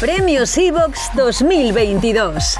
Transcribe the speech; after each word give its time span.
Premios 0.00 0.56
Evox 0.56 1.10
2022. 1.14 2.56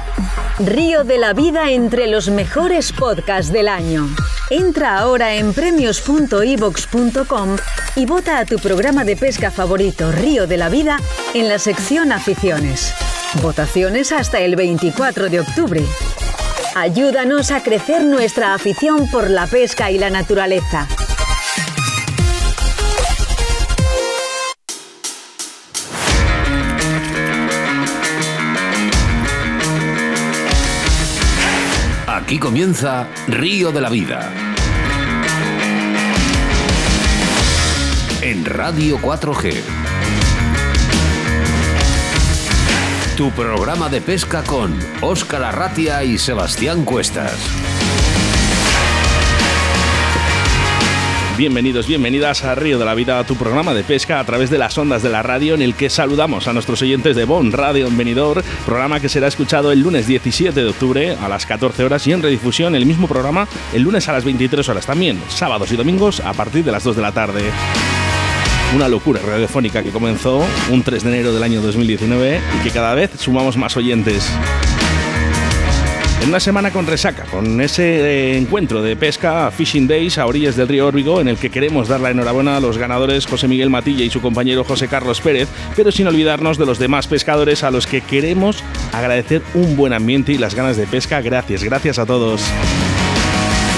Río 0.59 1.03
de 1.03 1.17
la 1.17 1.33
vida 1.33 1.71
entre 1.71 2.05
los 2.05 2.29
mejores 2.29 2.93
podcasts 2.93 3.51
del 3.51 3.67
año. 3.67 4.07
Entra 4.51 4.99
ahora 4.99 5.33
en 5.33 5.51
premios.evox.com 5.51 7.57
y 7.95 8.05
vota 8.05 8.37
a 8.37 8.45
tu 8.45 8.59
programa 8.59 9.03
de 9.05 9.15
pesca 9.15 9.49
favorito 9.49 10.11
Río 10.11 10.45
de 10.45 10.57
la 10.57 10.69
Vida 10.69 10.99
en 11.33 11.49
la 11.49 11.57
sección 11.57 12.11
Aficiones. 12.11 12.93
Votaciones 13.41 14.11
hasta 14.11 14.39
el 14.39 14.55
24 14.55 15.29
de 15.29 15.39
octubre. 15.39 15.83
Ayúdanos 16.75 17.49
a 17.49 17.63
crecer 17.63 18.05
nuestra 18.05 18.53
afición 18.53 19.09
por 19.09 19.31
la 19.31 19.47
pesca 19.47 19.89
y 19.89 19.97
la 19.97 20.11
naturaleza. 20.11 20.87
Aquí 32.31 32.39
comienza 32.39 33.09
Río 33.27 33.73
de 33.73 33.81
la 33.81 33.89
Vida. 33.89 34.31
En 38.21 38.45
Radio 38.45 38.97
4G. 38.99 39.61
Tu 43.17 43.31
programa 43.31 43.89
de 43.89 43.99
pesca 43.99 44.43
con 44.43 44.79
Óscar 45.01 45.43
Arratia 45.43 46.05
y 46.05 46.17
Sebastián 46.17 46.85
Cuestas. 46.85 47.37
Bienvenidos, 51.41 51.87
bienvenidas 51.87 52.43
a 52.43 52.53
Río 52.53 52.77
de 52.77 52.85
la 52.85 52.93
Vida, 52.93 53.23
tu 53.23 53.35
programa 53.35 53.73
de 53.73 53.83
pesca 53.83 54.19
a 54.19 54.23
través 54.23 54.51
de 54.51 54.59
las 54.59 54.77
ondas 54.77 55.01
de 55.01 55.09
la 55.09 55.23
radio 55.23 55.55
en 55.55 55.63
el 55.63 55.73
que 55.73 55.89
saludamos 55.89 56.47
a 56.47 56.53
nuestros 56.53 56.83
oyentes 56.83 57.15
de 57.15 57.25
Bon 57.25 57.51
Radio 57.51 57.87
en 57.87 57.97
programa 58.63 58.99
que 58.99 59.09
será 59.09 59.27
escuchado 59.27 59.71
el 59.71 59.79
lunes 59.79 60.05
17 60.05 60.63
de 60.63 60.69
octubre 60.69 61.15
a 61.15 61.27
las 61.27 61.47
14 61.47 61.83
horas 61.83 62.05
y 62.05 62.11
en 62.11 62.21
redifusión 62.21 62.75
el 62.75 62.85
mismo 62.85 63.07
programa 63.07 63.47
el 63.73 63.81
lunes 63.81 64.07
a 64.07 64.13
las 64.13 64.23
23 64.23 64.69
horas 64.69 64.85
también, 64.85 65.19
sábados 65.29 65.71
y 65.71 65.77
domingos 65.77 66.19
a 66.19 66.33
partir 66.33 66.63
de 66.63 66.73
las 66.73 66.83
2 66.83 66.97
de 66.97 67.01
la 67.01 67.11
tarde. 67.11 67.41
Una 68.75 68.87
locura 68.87 69.19
radiofónica 69.25 69.81
que 69.81 69.89
comenzó 69.89 70.45
un 70.69 70.83
3 70.83 71.03
de 71.03 71.09
enero 71.09 71.33
del 71.33 71.41
año 71.41 71.59
2019 71.63 72.39
y 72.59 72.63
que 72.63 72.69
cada 72.69 72.93
vez 72.93 73.09
sumamos 73.17 73.57
más 73.57 73.75
oyentes. 73.75 74.31
En 76.21 76.29
una 76.29 76.39
semana 76.39 76.69
con 76.69 76.85
resaca, 76.85 77.23
con 77.23 77.59
ese 77.61 77.83
eh, 77.83 78.37
encuentro 78.37 78.83
de 78.83 78.95
pesca 78.95 79.49
Fishing 79.49 79.87
Days 79.87 80.19
a 80.19 80.27
orillas 80.27 80.55
del 80.55 80.67
río 80.67 80.85
Órbigo, 80.85 81.19
en 81.19 81.27
el 81.27 81.37
que 81.37 81.49
queremos 81.49 81.87
dar 81.87 81.99
la 81.99 82.11
enhorabuena 82.11 82.57
a 82.57 82.59
los 82.59 82.77
ganadores 82.77 83.25
José 83.25 83.47
Miguel 83.47 83.71
Matilla 83.71 84.05
y 84.05 84.11
su 84.11 84.21
compañero 84.21 84.63
José 84.63 84.87
Carlos 84.87 85.19
Pérez, 85.19 85.49
pero 85.75 85.91
sin 85.91 86.05
olvidarnos 86.05 86.59
de 86.59 86.67
los 86.67 86.77
demás 86.77 87.07
pescadores 87.07 87.63
a 87.63 87.71
los 87.71 87.87
que 87.87 88.01
queremos 88.01 88.63
agradecer 88.93 89.41
un 89.55 89.75
buen 89.75 89.93
ambiente 89.93 90.31
y 90.31 90.37
las 90.37 90.53
ganas 90.53 90.77
de 90.77 90.85
pesca. 90.85 91.21
Gracias, 91.21 91.63
gracias 91.63 91.97
a 91.97 92.05
todos. 92.05 92.43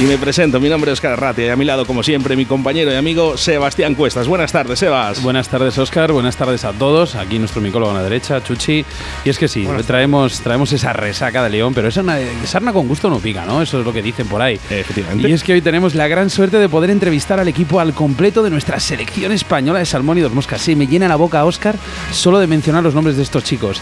Y 0.04 0.06
me 0.06 0.18
presento, 0.18 0.60
mi 0.60 0.68
nombre 0.68 0.92
es 0.92 0.98
Oscar 0.98 1.14
Arratia 1.14 1.46
y 1.46 1.50
a 1.50 1.56
mi 1.56 1.64
lado, 1.64 1.86
como 1.86 2.04
siempre, 2.04 2.36
mi 2.36 2.46
compañero 2.46 2.92
y 2.92 2.96
amigo 2.96 3.38
Sebastián 3.38 3.96
Cuestas. 3.96 4.28
Buenas 4.28 4.52
tardes, 4.52 4.80
Sebas. 4.80 5.24
Buenas 5.24 5.48
tardes, 5.48 5.78
Oscar. 5.78 6.12
Buenas 6.12 6.36
tardes 6.36 6.66
a 6.66 6.74
todos. 6.74 7.16
Aquí 7.16 7.40
nuestro 7.40 7.62
micólogo 7.62 7.92
a 7.92 7.94
la 7.94 8.04
derecha, 8.04 8.44
Chuchi. 8.44 8.84
Y 9.24 9.30
es 9.30 9.38
que 9.38 9.48
sí, 9.48 9.66
traemos, 9.88 10.42
traemos 10.42 10.74
esa 10.74 10.92
resaca 10.92 11.42
de 11.42 11.52
León, 11.52 11.74
pero 11.74 11.88
esa 11.88 12.02
una, 12.02 12.18
sarna 12.44 12.74
con 12.74 12.86
gusto 12.90 13.10
no 13.10 13.20
pica, 13.20 13.46
¿no? 13.46 13.62
Eso 13.62 13.80
es 13.80 13.86
lo 13.86 13.94
que 13.94 14.02
dicen 14.02 14.28
por 14.28 14.42
ahí. 14.42 14.56
Efectivamente. 14.70 15.30
Y 15.30 15.32
es 15.32 15.42
que 15.42 15.54
hoy 15.54 15.62
tenemos 15.62 15.96
la 15.96 16.10
gran 16.10 16.30
suerte 16.30 16.58
de 16.58 16.68
poder 16.68 16.90
entrevistar 16.90 17.40
al 17.40 17.48
equipo 17.48 17.80
al 17.80 17.94
completo 17.94 18.44
de 18.44 18.50
nuestra 18.50 18.82
selección 18.82 19.32
española 19.32 19.80
de 19.80 19.86
salmón 19.86 20.18
y 20.18 20.22
dos 20.22 20.34
moscas. 20.34 20.62
Sí, 20.62 20.76
me 20.76 20.86
llena 20.86 21.08
la 21.08 21.16
boca, 21.16 21.46
Oscar, 21.46 21.78
solo 22.12 22.40
de 22.40 22.48
mencionar 22.48 22.84
los 22.84 22.94
nombres 22.94 23.16
de 23.16 23.24
estos 23.24 23.46
chicos. 23.46 23.82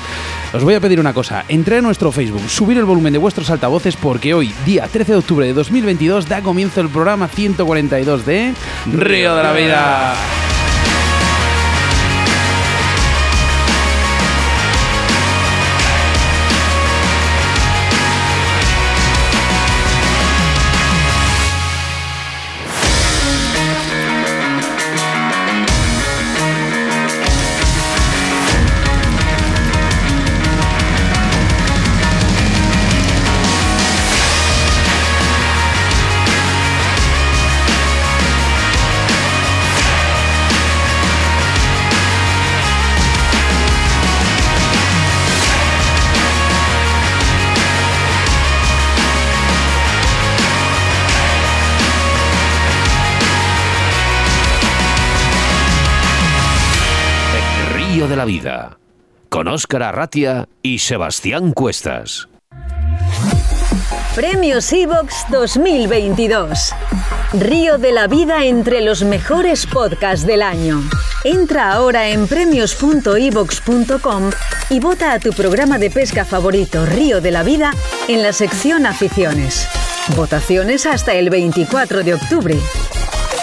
Os 0.54 0.64
voy 0.64 0.76
a 0.76 0.80
pedir 0.80 1.00
una 1.00 1.16
cosa. 1.16 1.46
Entré 1.48 1.78
a 1.78 1.82
nuestro 1.82 2.12
Facebook, 2.12 2.48
subir 2.48 2.78
el 2.78 2.86
volumen 2.86 3.12
de 3.12 3.18
vuestros 3.18 3.50
altavoces 3.50 3.96
porque 3.96 4.36
hoy, 4.36 4.54
día 4.68 4.88
13 4.88 5.14
de 5.14 5.18
octubre 5.18 5.48
de 5.48 5.54
2022, 5.54 6.11
da 6.20 6.42
comienzo 6.42 6.82
el 6.82 6.90
programa 6.90 7.30
142 7.30 8.26
de 8.26 8.54
Río 8.86 9.36
de 9.36 9.44
la 9.44 9.54
Vida. 9.54 10.41
La 58.22 58.26
Vida. 58.26 58.78
Con 59.30 59.48
Óscar 59.48 59.82
Arratia 59.82 60.48
y 60.62 60.78
Sebastián 60.78 61.54
Cuestas. 61.54 62.30
Premios 64.14 64.72
Evox 64.72 65.26
2022. 65.32 66.76
Río 67.34 67.80
de 67.80 67.92
la 67.92 68.06
vida 68.06 68.46
entre 68.46 68.82
los 68.82 69.02
mejores 69.02 69.66
podcasts 69.66 70.28
del 70.28 70.44
año. 70.44 70.84
Entra 71.24 71.74
ahora 71.74 72.10
en 72.10 72.28
premios.evox.com 72.28 74.30
y 74.70 74.80
vota 74.80 75.14
a 75.14 75.20
tu 75.20 75.34
programa 75.34 75.80
de 75.80 75.90
pesca 75.90 76.24
favorito 76.24 76.86
Río 76.86 77.22
de 77.22 77.32
la 77.32 77.42
Vida 77.42 77.72
en 78.08 78.22
la 78.22 78.34
sección 78.34 78.86
Aficiones. 78.86 79.68
Votaciones 80.16 80.86
hasta 80.86 81.16
el 81.16 81.32
24 81.32 82.04
de 82.04 82.14
octubre. 82.14 82.56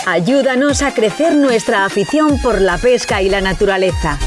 Ayúdanos 0.07 0.83
a 0.83 0.95
crecer 0.95 1.35
nuestra 1.35 1.85
afición 1.85 2.41
por 2.41 2.61
la 2.61 2.79
pesca 2.79 3.23
y 3.23 3.29
la 3.29 3.41
naturaleza. 3.41 4.21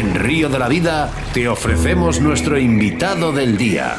En 0.00 0.14
Río 0.14 0.48
de 0.48 0.58
la 0.58 0.66
Vida 0.66 1.10
te 1.34 1.46
ofrecemos 1.46 2.22
nuestro 2.22 2.58
invitado 2.58 3.32
del 3.32 3.58
día. 3.58 3.96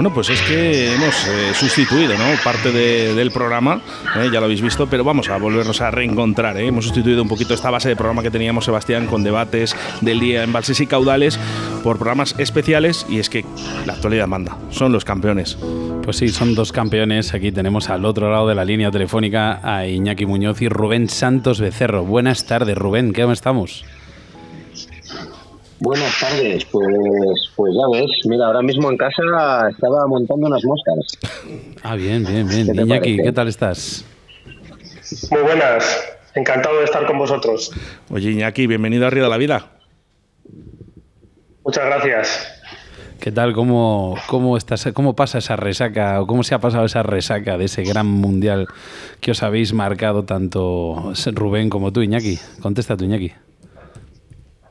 Bueno, 0.00 0.14
pues 0.14 0.30
es 0.30 0.40
que 0.40 0.94
hemos 0.94 1.26
eh, 1.28 1.52
sustituido 1.52 2.14
¿no? 2.16 2.24
parte 2.42 2.72
de- 2.72 3.12
del 3.14 3.30
programa, 3.30 3.82
eh, 4.16 4.30
ya 4.32 4.40
lo 4.40 4.46
habéis 4.46 4.62
visto, 4.62 4.86
pero 4.86 5.04
vamos 5.04 5.28
a 5.28 5.36
volvernos 5.36 5.82
a 5.82 5.90
reencontrar. 5.90 6.56
¿eh? 6.56 6.68
Hemos 6.68 6.86
sustituido 6.86 7.20
un 7.20 7.28
poquito 7.28 7.52
esta 7.52 7.68
base 7.68 7.90
de 7.90 7.96
programa 7.96 8.22
que 8.22 8.30
teníamos, 8.30 8.64
Sebastián, 8.64 9.06
con 9.08 9.22
debates 9.22 9.76
del 10.00 10.18
día 10.18 10.42
en 10.42 10.54
Balses 10.54 10.80
y 10.80 10.86
Caudales 10.86 11.38
por 11.82 11.98
programas 11.98 12.34
especiales 12.38 13.04
y 13.10 13.18
es 13.18 13.28
que 13.28 13.44
la 13.84 13.92
actualidad 13.92 14.26
manda, 14.26 14.56
son 14.70 14.90
los 14.90 15.04
campeones. 15.04 15.58
Pues 16.02 16.16
sí, 16.16 16.30
son 16.30 16.54
dos 16.54 16.72
campeones. 16.72 17.34
Aquí 17.34 17.52
tenemos 17.52 17.90
al 17.90 18.06
otro 18.06 18.32
lado 18.32 18.48
de 18.48 18.54
la 18.54 18.64
línea 18.64 18.90
telefónica 18.90 19.60
a 19.62 19.86
Iñaki 19.86 20.24
Muñoz 20.24 20.62
y 20.62 20.70
Rubén 20.70 21.10
Santos 21.10 21.60
Becerro. 21.60 22.04
Buenas 22.06 22.46
tardes, 22.46 22.74
Rubén. 22.78 23.12
¿Qué 23.12 23.30
estamos? 23.30 23.84
Buenas 25.80 26.20
tardes, 26.20 26.64
pues, 26.66 26.86
pues 27.56 27.72
ya 27.74 27.98
ves, 27.98 28.10
mira, 28.26 28.46
ahora 28.46 28.60
mismo 28.60 28.90
en 28.90 28.98
casa 28.98 29.22
estaba 29.70 30.06
montando 30.06 30.46
unas 30.46 30.62
moscas. 30.62 31.18
Ah, 31.82 31.96
bien, 31.96 32.22
bien, 32.24 32.46
bien. 32.46 32.66
¿Qué 32.66 32.72
te 32.74 32.82
Iñaki, 32.82 33.00
parece? 33.16 33.22
¿qué 33.22 33.32
tal 33.32 33.48
estás? 33.48 34.04
Muy 35.30 35.40
buenas, 35.40 36.04
encantado 36.34 36.78
de 36.78 36.84
estar 36.84 37.06
con 37.06 37.16
vosotros. 37.16 37.72
Oye, 38.10 38.30
Iñaki, 38.30 38.66
bienvenido 38.66 39.06
a 39.06 39.10
Río 39.10 39.24
de 39.24 39.30
la 39.30 39.38
Vida. 39.38 39.70
Muchas 41.64 41.86
gracias. 41.86 42.52
¿Qué 43.18 43.32
tal? 43.32 43.54
¿Cómo, 43.54 44.16
cómo, 44.26 44.58
estás, 44.58 44.86
¿Cómo 44.92 45.16
pasa 45.16 45.38
esa 45.38 45.56
resaca 45.56 46.20
o 46.20 46.26
cómo 46.26 46.42
se 46.42 46.54
ha 46.54 46.58
pasado 46.58 46.84
esa 46.84 47.02
resaca 47.02 47.56
de 47.56 47.64
ese 47.64 47.84
gran 47.84 48.06
mundial 48.06 48.66
que 49.20 49.30
os 49.30 49.42
habéis 49.42 49.72
marcado 49.72 50.24
tanto 50.24 51.12
Rubén 51.32 51.70
como 51.70 51.90
tú, 51.90 52.02
Iñaki? 52.02 52.38
Contesta 52.60 52.98
tú, 52.98 53.04
Iñaki. 53.04 53.32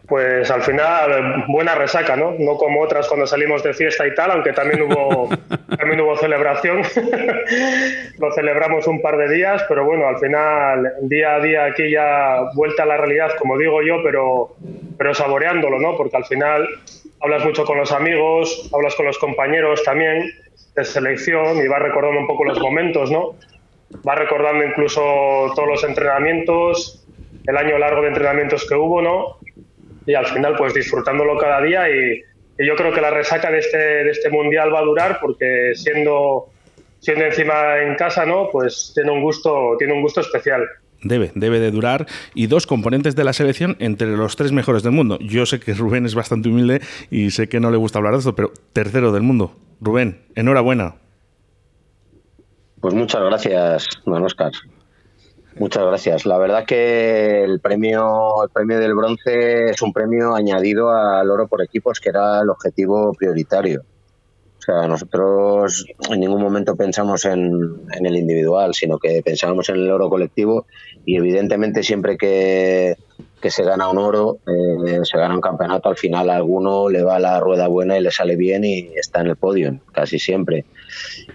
Pues 0.09 0.49
al 0.49 0.63
final, 0.63 1.45
buena 1.47 1.75
resaca, 1.75 2.15
¿no? 2.15 2.33
No 2.37 2.57
como 2.57 2.81
otras 2.81 3.07
cuando 3.07 3.27
salimos 3.27 3.63
de 3.63 3.73
fiesta 3.73 4.07
y 4.07 4.15
tal, 4.15 4.31
aunque 4.31 4.53
también 4.53 4.81
hubo, 4.81 5.29
también 5.77 6.01
hubo 6.01 6.17
celebración. 6.17 6.81
Lo 8.17 8.33
celebramos 8.33 8.87
un 8.87 9.01
par 9.01 9.17
de 9.17 9.29
días, 9.29 9.63
pero 9.69 9.85
bueno, 9.85 10.07
al 10.07 10.17
final, 10.17 10.93
día 11.03 11.35
a 11.35 11.39
día 11.39 11.65
aquí 11.65 11.91
ya 11.91 12.49
vuelta 12.55 12.83
a 12.83 12.87
la 12.87 12.97
realidad, 12.97 13.31
como 13.37 13.57
digo 13.57 13.81
yo, 13.83 14.01
pero, 14.03 14.55
pero 14.97 15.13
saboreándolo, 15.13 15.79
¿no? 15.79 15.95
Porque 15.95 16.17
al 16.17 16.25
final 16.25 16.67
hablas 17.21 17.45
mucho 17.45 17.63
con 17.63 17.77
los 17.77 17.91
amigos, 17.91 18.69
hablas 18.73 18.95
con 18.95 19.05
los 19.05 19.19
compañeros 19.19 19.83
también 19.83 20.31
de 20.75 20.85
selección 20.85 21.57
y 21.57 21.67
vas 21.67 21.81
recordando 21.81 22.19
un 22.19 22.27
poco 22.27 22.45
los 22.45 22.59
momentos, 22.59 23.11
¿no? 23.11 23.35
va 24.07 24.15
recordando 24.15 24.63
incluso 24.63 25.01
todos 25.55 25.67
los 25.67 25.83
entrenamientos, 25.83 27.05
el 27.47 27.57
año 27.57 27.77
largo 27.77 28.01
de 28.01 28.09
entrenamientos 28.09 28.67
que 28.67 28.75
hubo, 28.75 29.01
¿no? 29.01 29.37
Y 30.09 30.15
al 30.15 30.25
final, 30.25 30.55
pues 30.57 30.73
disfrutándolo 30.73 31.37
cada 31.37 31.61
día 31.61 31.87
y, 31.87 32.23
yo 32.57 32.75
creo 32.75 32.91
que 32.91 32.99
la 32.99 33.11
resaca 33.11 33.51
de 33.51 33.59
este, 33.59 33.77
de 33.77 34.09
este 34.09 34.29
mundial 34.29 34.73
va 34.73 34.79
a 34.79 34.83
durar 34.83 35.19
porque 35.21 35.71
siendo, 35.75 36.47
siendo 36.99 37.23
encima 37.23 37.77
en 37.77 37.95
casa, 37.95 38.25
¿no? 38.25 38.49
Pues 38.51 38.91
tiene 38.93 39.11
un 39.11 39.21
gusto, 39.21 39.75
tiene 39.77 39.93
un 39.93 40.01
gusto 40.01 40.19
especial. 40.19 40.67
Debe, 41.03 41.31
debe 41.35 41.59
de 41.59 41.69
durar. 41.71 42.07
Y 42.33 42.47
dos 42.47 42.65
componentes 42.65 43.15
de 43.15 43.23
la 43.23 43.33
selección 43.33 43.77
entre 43.79 44.07
los 44.07 44.35
tres 44.35 44.51
mejores 44.51 44.81
del 44.81 44.93
mundo. 44.93 45.19
Yo 45.21 45.45
sé 45.45 45.59
que 45.59 45.75
Rubén 45.75 46.07
es 46.07 46.15
bastante 46.15 46.49
humilde 46.49 46.81
y 47.11 47.29
sé 47.29 47.47
que 47.47 47.59
no 47.59 47.69
le 47.69 47.77
gusta 47.77 47.99
hablar 47.99 48.13
de 48.13 48.19
esto, 48.19 48.35
pero 48.35 48.51
tercero 48.73 49.11
del 49.11 49.21
mundo. 49.21 49.55
Rubén, 49.79 50.23
enhorabuena. 50.35 50.95
Pues 52.81 52.95
muchas 52.95 53.21
gracias, 53.21 53.85
don 54.05 54.23
Oscar. 54.23 54.51
Muchas 55.59 55.85
gracias. 55.85 56.25
La 56.25 56.37
verdad 56.37 56.63
que 56.65 57.43
el 57.43 57.59
premio, 57.59 58.43
el 58.43 58.49
premio 58.49 58.79
del 58.79 58.95
bronce 58.95 59.71
es 59.71 59.81
un 59.81 59.91
premio 59.91 60.33
añadido 60.33 60.89
al 60.89 61.29
oro 61.29 61.49
por 61.49 61.61
equipos, 61.61 61.99
que 61.99 62.09
era 62.09 62.39
el 62.41 62.49
objetivo 62.49 63.13
prioritario. 63.13 63.81
O 63.81 64.61
sea, 64.61 64.87
nosotros 64.87 65.85
en 66.09 66.19
ningún 66.21 66.41
momento 66.41 66.77
pensamos 66.77 67.25
en, 67.25 67.59
en 67.91 68.05
el 68.05 68.15
individual, 68.15 68.73
sino 68.73 68.97
que 68.99 69.21
pensábamos 69.21 69.67
en 69.67 69.75
el 69.75 69.91
oro 69.91 70.09
colectivo 70.09 70.65
y 71.05 71.17
evidentemente 71.17 71.83
siempre 71.83 72.17
que, 72.17 72.95
que 73.41 73.49
se 73.49 73.63
gana 73.63 73.89
un 73.89 73.97
oro, 73.97 74.39
eh, 74.47 74.99
se 75.03 75.17
gana 75.17 75.35
un 75.35 75.41
campeonato, 75.41 75.89
al 75.89 75.97
final 75.97 76.29
a 76.29 76.35
alguno 76.35 76.89
le 76.89 77.03
va 77.03 77.19
la 77.19 77.39
rueda 77.39 77.67
buena 77.67 77.97
y 77.97 78.01
le 78.01 78.11
sale 78.11 78.35
bien 78.35 78.63
y 78.63 78.89
está 78.95 79.21
en 79.21 79.27
el 79.27 79.35
podio, 79.35 79.79
casi 79.91 80.19
siempre. 80.19 80.65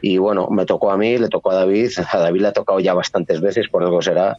Y 0.00 0.18
bueno, 0.18 0.48
me 0.50 0.66
tocó 0.66 0.90
a 0.90 0.96
mí, 0.96 1.16
le 1.18 1.28
tocó 1.28 1.52
a 1.52 1.54
David, 1.54 1.90
a 2.12 2.18
David 2.18 2.40
le 2.42 2.48
ha 2.48 2.52
tocado 2.52 2.80
ya 2.80 2.94
bastantes 2.94 3.40
veces, 3.40 3.68
por 3.68 3.82
algo 3.82 4.02
será. 4.02 4.36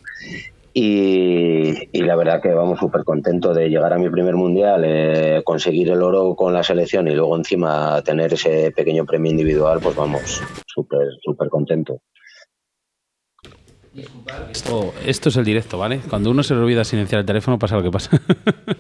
Y, 0.78 2.02
la 2.02 2.18
verdad 2.18 2.42
que 2.42 2.50
vamos 2.50 2.80
súper 2.80 3.06
contento 3.06 3.54
de 3.54 3.70
llegar 3.70 3.94
a 3.94 3.98
mi 3.98 4.10
primer 4.10 4.36
mundial, 4.36 4.84
eh, 4.86 5.42
conseguir 5.46 5.90
el 5.90 6.04
oro 6.04 6.36
con 6.36 6.54
la 6.54 6.64
selección 6.64 7.08
y 7.08 7.16
luego 7.16 7.38
encima 7.38 8.02
tener 8.02 8.34
ese 8.34 8.72
pequeño 8.72 9.06
premio 9.06 9.32
individual, 9.32 9.80
pues 9.82 9.96
vamos, 9.96 10.44
súper, 10.68 11.08
súper 11.24 11.48
contento. 11.48 12.02
Esto, 14.52 14.94
esto 15.06 15.30
es 15.30 15.38
el 15.38 15.46
directo, 15.46 15.78
¿vale? 15.78 16.00
Cuando 16.10 16.30
uno 16.30 16.44
se 16.44 16.54
le 16.54 16.60
olvida 16.60 16.84
silenciar 16.84 17.20
el 17.20 17.26
teléfono 17.26 17.58
pasa 17.58 17.78
lo 17.78 17.84
que 17.84 17.92
pasa. 17.92 18.10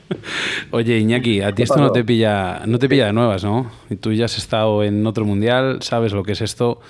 Oye, 0.71 0.97
Iñaki, 0.99 1.41
a 1.41 1.53
ti 1.53 1.63
esto 1.63 1.77
no 1.77 1.91
te 1.91 2.03
pilla, 2.03 2.63
no 2.65 2.79
te 2.79 2.89
pilla 2.89 3.05
de 3.05 3.13
nuevas, 3.13 3.43
¿no? 3.43 3.71
Y 3.89 3.95
tú 3.95 4.11
ya 4.11 4.25
has 4.25 4.37
estado 4.37 4.83
en 4.83 5.05
otro 5.07 5.23
mundial, 5.23 5.81
sabes 5.81 6.11
lo 6.11 6.23
que 6.23 6.33
es 6.33 6.41
esto. 6.41 6.81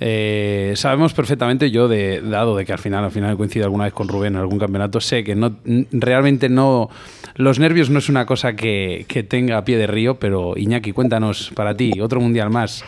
Eh, 0.00 0.72
sabemos 0.76 1.14
perfectamente, 1.14 1.70
yo, 1.70 1.88
de, 1.88 2.20
dado 2.20 2.56
de 2.56 2.64
que 2.64 2.72
al 2.72 2.78
final, 2.78 3.04
al 3.04 3.10
final 3.10 3.36
coincido 3.36 3.64
alguna 3.64 3.84
vez 3.84 3.92
con 3.92 4.08
Rubén 4.08 4.34
en 4.34 4.40
algún 4.40 4.58
campeonato, 4.58 5.00
sé 5.00 5.24
que 5.24 5.34
no 5.34 5.56
realmente 5.92 6.48
no. 6.48 6.90
Los 7.36 7.58
nervios 7.58 7.90
no 7.90 7.98
es 7.98 8.08
una 8.08 8.26
cosa 8.26 8.54
que, 8.54 9.06
tenga 9.28 9.58
a 9.58 9.64
pie 9.64 9.76
de 9.76 9.86
río, 9.86 10.16
pero 10.16 10.54
Iñaki, 10.56 10.92
cuéntanos 10.92 11.52
para 11.54 11.76
ti, 11.76 12.00
otro 12.00 12.20
mundial 12.20 12.50
más. 12.50 12.84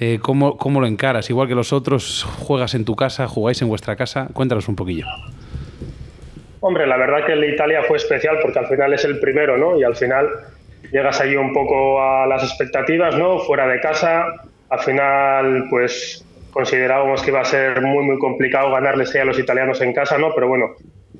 Eh, 0.00 0.18
¿cómo, 0.20 0.56
¿Cómo 0.56 0.80
lo 0.80 0.86
encaras? 0.86 1.30
Igual 1.30 1.48
que 1.48 1.54
los 1.54 1.72
otros, 1.72 2.24
juegas 2.24 2.74
en 2.74 2.84
tu 2.84 2.96
casa, 2.96 3.28
jugáis 3.28 3.62
en 3.62 3.68
vuestra 3.68 3.96
casa. 3.96 4.28
Cuéntanos 4.32 4.68
un 4.68 4.76
poquillo. 4.76 5.06
Hombre, 6.60 6.86
la 6.86 6.96
verdad 6.96 7.24
que 7.24 7.32
el 7.32 7.40
de 7.42 7.50
Italia 7.52 7.82
fue 7.86 7.96
especial 7.96 8.38
porque 8.42 8.58
al 8.58 8.66
final 8.66 8.92
es 8.92 9.04
el 9.04 9.20
primero, 9.20 9.56
¿no? 9.56 9.78
Y 9.78 9.84
al 9.84 9.94
final 9.94 10.28
llegas 10.90 11.20
ahí 11.20 11.36
un 11.36 11.52
poco 11.52 12.02
a 12.02 12.26
las 12.26 12.42
expectativas, 12.42 13.16
¿no? 13.16 13.38
Fuera 13.38 13.68
de 13.68 13.78
casa. 13.80 14.26
Al 14.68 14.80
final, 14.80 15.66
pues 15.70 16.25
considerábamos 16.56 17.22
que 17.22 17.30
iba 17.30 17.42
a 17.42 17.44
ser 17.44 17.82
muy, 17.82 18.02
muy 18.02 18.18
complicado 18.18 18.70
ganarles 18.70 19.14
a 19.14 19.26
los 19.26 19.38
italianos 19.38 19.82
en 19.82 19.92
casa, 19.92 20.16
¿no? 20.16 20.34
Pero 20.34 20.48
bueno, 20.48 20.74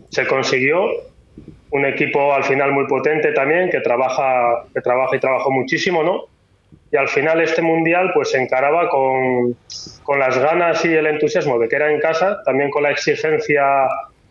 se 0.08 0.26
consiguió. 0.26 0.88
Un 1.68 1.84
equipo 1.84 2.32
al 2.32 2.42
final 2.42 2.72
muy 2.72 2.86
potente 2.86 3.32
también, 3.32 3.68
que 3.68 3.80
trabaja, 3.80 4.64
que 4.72 4.80
trabaja 4.80 5.14
y 5.14 5.20
trabajó 5.20 5.50
muchísimo, 5.50 6.02
¿no? 6.02 6.24
Y 6.90 6.96
al 6.96 7.08
final 7.08 7.42
este 7.42 7.60
mundial 7.60 8.12
pues 8.14 8.30
se 8.30 8.38
encaraba 8.38 8.88
con, 8.88 9.54
con 10.04 10.18
las 10.18 10.38
ganas 10.38 10.82
y 10.86 10.94
el 10.94 11.06
entusiasmo 11.06 11.58
de 11.58 11.68
que 11.68 11.76
era 11.76 11.92
en 11.92 12.00
casa, 12.00 12.42
también 12.46 12.70
con 12.70 12.84
la 12.84 12.92
exigencia 12.92 13.62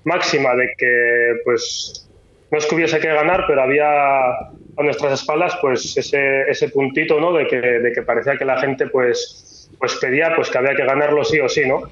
máxima 0.05 0.55
de 0.55 0.71
que 0.75 1.33
pues 1.43 2.09
no 2.49 2.57
es 2.57 2.65
que 2.65 2.73
hubiese 2.73 2.99
que 2.99 3.09
ganar, 3.09 3.43
pero 3.47 3.61
había 3.61 4.25
a 4.27 4.83
nuestras 4.83 5.21
espaldas 5.21 5.55
pues 5.61 5.95
ese, 5.97 6.49
ese 6.49 6.69
puntito, 6.69 7.19
¿no? 7.19 7.31
De 7.31 7.45
que, 7.45 7.61
de 7.61 7.91
que 7.93 8.01
parecía 8.01 8.37
que 8.37 8.45
la 8.45 8.57
gente 8.57 8.87
pues 8.87 9.54
pues 9.79 9.95
pedía 9.95 10.33
pues 10.35 10.49
que 10.49 10.57
había 10.57 10.75
que 10.75 10.85
ganarlo 10.85 11.23
sí 11.23 11.39
o 11.39 11.49
sí, 11.49 11.67
¿no? 11.67 11.83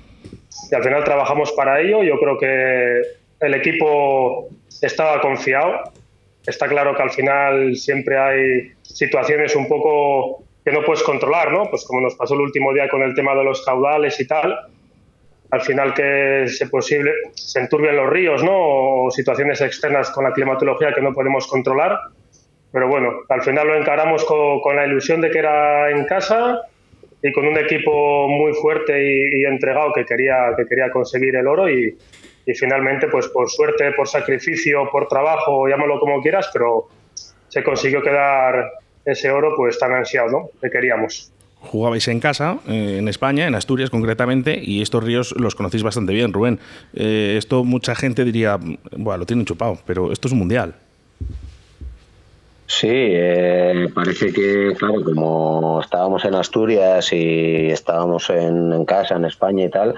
Y 0.71 0.75
al 0.75 0.83
final 0.83 1.03
trabajamos 1.03 1.51
para 1.53 1.81
ello. 1.81 2.03
Yo 2.03 2.19
creo 2.19 2.37
que 2.37 3.01
el 3.39 3.53
equipo 3.53 4.49
estaba 4.81 5.21
confiado. 5.21 5.91
Está 6.45 6.67
claro 6.67 6.95
que 6.95 7.03
al 7.03 7.11
final 7.11 7.75
siempre 7.75 8.17
hay 8.17 8.71
situaciones 8.81 9.55
un 9.55 9.67
poco 9.67 10.43
que 10.63 10.71
no 10.71 10.83
puedes 10.83 11.03
controlar, 11.03 11.51
¿no? 11.51 11.69
Pues 11.69 11.83
como 11.85 12.01
nos 12.01 12.15
pasó 12.15 12.33
el 12.35 12.41
último 12.41 12.73
día 12.73 12.87
con 12.89 13.01
el 13.01 13.13
tema 13.15 13.35
de 13.35 13.43
los 13.43 13.63
caudales 13.65 14.19
y 14.19 14.27
tal. 14.27 14.57
Al 15.51 15.61
final 15.61 15.93
que 15.93 16.45
se 16.47 16.67
posible 16.67 17.11
se 17.33 17.59
enturbian 17.59 17.95
los 17.95 18.09
ríos, 18.09 18.43
¿no? 18.43 19.05
O 19.05 19.11
situaciones 19.11 19.61
externas 19.61 20.09
con 20.09 20.23
la 20.23 20.33
climatología 20.33 20.93
que 20.93 21.01
no 21.01 21.13
podemos 21.13 21.47
controlar. 21.47 21.99
Pero 22.71 22.87
bueno, 22.87 23.11
al 23.29 23.41
final 23.43 23.67
lo 23.67 23.77
encaramos 23.77 24.25
con, 24.25 24.59
con 24.61 24.75
la 24.75 24.85
ilusión 24.85 25.21
de 25.21 25.29
que 25.29 25.39
era 25.39 25.91
en 25.91 26.05
casa 26.05 26.61
y 27.23 27.31
con 27.31 27.47
un 27.47 27.57
equipo 27.57 28.27
muy 28.27 28.53
fuerte 28.53 29.01
y, 29.01 29.45
entregado 29.45 29.93
que 29.93 30.05
quería, 30.05 30.53
que 30.57 30.65
quería 30.65 30.91
conseguir 30.91 31.37
el 31.37 31.47
oro 31.47 31.69
y, 31.69 31.95
finalmente, 32.53 33.07
pues 33.07 33.29
por 33.29 33.49
suerte, 33.49 33.93
por 33.93 34.09
sacrificio, 34.09 34.89
por 34.91 35.07
trabajo, 35.07 35.67
llámalo 35.67 35.99
como 36.01 36.21
quieras, 36.21 36.49
pero 36.51 36.89
se 37.47 37.63
consiguió 37.63 38.01
quedar 38.01 38.73
ese 39.05 39.31
oro 39.31 39.53
pues 39.55 39.79
tan 39.79 39.93
ansiado, 39.93 40.29
¿no? 40.29 40.49
Que 40.61 40.69
queríamos. 40.69 41.31
Jugabais 41.61 42.09
en 42.09 42.19
casa, 42.19 42.59
eh, 42.67 42.97
en 42.99 43.07
España, 43.07 43.47
en 43.47 43.55
Asturias 43.55 43.89
concretamente, 43.89 44.59
y 44.61 44.81
estos 44.81 45.01
ríos 45.01 45.33
los 45.37 45.55
conocéis 45.55 45.81
bastante 45.81 46.11
bien, 46.11 46.33
Rubén. 46.33 46.59
Eh, 46.93 47.35
esto 47.37 47.63
mucha 47.63 47.95
gente 47.95 48.25
diría, 48.25 48.59
bueno, 48.97 49.19
lo 49.19 49.25
tienen 49.25 49.45
chupado, 49.45 49.77
pero 49.85 50.11
esto 50.11 50.27
es 50.27 50.33
un 50.33 50.39
mundial. 50.39 50.75
Sí, 52.65 52.87
eh, 52.89 53.89
parece 53.93 54.31
que, 54.31 54.73
claro, 54.77 55.03
como 55.03 55.81
estábamos 55.81 56.23
en 56.23 56.33
Asturias 56.33 57.11
y 57.11 57.69
estábamos 57.69 58.29
en, 58.29 58.85
casa, 58.85 59.15
en 59.15 59.25
España 59.25 59.65
y 59.65 59.69
tal, 59.69 59.95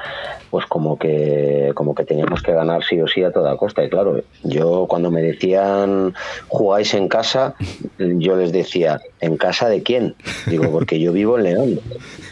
pues 0.49 0.65
como 0.65 0.97
que, 0.97 1.71
como 1.75 1.93
que 1.93 2.05
teníamos 2.05 2.41
que 2.41 2.53
ganar 2.53 2.83
sí 2.83 2.99
o 2.99 3.07
sí 3.07 3.23
a 3.23 3.31
toda 3.31 3.55
costa. 3.55 3.83
Y 3.83 3.89
claro, 3.89 4.23
yo 4.43 4.87
cuando 4.89 5.11
me 5.11 5.21
decían 5.21 6.15
jugáis 6.47 6.95
en 6.95 7.07
casa, 7.07 7.53
yo 7.99 8.35
les 8.35 8.51
decía, 8.51 8.99
¿en 9.21 9.37
casa 9.37 9.69
de 9.69 9.83
quién? 9.83 10.15
Digo, 10.47 10.71
porque 10.71 10.99
yo 10.99 11.13
vivo 11.13 11.37
en 11.37 11.43
León. 11.43 11.79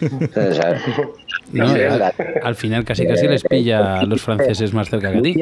al, 2.42 2.56
final 2.56 2.84
casi 2.84 3.06
casi 3.06 3.28
les 3.28 3.44
pilla 3.44 4.00
a 4.00 4.06
los 4.06 4.22
franceses 4.22 4.74
más 4.74 4.90
cerca 4.90 5.12
que 5.12 5.18
a 5.20 5.22
ti. 5.22 5.36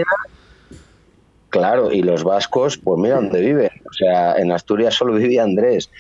Claro, 1.52 1.92
y 1.92 2.02
los 2.02 2.24
vascos, 2.24 2.78
pues 2.78 2.98
mira 2.98 3.16
dónde 3.16 3.42
viven. 3.42 3.70
O 3.90 3.94
sea, 3.94 4.36
en 4.38 4.54
Asturias 4.54 4.96
solo 4.96 5.14
vivía 5.14 5.44
Andrés. 5.44 5.92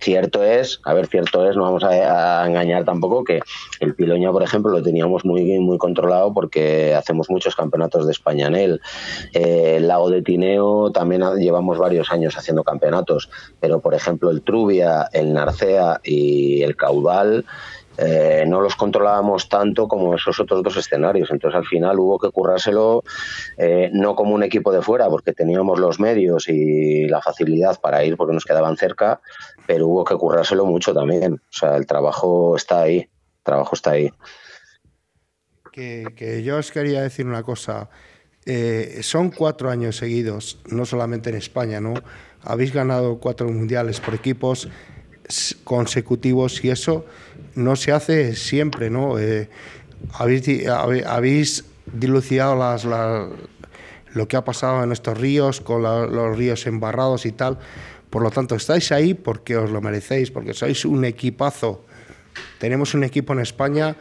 Cierto 0.00 0.42
es, 0.42 0.80
a 0.84 0.92
ver, 0.92 1.06
cierto 1.06 1.48
es, 1.48 1.56
no 1.56 1.62
vamos 1.62 1.84
a, 1.84 2.46
engañar 2.46 2.84
tampoco 2.84 3.22
que 3.22 3.40
el 3.80 3.94
Piloña, 3.94 4.32
por 4.32 4.42
ejemplo, 4.42 4.72
lo 4.72 4.82
teníamos 4.82 5.24
muy 5.24 5.58
muy 5.60 5.78
controlado 5.78 6.32
porque 6.32 6.94
hacemos 6.94 7.28
muchos 7.30 7.54
campeonatos 7.54 8.06
de 8.06 8.12
España 8.12 8.46
en 8.46 8.56
él. 8.56 8.80
Eh, 9.34 9.74
el 9.76 9.88
lago 9.88 10.08
de 10.10 10.22
Tineo 10.22 10.90
también 10.90 11.22
llevamos 11.38 11.78
varios 11.78 12.10
años 12.10 12.36
haciendo 12.36 12.64
campeonatos, 12.64 13.30
pero 13.60 13.80
por 13.80 13.94
ejemplo 13.94 14.30
el 14.30 14.42
Trubia, 14.42 15.08
el 15.12 15.32
Narcea 15.34 16.00
y 16.02 16.62
el 16.62 16.76
Caudal 16.76 17.44
eh, 17.96 18.44
no 18.46 18.60
los 18.60 18.74
controlábamos 18.74 19.48
tanto 19.48 19.86
como 19.86 20.14
esos 20.14 20.38
otros 20.40 20.62
dos 20.62 20.76
escenarios. 20.76 21.30
Entonces 21.30 21.58
al 21.58 21.66
final 21.66 21.98
hubo 21.98 22.18
que 22.18 22.30
currárselo 22.30 23.04
eh, 23.56 23.90
no 23.92 24.14
como 24.16 24.34
un 24.34 24.42
equipo 24.42 24.72
de 24.72 24.82
fuera, 24.82 25.08
porque 25.08 25.32
teníamos 25.32 25.78
los 25.78 26.00
medios 26.00 26.48
y 26.48 27.06
la 27.06 27.20
facilidad 27.20 27.80
para 27.80 28.04
ir 28.04 28.16
porque 28.16 28.34
nos 28.34 28.44
quedaban 28.44 28.76
cerca, 28.76 29.20
pero 29.66 29.86
hubo 29.86 30.04
que 30.04 30.16
currárselo 30.16 30.66
mucho 30.66 30.92
también. 30.92 31.34
O 31.34 31.52
sea, 31.52 31.76
el 31.76 31.86
trabajo 31.86 32.56
está 32.56 32.82
ahí, 32.82 32.98
el 32.98 33.42
trabajo 33.42 33.74
está 33.74 33.92
ahí. 33.92 34.12
Que, 35.72 36.42
yo 36.44 36.58
os 36.58 36.70
quería 36.70 37.02
decir 37.02 37.26
una 37.26 37.42
cosa. 37.42 37.88
Eh, 38.46 39.00
son 39.02 39.30
cuatro 39.30 39.70
años 39.70 39.96
seguidos, 39.96 40.58
no 40.66 40.84
solamente 40.84 41.30
en 41.30 41.36
España, 41.36 41.80
¿no? 41.80 41.94
Habéis 42.42 42.72
ganado 42.72 43.18
cuatro 43.18 43.48
mundiales 43.48 44.00
por 44.00 44.14
equipos 44.14 44.68
consecutivos 45.64 46.62
y 46.64 46.70
eso 46.70 47.06
no 47.54 47.76
se 47.76 47.92
hace 47.92 48.34
siempre, 48.36 48.90
¿no? 48.90 49.18
Eh, 49.18 49.48
habéis, 50.12 51.64
dilucidado 51.92 52.56
lo 54.14 54.28
que 54.28 54.36
ha 54.36 54.44
pasado 54.44 54.82
en 54.84 54.92
estos 54.92 55.18
ríos, 55.18 55.60
con 55.60 55.82
los 55.82 56.36
ríos 56.36 56.66
embarrados 56.66 57.26
y 57.26 57.32
tal. 57.32 57.58
Por 58.10 58.22
lo 58.22 58.30
tanto, 58.30 58.54
estáis 58.54 58.92
ahí 58.92 59.14
porque 59.14 59.56
os 59.56 59.70
lo 59.70 59.80
merecéis, 59.80 60.30
porque 60.30 60.54
sois 60.54 60.84
un 60.84 61.04
equipazo. 61.04 61.84
Tenemos 62.58 62.94
un 62.94 63.04
equipo 63.04 63.32
en 63.32 63.40
España 63.40 63.96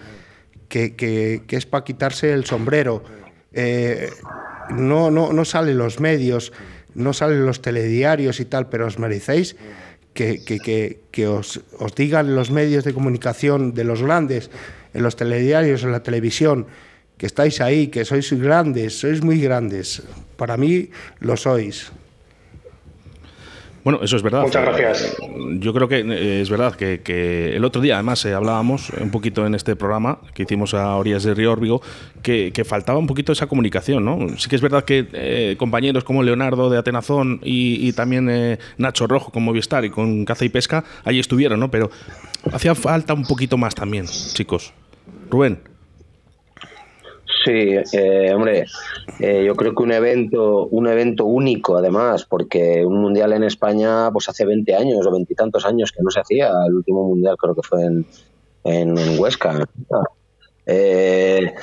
que, 0.70 1.44
es 1.48 1.66
para 1.66 1.84
quitarse 1.84 2.32
el 2.32 2.46
sombrero. 2.46 3.04
Eh, 3.52 4.10
no, 4.70 5.12
no 5.12 5.46
salen 5.46 5.78
los 5.78 6.00
medios, 6.00 6.54
no 6.96 7.14
salen 7.14 7.46
los 7.46 7.62
telediarios 7.62 8.40
y 8.40 8.46
tal, 8.46 8.70
pero 8.70 8.86
os 8.88 9.00
merecéis 9.00 9.56
que, 10.13 10.43
que, 10.43 11.00
que 11.12 11.27
os, 11.27 11.62
os, 11.79 11.96
digan 11.96 12.36
los 12.36 12.51
medios 12.51 12.84
de 12.84 12.93
comunicación 12.93 13.74
de 13.74 13.84
los 13.84 14.01
grandes, 14.01 14.50
en 14.93 15.03
los 15.03 15.15
telediarios, 15.15 15.84
en 15.84 15.91
la 15.91 16.03
televisión, 16.03 16.67
que 17.17 17.25
estáis 17.25 17.62
ahí, 17.62 17.88
que 17.88 18.05
sois 18.05 18.32
grandes, 18.34 19.00
sois 19.00 19.22
muy 19.22 19.41
grandes. 19.41 20.03
Para 20.38 20.58
mí 20.58 20.89
lo 21.20 21.38
sois. 21.38 21.91
Bueno, 23.84 24.00
eso 24.02 24.16
es 24.16 24.24
verdad. 24.24 24.44
Muchas 24.44 24.63
gracias. 24.63 25.18
Yo 25.60 25.74
creo 25.74 25.88
que 25.88 26.00
eh, 26.00 26.42
es 26.42 26.50
verdad 26.50 26.75
que, 26.75 27.56
el 27.56 27.66
otro 27.66 27.82
día, 27.82 27.96
además, 27.96 28.24
eh, 28.25 28.34
hablábamos 28.34 28.90
un 28.92 29.12
poquito 29.12 29.46
en 29.46 29.56
este 29.56 29.75
programa 29.75 30.20
que 30.34 30.44
hicimos 30.44 30.74
a 30.74 30.96
orillas 30.96 31.24
de 31.24 31.34
Río 31.34 31.52
Órbigo, 31.52 31.82
que, 32.22 32.52
faltaba 32.66 32.98
un 32.98 33.08
poquito 33.08 33.34
esa 33.34 33.48
comunicación, 33.48 34.06
¿no? 34.06 34.38
Sí 34.38 34.50
que 34.50 34.56
es 34.56 34.62
verdad 34.62 34.86
que 34.86 35.08
eh, 35.12 35.56
compañeros 35.58 36.06
como 36.06 36.24
Leonardo 36.24 36.70
de 36.70 36.78
Atenazón 36.78 37.42
y, 37.44 37.92
también 37.94 38.58
Nacho 38.78 39.06
Rojo 39.06 39.32
con 39.32 39.44
Movistar 39.44 39.84
y 39.84 39.90
con 39.90 40.24
Caza 40.24 40.46
y 40.46 40.50
Pesca, 40.50 40.84
ahí 41.04 41.20
estuvieron, 41.20 41.60
¿no? 41.60 41.70
Pero 41.70 41.92
hacía 42.52 42.74
falta 42.75 43.13
un 43.13 43.25
poquito 43.25 43.58
más 43.58 43.75
también, 43.75 44.06
chicos. 44.08 44.74
Rubén. 45.30 45.73
Sí, 47.44 47.76
eh, 47.94 48.34
hombre, 48.34 48.66
eh, 49.20 49.44
yo 49.46 49.56
creo 49.56 49.76
que 49.76 49.84
un 49.84 49.92
evento, 49.92 50.68
un 50.68 50.88
evento 50.88 51.26
único 51.26 51.78
además, 51.78 52.26
porque 52.26 52.86
un 52.86 53.02
mundial 53.02 53.34
en 53.34 53.44
España, 53.44 54.10
pues 54.12 54.30
hace 54.30 54.46
20 54.46 54.76
años 54.76 55.06
o 55.06 55.12
veintitantos 55.12 55.66
años 55.66 55.92
que 55.92 56.02
no 56.04 56.10
se 56.10 56.22
hacía. 56.22 56.52
El 56.68 56.76
último 56.76 57.04
mundial 57.06 57.36
creo 57.38 57.56
que 57.56 57.64
fue 57.64 57.84
en, 57.84 58.06
en, 58.64 59.20
Huesca. 59.20 59.68
Eh, 60.66 61.54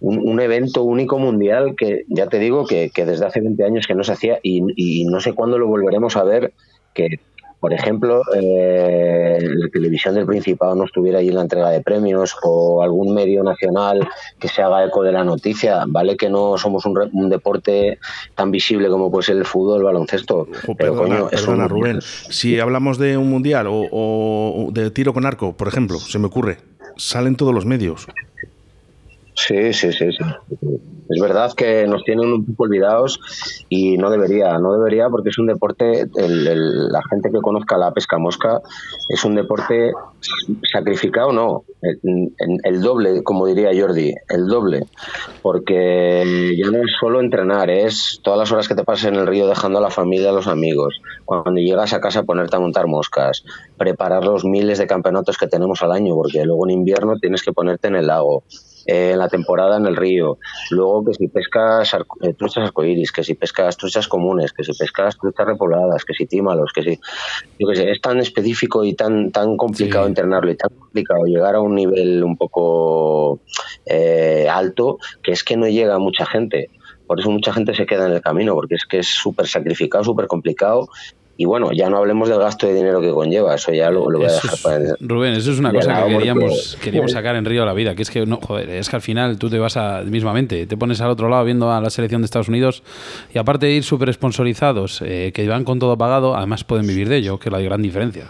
un, 0.00 0.40
evento 0.40 0.84
único 0.84 1.18
mundial 1.18 1.74
que 1.76 2.04
ya 2.08 2.28
te 2.28 2.38
digo 2.38 2.64
que, 2.64 2.92
desde 2.94 3.26
hace 3.26 3.40
20 3.40 3.64
años 3.64 3.86
que 3.88 3.96
no 3.96 4.04
se 4.04 4.12
hacía 4.12 4.38
y, 4.42 4.62
y 4.76 5.04
no 5.06 5.20
sé 5.20 5.32
cuándo 5.32 5.58
lo 5.58 5.66
volveremos 5.66 6.16
a 6.16 6.22
ver, 6.22 6.52
que 6.94 7.18
por 7.60 7.74
ejemplo, 7.74 8.22
eh, 8.34 9.38
la 9.40 9.68
televisión 9.68 10.14
del 10.14 10.26
Principado 10.26 10.74
no 10.74 10.84
estuviera 10.84 11.18
ahí 11.18 11.28
en 11.28 11.34
la 11.34 11.42
entrega 11.42 11.70
de 11.70 11.82
premios 11.82 12.34
o 12.42 12.82
algún 12.82 13.14
medio 13.14 13.42
nacional 13.42 14.08
que 14.38 14.48
se 14.48 14.62
haga 14.62 14.84
eco 14.84 15.02
de 15.02 15.12
la 15.12 15.24
noticia. 15.24 15.84
Vale 15.86 16.16
que 16.16 16.30
no 16.30 16.56
somos 16.56 16.86
un, 16.86 17.28
deporte 17.28 17.98
tan 18.34 18.50
visible 18.50 18.88
como 18.88 19.10
puede 19.10 19.24
ser 19.24 19.36
el 19.36 19.44
fútbol, 19.44 19.78
el 19.78 19.84
baloncesto. 19.84 20.48
pero 20.78 20.96
coño, 20.96 21.28
perdona 21.28 21.68
Rubén, 21.68 22.00
si 22.00 22.58
hablamos 22.58 22.98
de 22.98 23.16
un 23.16 23.28
mundial 23.28 23.66
o 23.68 24.70
de 24.72 24.90
tiro 24.90 25.12
con 25.12 25.26
arco, 25.26 25.52
por 25.54 25.68
ejemplo, 25.68 25.98
se 25.98 26.18
me 26.18 26.26
ocurre, 26.26 26.58
salen 26.96 27.36
todos 27.36 27.54
los 27.54 27.66
medios. 27.66 28.06
Sí, 29.46 29.72
sí, 29.72 29.92
sí, 29.92 30.10
sí. 30.12 30.24
Es 31.08 31.20
verdad 31.20 31.52
que 31.56 31.88
nos 31.88 32.04
tienen 32.04 32.32
un 32.32 32.46
poco 32.46 32.64
olvidados 32.64 33.18
y 33.68 33.96
no 33.96 34.10
debería, 34.10 34.58
no 34.58 34.72
debería 34.74 35.08
porque 35.08 35.30
es 35.30 35.38
un 35.38 35.46
deporte, 35.48 36.06
la 36.14 37.02
gente 37.10 37.30
que 37.32 37.40
conozca 37.40 37.76
la 37.76 37.92
pesca 37.92 38.16
mosca, 38.18 38.60
es 39.08 39.24
un 39.24 39.34
deporte 39.34 39.92
sacrificado, 40.70 41.32
no, 41.32 41.64
el, 41.82 42.32
el, 42.62 42.80
doble, 42.80 43.24
como 43.24 43.46
diría 43.46 43.70
Jordi, 43.74 44.14
el 44.28 44.46
doble, 44.46 44.86
porque 45.42 46.54
ya 46.56 46.70
no 46.70 46.78
es 46.78 46.92
solo 47.00 47.20
entrenar, 47.20 47.70
es 47.70 48.20
todas 48.22 48.38
las 48.38 48.52
horas 48.52 48.68
que 48.68 48.76
te 48.76 48.84
pasas 48.84 49.06
en 49.06 49.16
el 49.16 49.26
río 49.26 49.48
dejando 49.48 49.80
a 49.80 49.82
la 49.82 49.90
familia, 49.90 50.30
a 50.30 50.34
los 50.34 50.46
amigos, 50.46 51.00
cuando 51.24 51.60
llegas 51.60 51.92
a 51.92 52.00
casa 52.00 52.22
ponerte 52.22 52.54
a 52.54 52.60
montar 52.60 52.86
moscas, 52.86 53.42
preparar 53.76 54.24
los 54.24 54.44
miles 54.44 54.78
de 54.78 54.86
campeonatos 54.86 55.38
que 55.38 55.48
tenemos 55.48 55.82
al 55.82 55.90
año, 55.90 56.14
porque 56.14 56.44
luego 56.44 56.68
en 56.68 56.70
invierno 56.70 57.18
tienes 57.18 57.42
que 57.42 57.52
ponerte 57.52 57.88
en 57.88 57.96
el 57.96 58.06
lago 58.06 58.44
en 58.86 59.18
la 59.18 59.28
temporada 59.28 59.76
en 59.76 59.86
el 59.86 59.96
río. 59.96 60.38
Luego 60.70 61.04
que 61.04 61.14
si 61.14 61.28
pescas 61.28 61.94
eh, 62.22 62.34
truchas 62.34 62.64
arcoíris, 62.64 63.12
que 63.12 63.24
si 63.24 63.34
pescas 63.34 63.76
truchas 63.76 64.08
comunes, 64.08 64.52
que 64.52 64.64
si 64.64 64.72
pescas 64.72 65.16
truchas 65.18 65.46
repobladas, 65.46 66.04
que 66.04 66.14
si 66.14 66.26
tímalos, 66.26 66.72
que 66.74 66.82
si... 66.82 67.00
Yo 67.58 67.68
que 67.68 67.76
sé, 67.76 67.90
es 67.90 68.00
tan 68.00 68.18
específico 68.18 68.84
y 68.84 68.94
tan, 68.94 69.30
tan 69.32 69.56
complicado 69.56 70.06
entrenarlo 70.06 70.50
y 70.50 70.56
tan 70.56 70.70
complicado 70.70 71.24
llegar 71.24 71.54
a 71.54 71.60
un 71.60 71.74
nivel 71.74 72.24
un 72.24 72.36
poco 72.36 73.40
eh, 73.86 74.48
alto 74.50 74.98
que 75.22 75.32
es 75.32 75.44
que 75.44 75.56
no 75.56 75.68
llega 75.68 75.98
mucha 75.98 76.26
gente. 76.26 76.70
Por 77.06 77.18
eso 77.18 77.30
mucha 77.30 77.52
gente 77.52 77.74
se 77.74 77.86
queda 77.86 78.06
en 78.06 78.12
el 78.12 78.20
camino, 78.20 78.54
porque 78.54 78.76
es 78.76 78.84
que 78.84 78.98
es 79.00 79.08
súper 79.08 79.48
sacrificado, 79.48 80.04
súper 80.04 80.28
complicado 80.28 80.88
y 81.40 81.46
bueno, 81.46 81.72
ya 81.72 81.88
no 81.88 81.96
hablemos 81.96 82.28
del 82.28 82.38
gasto 82.38 82.66
de 82.66 82.74
dinero 82.74 83.00
que 83.00 83.12
conlleva, 83.12 83.54
eso 83.54 83.72
ya 83.72 83.90
lo, 83.90 84.02
voy 84.04 84.26
a 84.26 84.32
dejar 84.32 84.58
para 84.62 84.94
Rubén, 85.00 85.32
eso 85.32 85.50
es 85.52 85.58
una 85.58 85.72
cosa 85.72 86.04
que 86.04 86.18
queríamos, 86.18 86.76
queríamos 86.84 87.12
sacar 87.12 87.34
en 87.34 87.46
Río 87.46 87.62
a 87.62 87.64
la 87.64 87.72
vida, 87.72 87.94
que 87.94 88.02
es 88.02 88.10
que 88.10 88.26
no, 88.26 88.36
joder, 88.42 88.68
es 88.68 88.90
que 88.90 88.96
al 88.96 89.00
final 89.00 89.38
tú 89.38 89.48
te 89.48 89.58
vas 89.58 89.78
a 89.78 90.02
mismamente, 90.02 90.66
te 90.66 90.76
pones 90.76 91.00
al 91.00 91.08
otro 91.08 91.30
lado 91.30 91.42
viendo 91.46 91.72
a 91.72 91.80
la 91.80 91.88
selección 91.88 92.20
de 92.20 92.26
Estados 92.26 92.50
Unidos 92.50 92.82
y 93.32 93.38
aparte 93.38 93.64
de 93.64 93.72
ir 93.72 93.84
súper 93.84 94.12
sponsorizados, 94.12 95.00
eh, 95.00 95.32
que 95.32 95.48
van 95.48 95.64
con 95.64 95.78
todo 95.78 95.96
pagado, 95.96 96.36
además 96.36 96.62
pueden 96.62 96.86
vivir 96.86 97.08
de 97.08 97.16
ello, 97.16 97.38
que 97.38 97.48
es 97.48 97.52
la 97.54 97.60
gran 97.60 97.80
diferencia. 97.80 98.26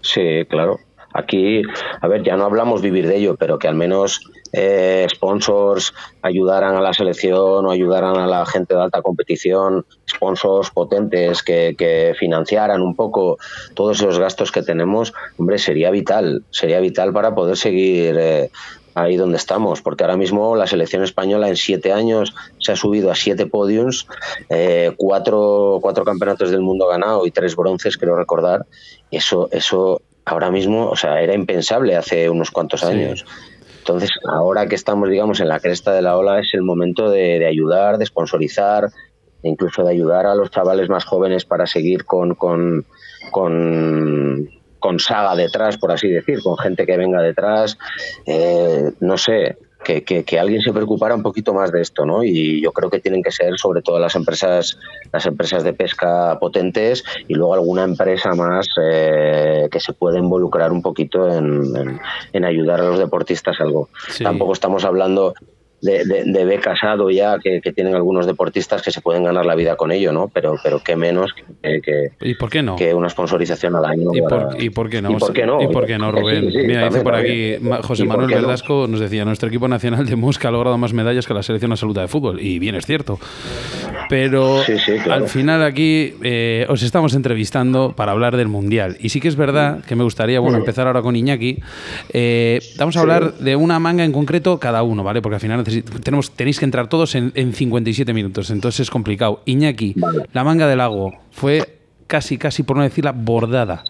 Sí, 0.00 0.46
claro. 0.48 0.80
Aquí, 1.12 1.60
a 2.00 2.08
ver, 2.08 2.22
ya 2.22 2.34
no 2.38 2.44
hablamos 2.44 2.80
vivir 2.80 3.06
de 3.06 3.18
ello, 3.18 3.36
pero 3.36 3.58
que 3.58 3.68
al 3.68 3.74
menos 3.74 4.22
eh, 4.52 5.06
sponsors 5.10 5.94
ayudaran 6.20 6.76
a 6.76 6.80
la 6.80 6.92
selección 6.92 7.66
o 7.66 7.70
ayudaran 7.70 8.16
a 8.16 8.26
la 8.26 8.44
gente 8.46 8.74
de 8.74 8.82
alta 8.82 9.02
competición, 9.02 9.86
sponsors 10.08 10.70
potentes 10.70 11.42
que, 11.42 12.14
financiaran 12.18 12.82
un 12.82 12.94
poco 12.94 13.38
todos 13.74 14.00
esos 14.00 14.18
gastos 14.18 14.52
que 14.52 14.62
tenemos, 14.62 15.12
hombre, 15.38 15.58
sería 15.58 15.90
vital, 15.90 16.44
sería 16.50 16.80
vital 16.80 17.12
para 17.12 17.34
poder 17.34 17.56
seguir 17.56 18.16
eh, 18.18 18.50
ahí 18.94 19.16
donde 19.16 19.36
estamos, 19.36 19.80
porque 19.80 20.04
ahora 20.04 20.16
mismo 20.16 20.56
la 20.56 20.66
selección 20.66 21.02
española 21.02 21.48
en 21.48 21.56
siete 21.56 21.92
años 21.92 22.34
se 22.58 22.72
ha 22.72 22.76
subido 22.76 23.10
a 23.10 23.14
siete 23.14 23.46
podiums, 23.46 24.06
eh, 24.50 24.92
cuatro, 24.96 25.78
cuatro 25.80 26.04
campeonatos 26.04 26.50
del 26.50 26.60
mundo 26.60 26.86
ganado 26.86 27.26
y 27.26 27.30
tres 27.30 27.56
bronces, 27.56 27.96
creo 27.96 28.16
recordar. 28.16 28.66
Eso, 29.10 29.48
eso 29.52 30.02
ahora 30.24 30.50
mismo, 30.50 30.88
o 30.88 30.96
sea, 30.96 31.20
era 31.20 31.34
impensable 31.34 31.96
hace 31.96 32.28
unos 32.28 32.50
cuantos 32.50 32.84
años. 32.84 33.24
Entonces, 33.82 34.10
ahora 34.28 34.68
que 34.68 34.76
estamos, 34.76 35.08
digamos, 35.08 35.40
en 35.40 35.48
la 35.48 35.58
cresta 35.58 35.92
de 35.92 36.02
la 36.02 36.16
ola, 36.16 36.38
es 36.38 36.50
el 36.52 36.62
momento 36.62 37.10
de, 37.10 37.44
ayudar, 37.44 37.98
de 37.98 38.06
sponsorizar, 38.06 38.88
incluso 39.42 39.82
de 39.82 39.90
ayudar 39.90 40.24
a 40.26 40.36
los 40.36 40.52
chavales 40.52 40.88
más 40.88 41.04
jóvenes 41.04 41.44
para 41.44 41.66
seguir 41.66 42.04
con, 42.04 42.36
con, 42.36 42.86
con, 43.32 44.98
saga 45.00 45.34
detrás, 45.34 45.78
por 45.78 45.90
así 45.90 46.08
decir, 46.08 46.40
con 46.44 46.56
gente 46.58 46.86
que 46.86 46.96
venga 46.96 47.20
detrás. 47.22 47.76
Eh, 48.24 48.92
no 49.00 49.18
sé, 49.18 49.56
que, 49.82 50.02
que, 50.04 50.38
alguien 50.38 50.60
se 50.62 50.72
preocupara 50.72 51.14
un 51.14 51.22
poquito 51.22 51.54
más 51.54 51.72
de 51.72 51.80
esto, 51.80 52.04
¿no? 52.04 52.22
Y 52.24 52.60
yo 52.60 52.72
creo 52.72 52.90
que 52.90 53.00
tienen 53.00 53.22
que 53.22 53.30
ser 53.30 53.58
sobre 53.58 53.82
todo 53.82 53.98
las 53.98 54.14
empresas, 54.14 54.78
las 55.12 55.26
empresas 55.26 55.64
de 55.64 55.72
pesca 55.72 56.38
potentes 56.38 57.04
y 57.28 57.34
luego 57.34 57.54
alguna 57.54 57.84
empresa 57.84 58.34
más 58.34 58.68
eh, 58.82 59.68
que 59.70 59.80
se 59.80 59.92
pueda 59.92 60.18
involucrar 60.18 60.72
un 60.72 60.82
poquito 60.82 61.28
en, 61.28 62.00
en, 62.32 62.44
ayudar 62.44 62.80
a 62.80 62.84
los 62.84 62.98
deportistas 62.98 63.60
algo. 63.60 63.88
Tampoco 64.22 64.52
estamos 64.52 64.84
hablando 64.84 65.34
de, 65.82 66.04
de, 66.04 66.44
de 66.46 66.58
casado 66.60 67.10
ya 67.10 67.38
que, 67.38 67.60
tienen 67.72 67.94
algunos 67.94 68.26
deportistas 68.26 68.82
que 68.82 68.90
se 68.90 69.00
pueden 69.00 69.24
ganar 69.24 69.44
la 69.44 69.54
vida 69.54 69.76
con 69.76 69.90
ello, 69.90 70.12
¿no? 70.12 70.28
Pero, 70.28 70.54
pero 70.62 70.80
qué 70.82 70.94
menos 70.96 71.34
que, 71.62 72.12
¿Y 72.20 72.34
por 72.34 72.50
qué 72.50 72.62
no? 72.62 72.76
que 72.76 72.94
una 72.94 73.08
sponsorización 73.08 73.74
al 73.76 73.84
año. 73.84 74.10
¿Y, 74.14 74.22
por, 74.22 74.56
¿Y 74.58 74.70
por 74.70 74.88
qué 74.88 75.02
no? 75.02 75.10
¿Y 75.10 75.16
por 75.16 75.32
qué 75.32 75.44
no? 75.44 75.60
¿Y 75.60 75.68
por 75.68 75.86
qué 75.86 75.98
no, 75.98 76.12
Rubén? 76.12 76.46
Mira, 76.46 76.88
dice 76.88 77.00
por 77.00 77.14
aquí 77.14 77.56
José 77.82 78.04
Manuel 78.04 78.30
Verdasco, 78.30 78.86
nos 78.88 79.00
decía, 79.00 79.24
nuestro 79.24 79.48
equipo 79.48 79.66
nacional 79.68 80.06
de 80.06 80.16
Mosca 80.16 80.48
ha 80.48 80.50
logrado 80.50 80.78
más 80.78 80.92
medallas 80.92 81.26
que 81.26 81.34
la 81.34 81.42
selección 81.42 81.72
absoluta 81.72 82.00
de 82.00 82.08
fútbol. 82.08 82.40
Y 82.40 82.58
bien, 82.58 82.74
es 82.76 82.86
cierto. 82.86 83.18
Pero 84.08 84.58
al 85.10 85.28
final 85.28 85.62
aquí 85.62 86.14
eh, 86.22 86.66
os 86.68 86.82
estamos 86.82 87.14
entrevistando 87.14 87.94
para 87.96 88.12
hablar 88.12 88.36
del 88.36 88.48
Mundial. 88.48 88.96
Y 89.00 89.08
sí 89.08 89.20
que 89.20 89.28
es 89.28 89.36
verdad 89.36 89.84
que 89.84 89.96
me 89.96 90.04
gustaría, 90.04 90.38
bueno, 90.38 90.58
empezar 90.58 90.86
ahora 90.86 91.02
con 91.02 91.16
Iñaki. 91.16 91.58
Eh, 92.12 92.60
vamos 92.78 92.96
a 92.96 93.00
hablar 93.00 93.34
de 93.34 93.56
una 93.56 93.78
manga 93.78 94.04
en 94.04 94.12
concreto 94.12 94.58
cada 94.58 94.82
uno, 94.82 95.02
¿vale? 95.02 95.22
Porque 95.22 95.36
al 95.36 95.40
final 95.40 95.58
tenemos, 95.80 96.30
tenéis 96.36 96.58
que 96.58 96.66
entrar 96.66 96.88
todos 96.88 97.14
en, 97.14 97.32
57 97.54 98.12
minutos, 98.12 98.50
entonces 98.50 98.80
es 98.80 98.90
complicado. 98.90 99.40
Iñaki, 99.46 99.94
la 100.32 100.44
manga 100.44 100.68
del 100.68 100.78
lago 100.78 101.14
fue 101.30 101.78
casi, 102.06 102.36
casi, 102.36 102.62
por 102.62 102.76
no 102.76 102.82
decirla, 102.82 103.12
bordada. 103.12 103.84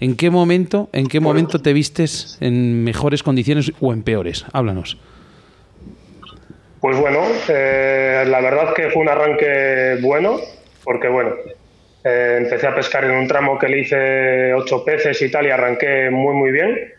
¿En 0.00 0.16
qué 0.16 0.30
momento, 0.30 0.88
en 0.92 1.06
qué 1.06 1.20
momento 1.20 1.60
te 1.60 1.72
vistes 1.72 2.36
en 2.40 2.84
mejores 2.84 3.22
condiciones 3.22 3.72
o 3.80 3.92
en 3.92 4.02
peores? 4.02 4.44
Háblanos. 4.52 4.98
Pues 6.80 6.96
bueno, 6.98 7.22
eh, 7.48 8.24
la 8.28 8.40
verdad 8.40 8.74
que 8.74 8.90
fue 8.90 9.02
un 9.02 9.08
arranque 9.08 9.98
bueno, 10.00 10.36
porque 10.84 11.08
bueno, 11.08 11.30
eh, 12.04 12.38
empecé 12.42 12.66
a 12.66 12.74
pescar 12.74 13.04
en 13.04 13.12
un 13.12 13.26
tramo 13.26 13.58
que 13.58 13.68
le 13.68 13.80
hice 13.80 14.54
ocho 14.54 14.84
peces 14.84 15.20
y 15.22 15.30
tal 15.30 15.46
y 15.46 15.50
arranqué 15.50 16.10
muy 16.10 16.34
muy 16.34 16.52
bien 16.52 16.97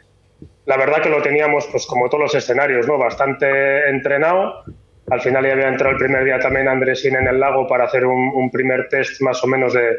la 0.70 0.78
verdad 0.78 1.02
que 1.02 1.10
lo 1.10 1.20
teníamos, 1.24 1.66
pues 1.72 1.88
como 1.88 2.08
todos 2.10 2.26
los 2.26 2.36
escenarios, 2.36 2.88
¿no? 2.88 3.00
Bastante 3.00 3.90
entrenado. 3.90 4.64
Al 5.10 5.20
final 5.20 5.44
ya 5.44 5.54
había 5.54 5.68
entrado 5.68 5.94
el 5.94 5.98
primer 5.98 6.24
día 6.24 6.40
también 6.40 6.68
Andresín 6.68 7.16
en 7.16 7.28
el 7.28 7.40
lago 7.40 7.68
para 7.68 7.86
hacer 7.86 8.06
un, 8.06 8.52
primer 8.52 8.88
test 8.88 9.20
más 9.22 9.44
o 9.44 9.48
menos 9.48 9.74
de, 9.74 9.98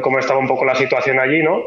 cómo 0.00 0.18
estaba 0.18 0.40
un 0.40 0.48
poco 0.48 0.64
la 0.64 0.74
situación 0.74 1.20
allí, 1.20 1.40
¿no? 1.40 1.62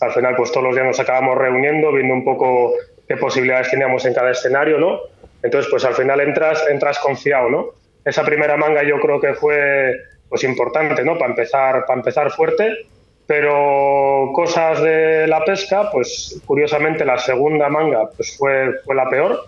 Al 0.00 0.10
final, 0.10 0.34
pues 0.34 0.50
todos 0.50 0.64
los 0.64 0.74
días 0.74 0.88
nos 0.88 0.98
acabamos 0.98 1.38
reuniendo, 1.38 1.92
viendo 1.92 2.14
un 2.14 2.24
poco 2.24 2.72
qué 3.06 3.16
posibilidades 3.16 3.70
teníamos 3.70 4.04
en 4.06 4.14
cada 4.14 4.32
escenario, 4.32 4.80
¿no? 4.80 4.98
Entonces, 5.44 5.70
pues 5.70 5.84
al 5.84 5.94
final 5.94 6.18
entras, 6.18 6.66
entras 6.68 6.98
confiado, 6.98 7.48
¿no? 7.48 7.66
Esa 8.04 8.24
primera 8.24 8.56
manga 8.56 8.82
yo 8.82 8.98
creo 8.98 9.20
que 9.20 9.34
fue 9.34 9.94
pues 10.28 10.42
importante, 10.42 11.04
¿no? 11.04 11.16
Para 11.16 11.30
empezar, 11.30 11.86
para 11.86 12.00
empezar 12.00 12.32
fuerte, 12.32 12.88
pero 13.26 14.30
cosas 14.34 14.82
de 14.82 15.26
la 15.26 15.44
pesca, 15.44 15.90
pues 15.90 16.40
curiosamente 16.44 17.04
la 17.04 17.18
segunda 17.18 17.68
manga 17.68 18.10
pues 18.16 18.36
fue, 18.36 18.72
fue 18.84 18.94
la 18.94 19.08
peor, 19.08 19.44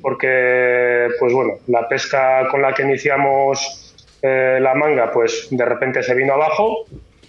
porque 0.00 1.08
pues 1.18 1.32
bueno, 1.32 1.54
la 1.68 1.88
pesca 1.88 2.48
con 2.50 2.62
la 2.62 2.74
que 2.74 2.82
iniciamos 2.82 3.94
eh, 4.22 4.58
la 4.60 4.74
manga, 4.74 5.12
pues 5.12 5.48
de 5.50 5.64
repente 5.64 6.02
se 6.02 6.14
vino 6.14 6.34
abajo 6.34 6.86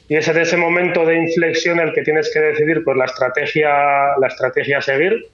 y 0.07 0.15
es 0.15 0.27
en 0.27 0.37
ese 0.37 0.57
momento 0.57 1.05
de 1.05 1.17
inflexión 1.17 1.79
el 1.79 1.93
que 1.93 2.01
tienes 2.01 2.31
que 2.33 2.39
decidir 2.39 2.83
pues 2.83 2.97
la 2.97 3.05
estrategia, 3.05 4.17
la 4.19 4.27
estrategia 4.27 4.79
a 4.79 4.81
seguir 4.81 5.27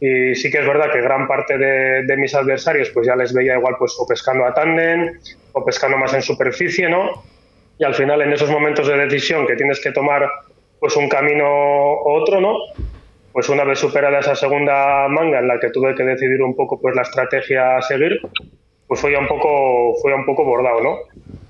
y 0.00 0.34
sí 0.36 0.50
que 0.50 0.58
es 0.58 0.66
verdad 0.66 0.92
que 0.92 1.00
gran 1.00 1.26
parte 1.26 1.58
de, 1.58 2.16
mis 2.16 2.34
adversarios 2.34 2.90
pues 2.90 3.06
ya 3.06 3.16
les 3.16 3.32
veía 3.32 3.56
igual 3.56 3.74
pues 3.78 3.96
o 3.98 4.06
pescando 4.06 4.44
a 4.44 4.54
tándem 4.54 5.18
o 5.52 5.64
pescando 5.64 5.98
más 5.98 6.14
en 6.14 6.22
superficie, 6.22 6.88
¿no? 6.88 7.24
Y 7.78 7.84
al 7.84 7.94
final 7.94 8.22
en 8.22 8.32
esos 8.32 8.50
momentos 8.50 8.86
de 8.86 8.96
decisión 8.96 9.46
que 9.46 9.56
tienes 9.56 9.80
que 9.80 9.92
tomar 9.92 10.28
pues 10.80 10.96
un 10.96 11.08
camino 11.08 11.44
u 11.44 12.10
otro, 12.10 12.40
¿no? 12.40 12.54
Pues 13.32 13.48
una 13.48 13.64
vez 13.64 13.78
superada 13.78 14.18
esa 14.18 14.34
segunda 14.34 15.06
manga 15.08 15.38
en 15.38 15.48
la 15.48 15.60
que 15.60 15.70
tuve 15.70 15.94
que 15.94 16.02
decidir 16.02 16.42
un 16.42 16.56
poco 16.56 16.80
pues 16.80 16.94
la 16.96 17.02
estrategia 17.02 17.76
a 17.76 17.82
seguir, 17.82 18.20
pues 18.86 19.00
fue 19.00 19.12
ya 19.12 19.18
un 19.18 19.28
poco 19.28 19.94
fue 20.02 20.14
un 20.14 20.24
poco 20.24 20.44
bordado, 20.44 20.80
¿no? 20.82 20.96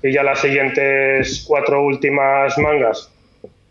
Y 0.03 0.11
ya 0.11 0.23
las 0.23 0.39
siguientes 0.39 1.45
cuatro 1.47 1.81
últimas 1.83 2.57
mangas 2.57 3.11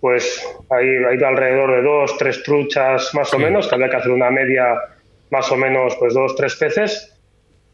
pues 0.00 0.46
ahí 0.70 0.86
ha 1.04 1.14
ido 1.14 1.26
alrededor 1.26 1.72
de 1.72 1.82
dos, 1.82 2.16
tres 2.18 2.42
truchas 2.42 3.10
más 3.14 3.32
o 3.34 3.38
menos, 3.38 3.68
que 3.68 3.74
había 3.74 3.90
que 3.90 3.96
hacer 3.96 4.12
una 4.12 4.30
media 4.30 4.74
más 5.30 5.50
o 5.50 5.56
menos, 5.56 5.96
pues 5.96 6.14
dos, 6.14 6.34
tres 6.36 6.54
peces. 6.56 7.17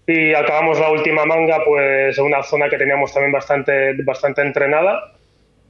Y 0.07 0.35
acabamos 0.35 0.79
la 0.79 0.91
última 0.91 1.25
manga, 1.25 1.65
pues 1.65 2.19
en 2.19 2.25
una 2.25 2.43
zona 2.43 2.69
que 2.69 2.77
teníamos 2.77 3.13
también 3.13 3.33
bastante, 3.33 3.95
bastante 4.03 4.43
entrenada 4.43 5.13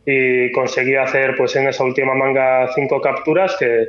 y 0.05 0.51
conseguí 0.53 0.97
hacer, 0.97 1.37
pues 1.37 1.55
en 1.57 1.69
esa 1.69 1.85
última 1.85 2.15
manga 2.15 2.69
cinco 2.75 3.01
capturas 3.01 3.57
que, 3.59 3.87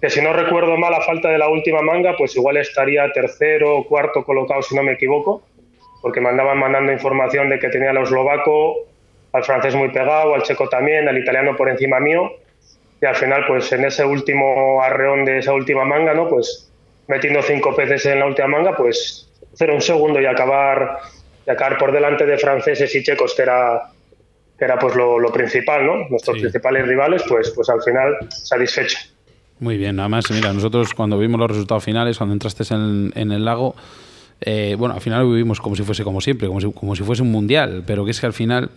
que 0.00 0.08
si 0.08 0.22
no 0.22 0.32
recuerdo 0.32 0.76
mal 0.76 0.94
a 0.94 1.00
falta 1.00 1.28
de 1.28 1.38
la 1.38 1.48
última 1.48 1.82
manga, 1.82 2.16
pues 2.16 2.36
igual 2.36 2.56
estaría 2.58 3.10
tercero 3.12 3.76
o 3.76 3.86
cuarto 3.86 4.24
colocado 4.24 4.62
si 4.62 4.76
no 4.76 4.82
me 4.82 4.92
equivoco, 4.92 5.42
porque 6.00 6.20
me 6.20 6.28
andaban 6.28 6.58
mandando 6.58 6.92
información 6.92 7.48
de 7.48 7.58
que 7.58 7.68
tenía 7.68 7.92
los 7.92 8.08
eslovaco 8.08 8.86
al 9.32 9.44
francés 9.44 9.74
muy 9.74 9.90
pegado, 9.90 10.34
al 10.34 10.42
checo 10.42 10.68
también, 10.68 11.08
al 11.08 11.18
italiano 11.18 11.56
por 11.56 11.68
encima 11.68 12.00
mío. 12.00 12.32
Y 13.00 13.06
al 13.06 13.14
final, 13.14 13.44
pues 13.46 13.70
en 13.72 13.84
ese 13.84 14.04
último 14.04 14.82
arreón 14.82 15.24
de 15.24 15.38
esa 15.38 15.52
última 15.52 15.84
manga, 15.84 16.14
¿no? 16.14 16.28
Pues 16.28 16.72
metiendo 17.06 17.42
cinco 17.42 17.74
peces 17.74 18.06
en 18.06 18.20
la 18.20 18.26
última 18.26 18.48
manga, 18.48 18.76
pues 18.76 19.27
hacer 19.58 19.70
un 19.72 19.80
segundo 19.80 20.20
y 20.20 20.26
acabar, 20.26 21.00
y 21.44 21.50
acabar 21.50 21.78
por 21.78 21.90
delante 21.90 22.24
de 22.24 22.38
franceses 22.38 22.94
y 22.94 23.02
checos, 23.02 23.34
que 23.34 23.42
era, 23.42 23.90
que 24.56 24.64
era 24.64 24.78
pues 24.78 24.94
lo, 24.94 25.32
principal, 25.32 25.84
¿no? 25.84 26.08
Nuestros 26.08 26.38
principales 26.38 26.86
rivales, 26.86 27.24
pues, 27.28 27.50
pues 27.50 27.68
al 27.68 27.82
final 27.82 28.14
satisfecho. 28.28 28.96
Muy 29.58 29.76
bien, 29.76 29.96
nada 29.96 30.08
más, 30.08 30.30
mira, 30.30 30.52
nosotros 30.52 30.94
cuando 30.94 31.18
vimos 31.18 31.40
los 31.40 31.50
resultados 31.50 31.82
finales, 31.82 32.18
cuando 32.18 32.34
entraste 32.34 32.72
en, 32.72 33.12
en 33.16 33.32
el 33.32 33.44
lago, 33.44 33.74
eh, 34.40 34.76
bueno, 34.78 34.94
al 34.94 35.00
final 35.00 35.22
lo 35.22 35.30
vivimos 35.32 35.60
como 35.60 35.74
si 35.74 35.82
fuese 35.82 36.04
como 36.04 36.20
siempre, 36.20 36.46
como 36.46 36.60
si, 36.60 36.72
como 36.72 36.94
si 36.94 37.02
fuese 37.02 37.22
un 37.22 37.32
mundial, 37.32 37.82
pero 37.84 38.04
que 38.04 38.12
es 38.12 38.20
que 38.20 38.26
al 38.26 38.32
final 38.32 38.70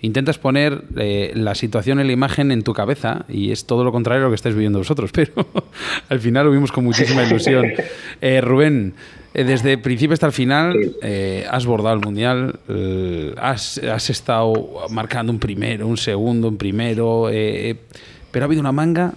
intentas 0.00 0.38
poner 0.38 0.84
eh, 0.96 1.32
la 1.34 1.54
situación 1.54 2.00
en 2.00 2.06
la 2.06 2.12
imagen 2.12 2.52
en 2.52 2.62
tu 2.62 2.74
cabeza 2.74 3.24
y 3.28 3.50
es 3.50 3.66
todo 3.66 3.84
lo 3.84 3.92
contrario 3.92 4.22
a 4.22 4.24
lo 4.26 4.30
que 4.30 4.36
estáis 4.36 4.54
viviendo 4.54 4.78
vosotros, 4.78 5.10
pero 5.14 5.46
al 6.08 6.20
final 6.20 6.46
lo 6.46 6.52
vimos 6.52 6.72
con 6.72 6.84
muchísima 6.84 7.22
ilusión. 7.24 7.72
Eh, 8.22 8.40
Rubén, 8.40 8.94
eh, 9.34 9.44
desde 9.44 9.76
principio 9.76 10.14
hasta 10.14 10.26
el 10.26 10.32
final 10.32 10.96
has 11.50 11.66
bordado 11.66 11.96
el 11.96 12.00
Mundial, 12.00 12.60
has, 13.36 13.78
has, 13.78 14.08
estado 14.08 14.86
marcando 14.88 15.32
un 15.32 15.38
primero, 15.38 15.86
un 15.86 15.98
segundo, 15.98 16.48
un 16.48 16.56
primero, 16.56 17.28
pero 18.30 18.44
ha 18.44 18.46
habido 18.46 18.60
una 18.60 18.72
manga 18.72 19.12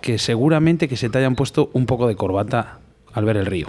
que 0.00 0.16
seguramente 0.16 0.88
que 0.88 0.96
se 0.96 1.10
te 1.10 1.18
hayan 1.18 1.36
puesto 1.36 1.68
un 1.74 1.84
poco 1.84 2.08
de 2.08 2.16
corbata 2.16 2.78
al 3.12 3.24
ver 3.26 3.36
el 3.36 3.46
río. 3.46 3.68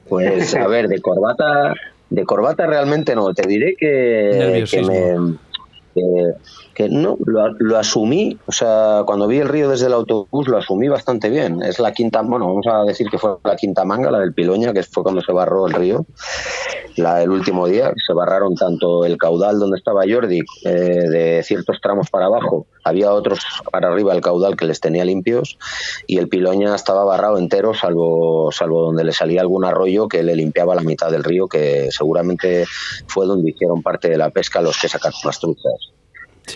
Pues 0.10 0.56
a 0.56 0.67
ver, 0.67 0.88
de 0.88 1.00
corbata 1.02 1.76
de 2.10 2.26
corbata 2.26 2.65
realmente 2.65 3.15
no, 3.15 3.34
te 3.34 3.48
diré 3.48 3.76
que, 3.78 4.65
que 4.69 4.82
me, 4.82 5.38
que, 5.93 6.02
no, 6.88 7.18
lo, 7.26 7.78
asumí, 7.78 8.38
o 8.46 8.52
sea, 8.52 9.04
cuando 9.06 9.28
vi 9.28 9.39
el 9.39 9.50
río 9.50 9.68
desde 9.68 9.88
el 9.88 9.94
autobús 9.94 10.48
lo 10.48 10.58
asumí 10.58 10.88
bastante 10.88 11.30
bien. 11.30 11.62
Es 11.62 11.80
la 11.80 11.92
quinta, 11.92 12.22
bueno, 12.22 12.48
vamos 12.48 12.68
a 12.68 12.84
decir 12.84 13.10
que 13.10 13.18
fue 13.18 13.36
la 13.44 13.56
quinta 13.58 13.84
manga, 13.84 14.12
la 14.12 14.20
del 14.20 14.34
Piloña, 14.34 14.72
que 14.72 14.84
fue 14.84 15.04
cuando 15.04 15.22
se 15.22 15.34
barró 15.34 15.68
el 15.68 15.74
río, 15.74 16.06
la, 16.96 17.22
el 17.22 17.32
último 17.32 17.68
día. 17.68 17.92
Se 18.08 18.13
barraron 18.13 18.56
tanto 18.56 19.04
el 19.04 19.18
caudal 19.18 19.60
donde 19.60 19.78
estaba 19.78 20.04
Jordi, 20.08 20.39
eh, 20.63 20.70
de 20.70 21.44
ciertos 21.44 21.82
tramos 21.82 22.10
para 22.10 22.28
abajo, 22.28 22.68
había 22.86 23.12
otros 23.12 23.39
para 23.72 23.89
arriba 23.89 24.13
el 24.13 24.22
caudal 24.22 24.56
que 24.56 24.65
les 24.65 24.80
tenía 24.80 25.04
limpios, 25.04 25.58
y 26.08 26.18
el 26.18 26.30
Piloña 26.30 26.76
estaba 26.76 27.04
barrado 27.04 27.38
entero, 27.38 27.74
salvo, 27.74 28.52
salvo 28.54 28.84
donde 28.84 29.04
le 29.04 29.12
salía 29.12 29.42
algún 29.42 29.65
arroyo 29.65 30.08
que 30.08 30.24
le 30.24 30.36
limpiaba 30.36 30.76
la 30.76 30.82
mitad 30.82 31.12
del 31.12 31.24
río, 31.24 31.48
que 31.48 31.89
seguramente 31.92 32.65
fue 33.08 33.26
donde 33.26 33.50
hicieron 33.50 33.82
parte 33.82 34.10
de 34.10 34.18
la 34.18 34.30
pesca 34.30 34.62
los 34.62 34.78
que 34.80 34.88
sacaron 34.88 35.20
las 35.26 35.39
truchas. 35.39 35.99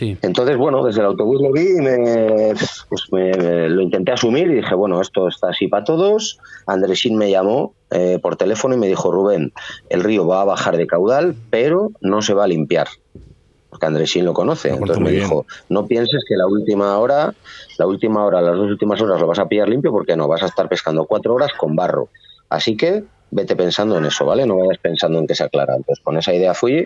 Entonces, 0.02 0.58
bueno, 0.58 0.84
desde 0.84 1.02
el 1.02 1.08
autobús 1.08 1.42
lo 1.42 1.52
vi 1.52 1.78
y 1.78 1.82
me, 1.82 2.54
pues 2.90 3.08
lo 3.12 3.82
intenté 3.82 4.12
asumir 4.12 4.48
y 4.48 4.56
dije, 4.56 4.76
bueno, 4.76 5.02
esto 5.02 5.28
está 5.28 5.50
así 5.50 5.68
para 5.68 5.84
todos. 5.84 6.40
Andresín 6.66 7.18
me 7.18 7.30
llamó 7.30 7.74
eh, 7.92 8.20
por 8.22 8.36
teléfono 8.36 8.76
y 8.76 8.78
me 8.78 8.88
dijo, 8.88 9.12
Rubén, 9.12 9.54
el 9.90 10.04
río 10.04 10.26
va 10.26 10.42
a 10.42 10.46
bajar 10.46 10.78
de 10.78 10.88
caudal, 10.88 11.36
pero 11.50 11.92
no 12.02 12.22
se 12.22 12.34
va 12.34 12.46
a 12.46 12.48
limpiar. 12.48 12.88
Porque 13.70 13.86
Andresín 13.86 14.26
lo 14.26 14.34
conoce. 14.34 14.70
Entonces 14.70 15.00
me 15.00 15.12
dijo, 15.12 15.46
no 15.70 15.86
pienses 15.86 16.24
que 16.28 16.36
la 16.36 16.48
última 16.48 16.98
hora, 16.98 17.34
la 17.78 17.88
última 17.88 18.24
hora, 18.26 18.42
las 18.42 18.56
dos 18.56 18.70
últimas 18.70 19.02
horas 19.02 19.20
lo 19.20 19.28
vas 19.28 19.40
a 19.40 19.48
pillar 19.48 19.70
limpio 19.70 19.92
porque 19.92 20.16
no, 20.16 20.28
vas 20.28 20.44
a 20.44 20.48
estar 20.48 20.70
pescando 20.70 21.06
cuatro 21.06 21.34
horas 21.34 21.52
con 21.58 21.76
barro. 21.76 22.10
Así 22.50 22.78
que 22.78 23.04
vete 23.32 23.56
pensando 23.56 23.98
en 23.98 24.06
eso, 24.06 24.26
¿vale? 24.26 24.46
No 24.46 24.58
vayas 24.58 24.78
pensando 24.78 25.20
en 25.20 25.28
que 25.28 25.36
se 25.36 25.44
aclara. 25.44 25.76
Entonces 25.76 26.04
con 26.04 26.18
esa 26.18 26.34
idea 26.34 26.54
fui 26.54 26.86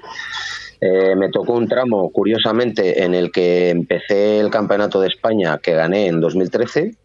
eh, 0.79 1.15
me 1.15 1.29
tocó 1.29 1.53
un 1.53 1.67
tramo, 1.67 2.09
curiosamente, 2.11 3.03
en 3.03 3.13
el 3.13 3.31
que 3.31 3.69
empecé 3.69 4.39
el 4.39 4.49
Campeonato 4.49 5.01
de 5.01 5.07
España 5.07 5.57
que 5.57 5.73
gané 5.73 6.07
en 6.07 6.19
2013, 6.19 6.95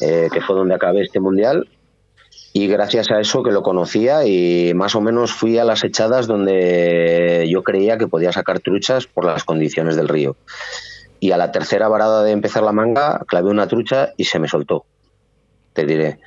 eh, 0.00 0.28
que 0.32 0.40
fue 0.40 0.56
donde 0.56 0.74
acabé 0.74 1.02
este 1.02 1.20
mundial. 1.20 1.68
Y 2.52 2.66
gracias 2.66 3.10
a 3.10 3.20
eso 3.20 3.42
que 3.42 3.52
lo 3.52 3.62
conocía 3.62 4.26
y 4.26 4.72
más 4.74 4.94
o 4.94 5.00
menos 5.00 5.32
fui 5.32 5.58
a 5.58 5.64
las 5.64 5.84
echadas 5.84 6.26
donde 6.26 7.46
yo 7.48 7.62
creía 7.62 7.98
que 7.98 8.08
podía 8.08 8.32
sacar 8.32 8.60
truchas 8.60 9.06
por 9.06 9.24
las 9.24 9.44
condiciones 9.44 9.96
del 9.96 10.08
río. 10.08 10.36
Y 11.20 11.32
a 11.32 11.36
la 11.36 11.52
tercera 11.52 11.88
varada 11.88 12.24
de 12.24 12.32
empezar 12.32 12.62
la 12.62 12.72
manga, 12.72 13.24
clavé 13.26 13.50
una 13.50 13.68
trucha 13.68 14.12
y 14.16 14.24
se 14.24 14.38
me 14.38 14.48
soltó, 14.48 14.86
te 15.72 15.84
diré 15.84 16.18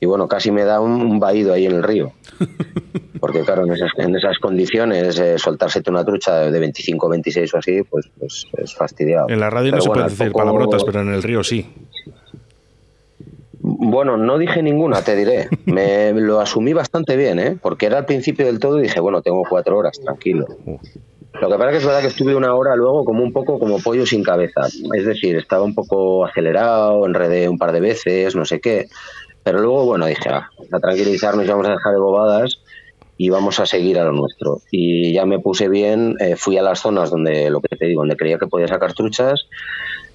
y 0.00 0.06
bueno, 0.06 0.26
casi 0.26 0.50
me 0.50 0.64
da 0.64 0.80
un, 0.80 1.20
vaído 1.20 1.52
ahí 1.52 1.66
en 1.66 1.72
el 1.72 1.82
río. 1.82 2.12
Porque 3.20 3.42
claro, 3.42 3.64
en 3.66 3.72
esas, 3.72 3.90
en 3.98 4.16
esas 4.16 4.38
condiciones, 4.38 5.18
eh, 5.20 5.38
soltársete 5.38 5.90
una 5.90 6.04
trucha 6.04 6.50
de 6.50 6.58
25, 6.58 7.08
26 7.08 7.54
o 7.54 7.58
así, 7.58 7.82
pues, 7.82 8.10
pues 8.18 8.46
es 8.56 8.74
fastidiado. 8.74 9.28
En 9.28 9.40
la 9.40 9.50
radio 9.50 9.72
no 9.72 9.80
se 9.80 9.90
puede 9.90 10.04
decir 10.04 10.32
palabrotas, 10.32 10.82
pero 10.84 11.02
en 11.02 11.12
el 11.12 11.22
río 11.22 11.44
sí. 11.44 11.68
Bueno, 13.62 14.16
no 14.16 14.38
dije 14.38 14.62
ninguna, 14.62 15.02
te 15.02 15.14
diré. 15.14 15.48
Me 15.66 16.12
lo 16.14 16.40
asumí 16.40 16.72
bastante 16.72 17.16
bien, 17.16 17.38
¿eh? 17.38 17.58
porque 17.60 17.86
era 17.86 17.98
al 17.98 18.06
principio 18.06 18.46
del 18.46 18.58
todo 18.58 18.78
y 18.78 18.82
dije, 18.82 19.00
bueno, 19.00 19.20
tengo 19.20 19.42
cuatro 19.48 19.76
horas, 19.76 20.00
tranquilo. 20.00 20.46
Lo 21.40 21.48
que 21.48 21.56
pasa 21.56 21.66
es 21.66 21.70
que 21.72 21.78
es 21.78 21.86
verdad 21.86 22.00
que 22.00 22.06
estuve 22.08 22.34
una 22.34 22.54
hora 22.54 22.74
luego 22.74 23.04
como 23.04 23.22
un 23.22 23.32
poco 23.32 23.58
como 23.58 23.78
pollo 23.80 24.06
sin 24.06 24.22
cabeza. 24.22 24.62
Es 24.94 25.04
decir, 25.04 25.36
estaba 25.36 25.62
un 25.62 25.74
poco 25.74 26.24
acelerado, 26.24 27.06
enredé 27.06 27.48
un 27.48 27.58
par 27.58 27.72
de 27.72 27.80
veces, 27.80 28.34
no 28.34 28.44
sé 28.46 28.60
qué. 28.60 28.88
Pero 29.42 29.60
luego, 29.60 29.84
bueno, 29.84 30.06
dije, 30.06 30.28
ah, 30.30 30.50
a 30.70 30.80
tranquilizarnos, 30.80 31.46
vamos 31.46 31.68
a 31.68 31.72
dejar 31.72 31.92
de 31.92 31.98
bobadas 31.98 32.59
y 33.20 33.28
vamos 33.28 33.60
a 33.60 33.66
seguir 33.66 33.98
a 33.98 34.04
lo 34.04 34.12
nuestro. 34.12 34.62
Y 34.70 35.12
ya 35.12 35.26
me 35.26 35.38
puse 35.38 35.68
bien, 35.68 36.16
eh, 36.20 36.36
fui 36.36 36.56
a 36.56 36.62
las 36.62 36.80
zonas 36.80 37.10
donde, 37.10 37.50
lo 37.50 37.60
que 37.60 37.76
te 37.76 37.84
digo, 37.84 38.00
donde 38.00 38.16
creía 38.16 38.38
que 38.38 38.46
podía 38.46 38.66
sacar 38.66 38.94
truchas, 38.94 39.46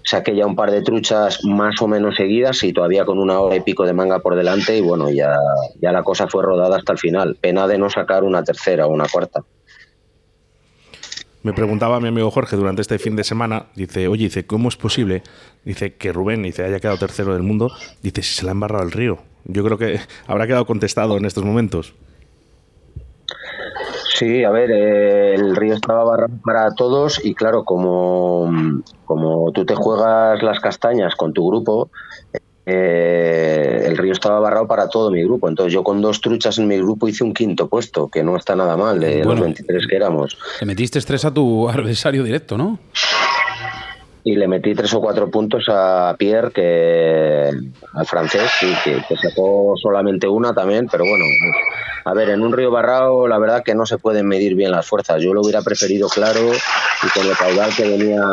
saqué 0.03 0.35
ya 0.35 0.47
un 0.47 0.55
par 0.55 0.71
de 0.71 0.81
truchas 0.81 1.45
más 1.45 1.79
o 1.83 1.87
menos 1.87 2.15
seguidas 2.15 2.63
y 2.63 2.73
todavía 2.73 3.05
con 3.05 3.19
una 3.19 3.39
hora 3.41 3.57
y 3.57 3.59
pico 3.59 3.85
de 3.85 3.93
manga 3.93 4.17
por 4.17 4.35
delante 4.35 4.75
y 4.75 4.81
bueno, 4.81 5.11
ya, 5.11 5.37
ya 5.79 5.91
la 5.91 6.01
cosa 6.01 6.27
fue 6.27 6.41
rodada 6.41 6.77
hasta 6.77 6.93
el 6.93 6.97
final. 6.97 7.37
Pena 7.39 7.67
de 7.67 7.77
no 7.77 7.91
sacar 7.91 8.23
una 8.23 8.43
tercera 8.43 8.87
o 8.87 8.89
una 8.89 9.05
cuarta. 9.07 9.43
Me 11.43 11.53
preguntaba 11.53 11.99
mi 11.99 12.07
amigo 12.07 12.31
Jorge 12.31 12.55
durante 12.55 12.81
este 12.81 12.97
fin 12.97 13.15
de 13.15 13.23
semana, 13.23 13.67
dice, 13.75 14.07
oye, 14.07 14.23
dice, 14.23 14.47
¿cómo 14.47 14.67
es 14.67 14.77
posible? 14.77 15.21
Dice 15.63 15.93
que 15.93 16.11
Rubén 16.11 16.41
dice, 16.41 16.63
haya 16.63 16.79
quedado 16.79 16.97
tercero 16.97 17.33
del 17.33 17.43
mundo, 17.43 17.71
dice, 18.01 18.23
si 18.23 18.33
se 18.33 18.43
le 18.45 18.49
ha 18.49 18.53
embarrado 18.53 18.83
el 18.83 18.91
río. 18.91 19.19
Yo 19.43 19.63
creo 19.63 19.77
que 19.77 19.99
habrá 20.25 20.47
quedado 20.47 20.65
contestado 20.65 21.17
en 21.17 21.25
estos 21.25 21.45
momentos. 21.45 21.93
Sí, 24.15 24.45
a 24.45 24.49
ver, 24.49 24.71
eh, 24.71 25.35
el 25.35 25.57
río 25.57 25.73
estaba 25.73 26.05
barrado 26.05 26.33
para 26.41 26.73
todos 26.73 27.19
y 27.23 27.35
claro, 27.35 27.65
como, 27.65 28.49
como 29.03 29.51
tú 29.51 29.65
te 29.65 29.75
juegas 29.75 30.41
las 30.41 30.61
castañas 30.61 31.15
con 31.15 31.33
tu 31.33 31.45
grupo, 31.49 31.89
eh, 32.65 33.83
el 33.85 33.97
río 33.97 34.13
estaba 34.13 34.39
barrado 34.39 34.67
para 34.67 34.87
todo 34.87 35.11
mi 35.11 35.21
grupo. 35.21 35.49
Entonces 35.49 35.73
yo 35.73 35.83
con 35.83 36.01
dos 36.01 36.21
truchas 36.21 36.57
en 36.59 36.67
mi 36.67 36.77
grupo 36.77 37.09
hice 37.09 37.25
un 37.25 37.33
quinto 37.33 37.67
puesto, 37.67 38.07
que 38.07 38.23
no 38.23 38.37
está 38.37 38.55
nada 38.55 38.77
mal, 38.77 39.01
de 39.01 39.21
los 39.25 39.37
23 39.37 39.85
que 39.85 39.95
éramos. 39.97 40.37
Te 40.59 40.65
metiste 40.65 40.97
estrés 40.97 41.25
a 41.25 41.33
tu 41.33 41.67
adversario 41.69 42.23
directo, 42.23 42.57
¿no? 42.57 42.79
Y 44.27 44.35
le 44.35 44.47
metí 44.47 44.73
tres 44.73 44.91
o 44.95 44.99
cuatro 44.99 45.29
puntos 45.29 45.65
a 45.69 46.15
Pierre, 46.17 46.49
que 46.51 47.51
al 47.93 48.05
francés, 48.07 48.49
sí, 48.59 48.73
que, 48.83 48.99
sacó 49.17 49.75
solamente 49.79 50.27
una 50.27 50.51
también, 50.51 50.87
pero 50.91 51.03
bueno, 51.03 51.23
a 52.03 52.13
ver, 52.15 52.29
en 52.29 52.41
un 52.41 52.51
río 52.51 52.71
barrado 52.71 53.27
la 53.27 53.37
verdad 53.37 53.63
que 53.63 53.75
no 53.75 53.85
se 53.85 53.99
pueden 53.99 54.27
medir 54.27 54.55
bien 54.55 54.71
las 54.71 54.87
fuerzas. 54.87 55.21
Yo 55.21 55.31
lo 55.31 55.41
hubiera 55.41 55.61
preferido 55.61 56.09
claro 56.09 56.39
y 56.41 57.07
con 57.19 57.27
el 57.27 57.37
caudal 57.37 57.69
que 57.77 57.87
venía 57.87 58.23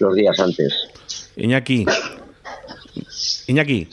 los 0.00 0.14
días 0.16 0.40
antes. 0.40 0.74
Iñaki, 1.36 1.86
Iñaki, 3.48 3.88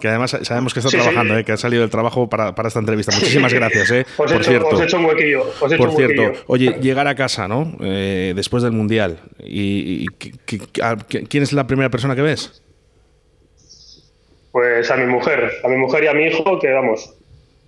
que 0.00 0.06
además 0.06 0.38
sabemos 0.42 0.72
que 0.72 0.78
está 0.78 0.90
trabajando, 0.90 1.36
eh, 1.36 1.44
que 1.44 1.50
ha 1.50 1.56
salido 1.56 1.82
del 1.82 1.90
trabajo 1.90 2.28
para, 2.28 2.54
esta 2.64 2.78
entrevista. 2.78 3.12
Muchísimas 3.12 3.52
gracias, 3.52 3.90
eh, 3.90 4.06
por 4.16 4.44
cierto. 4.44 4.68
Os 4.68 4.80
he 4.80 4.84
hecho 4.84 4.98
un 4.98 5.06
huequillo. 5.06 5.44
por 5.58 5.92
cierto, 5.96 6.32
oye, 6.46 6.76
llegar 6.80 7.08
a 7.08 7.16
casa, 7.16 7.48
¿no? 7.48 7.72
Eh, 7.80 8.34
después 8.36 8.62
del 8.62 8.70
Mundial. 8.70 9.18
¿Y, 9.40 10.06
quién 10.06 11.42
es 11.42 11.52
la 11.52 11.66
primera 11.66 11.90
persona 11.90 12.14
que 12.14 12.22
ves? 12.22 12.62
Pues 14.52 14.88
a 14.88 14.96
mi 14.96 15.06
mujer, 15.06 15.54
a 15.64 15.68
mi 15.68 15.76
mujer 15.76 16.04
y 16.04 16.06
a 16.06 16.14
mi 16.14 16.26
hijo, 16.26 16.60
que 16.60 16.70
vamos, 16.70 17.12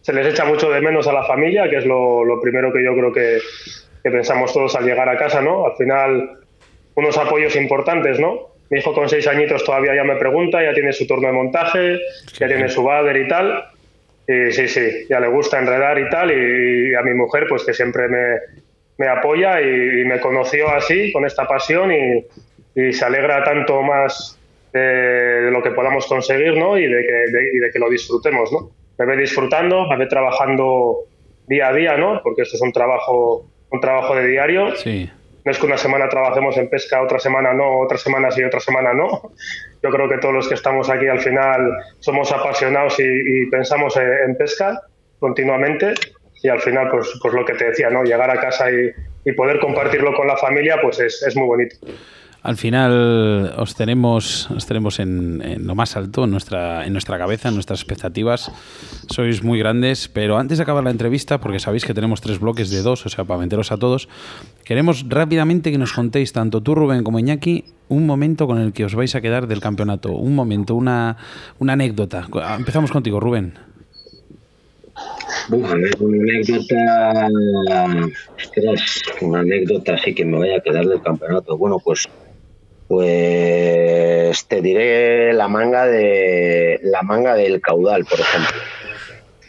se 0.00 0.12
les 0.12 0.28
echa 0.28 0.44
mucho 0.44 0.70
de 0.70 0.80
menos 0.80 1.08
a 1.08 1.12
la 1.12 1.24
familia, 1.24 1.68
que 1.68 1.78
es 1.78 1.86
lo, 1.86 2.40
primero 2.40 2.72
que 2.72 2.84
yo 2.84 2.94
creo 2.94 3.12
que, 3.12 3.38
que 4.00 4.10
pensamos 4.12 4.52
todos 4.52 4.76
al 4.76 4.84
llegar 4.84 5.08
a 5.08 5.18
casa, 5.18 5.40
¿no? 5.40 5.66
Al 5.66 5.74
final, 5.76 6.38
unos 6.94 7.18
apoyos 7.18 7.56
importantes, 7.56 8.20
¿no? 8.20 8.51
Mi 8.72 8.78
hijo 8.78 8.94
con 8.94 9.06
seis 9.06 9.28
añitos 9.28 9.62
todavía 9.64 9.94
ya 9.94 10.02
me 10.02 10.16
pregunta, 10.16 10.64
ya 10.64 10.72
tiene 10.72 10.94
su 10.94 11.06
turno 11.06 11.28
de 11.28 11.34
montaje, 11.34 11.98
ya 12.38 12.48
tiene 12.48 12.70
su 12.70 12.82
bader 12.82 13.18
y 13.18 13.28
tal. 13.28 13.64
Y 14.26 14.50
sí, 14.50 14.66
sí, 14.66 15.04
ya 15.10 15.20
le 15.20 15.28
gusta 15.28 15.58
enredar 15.58 15.98
y 15.98 16.08
tal. 16.08 16.30
Y, 16.30 16.94
a 16.94 17.02
mi 17.02 17.12
mujer, 17.12 17.44
pues 17.50 17.66
que 17.66 17.74
siempre 17.74 18.08
me, 18.96 19.08
apoya 19.08 19.60
y, 19.60 20.06
me 20.06 20.18
conoció 20.20 20.70
así, 20.70 21.12
con 21.12 21.26
esta 21.26 21.46
pasión 21.46 21.92
y, 21.92 22.92
se 22.94 23.04
alegra 23.04 23.44
tanto 23.44 23.82
más 23.82 24.40
de, 24.72 25.50
lo 25.50 25.62
que 25.62 25.72
podamos 25.72 26.06
conseguir, 26.06 26.56
¿no? 26.56 26.78
Y 26.78 26.86
de 26.86 27.02
que, 27.02 27.58
de 27.60 27.70
que 27.70 27.78
lo 27.78 27.90
disfrutemos, 27.90 28.50
¿no? 28.52 28.70
Me 28.98 29.04
ve 29.04 29.18
disfrutando, 29.18 29.86
me 29.86 29.98
ve 29.98 30.06
trabajando 30.06 31.00
día 31.46 31.68
a 31.68 31.74
día, 31.74 31.98
¿no? 31.98 32.22
Porque 32.22 32.40
esto 32.40 32.56
es 32.56 32.62
un 32.62 32.72
trabajo, 32.72 33.44
un 33.68 33.80
trabajo 33.82 34.16
de 34.16 34.28
diario. 34.28 34.74
Sí 34.76 35.10
no 35.44 35.50
es 35.50 35.58
que 35.58 35.66
una 35.66 35.76
semana 35.76 36.08
trabajemos 36.08 36.56
en 36.56 36.68
pesca, 36.68 37.02
otra 37.02 37.18
semana 37.18 37.52
no, 37.52 37.80
otra 37.80 37.98
semana 37.98 38.30
sí, 38.30 38.44
otra 38.44 38.60
semana 38.60 38.94
no. 38.94 39.32
Yo 39.82 39.90
creo 39.90 40.08
que 40.08 40.18
todos 40.18 40.34
los 40.34 40.48
que 40.48 40.54
estamos 40.54 40.88
aquí 40.88 41.08
al 41.08 41.20
final 41.20 41.78
somos 41.98 42.30
apasionados 42.30 42.98
y, 43.00 43.46
pensamos 43.50 43.96
en, 43.96 44.36
pesca 44.36 44.80
continuamente 45.18 45.94
y 46.42 46.48
al 46.48 46.60
final, 46.60 46.90
pues, 46.90 47.18
pues 47.20 47.34
lo 47.34 47.44
que 47.44 47.54
te 47.54 47.66
decía, 47.66 47.90
¿no? 47.90 48.04
Llegar 48.04 48.30
a 48.30 48.40
casa 48.40 48.66
y, 48.70 48.92
poder 49.36 49.60
compartirlo 49.60 50.14
con 50.14 50.26
la 50.26 50.36
familia, 50.36 50.78
pues 50.82 50.98
es, 50.98 51.22
es 51.22 51.36
muy 51.36 51.46
bonito. 51.46 51.76
Al 52.42 52.56
final 52.56 53.54
os 53.56 53.76
tenemos, 53.76 54.50
os 54.50 54.66
tenemos 54.66 54.98
en, 54.98 55.64
lo 55.64 55.76
más 55.76 55.96
alto, 55.96 56.24
en 56.24 56.30
nuestra, 56.30 56.84
en 56.84 56.92
nuestra 56.92 57.16
cabeza, 57.16 57.48
en 57.48 57.54
nuestras 57.54 57.80
expectativas. 57.80 58.50
Sois 59.08 59.44
muy 59.44 59.60
grandes, 59.60 60.08
pero 60.08 60.38
antes 60.38 60.58
de 60.58 60.62
acabar 60.62 60.82
la 60.82 60.90
entrevista, 60.90 61.38
porque 61.38 61.60
sabéis 61.60 61.84
que 61.84 61.94
tenemos 61.94 62.20
tres 62.20 62.40
bloques 62.40 62.70
de 62.70 62.82
dos, 62.82 63.06
o 63.06 63.08
sea, 63.08 63.24
para 63.24 63.38
meteros 63.38 63.70
a 63.70 63.76
todos, 63.76 64.08
queremos 64.64 65.04
rápidamente 65.08 65.70
que 65.70 65.78
nos 65.78 65.92
contéis, 65.92 66.32
tanto 66.32 66.60
tú, 66.60 66.74
Rubén, 66.74 67.04
como 67.04 67.20
Iñaki, 67.20 67.64
un 67.88 68.06
momento 68.06 68.48
con 68.48 68.58
el 68.58 68.72
que 68.72 68.86
os 68.86 68.96
vais 68.96 69.14
a 69.14 69.20
quedar 69.20 69.46
del 69.46 69.60
campeonato. 69.60 70.10
Un 70.10 70.34
momento, 70.34 70.74
una, 70.74 71.16
una 71.60 71.74
anécdota. 71.74 72.26
Empezamos 72.58 72.90
contigo, 72.90 73.20
Rubén. 73.20 73.54
una 75.48 75.72
anécdota, 75.72 77.28
una 79.20 79.40
anécdota 79.40 79.94
así 79.94 80.14
que 80.14 80.24
me 80.24 80.38
vaya 80.38 80.56
a 80.56 80.60
quedar 80.60 80.86
del 80.86 81.02
campeonato. 81.02 81.56
Bueno, 81.56 81.78
pues 81.78 82.08
pues 82.92 84.46
te 84.48 84.60
diré 84.60 85.32
la 85.32 85.48
manga 85.48 85.86
de 85.86 86.78
la 86.82 87.00
manga 87.00 87.34
del 87.34 87.62
caudal, 87.62 88.04
por 88.04 88.20
ejemplo. 88.20 88.60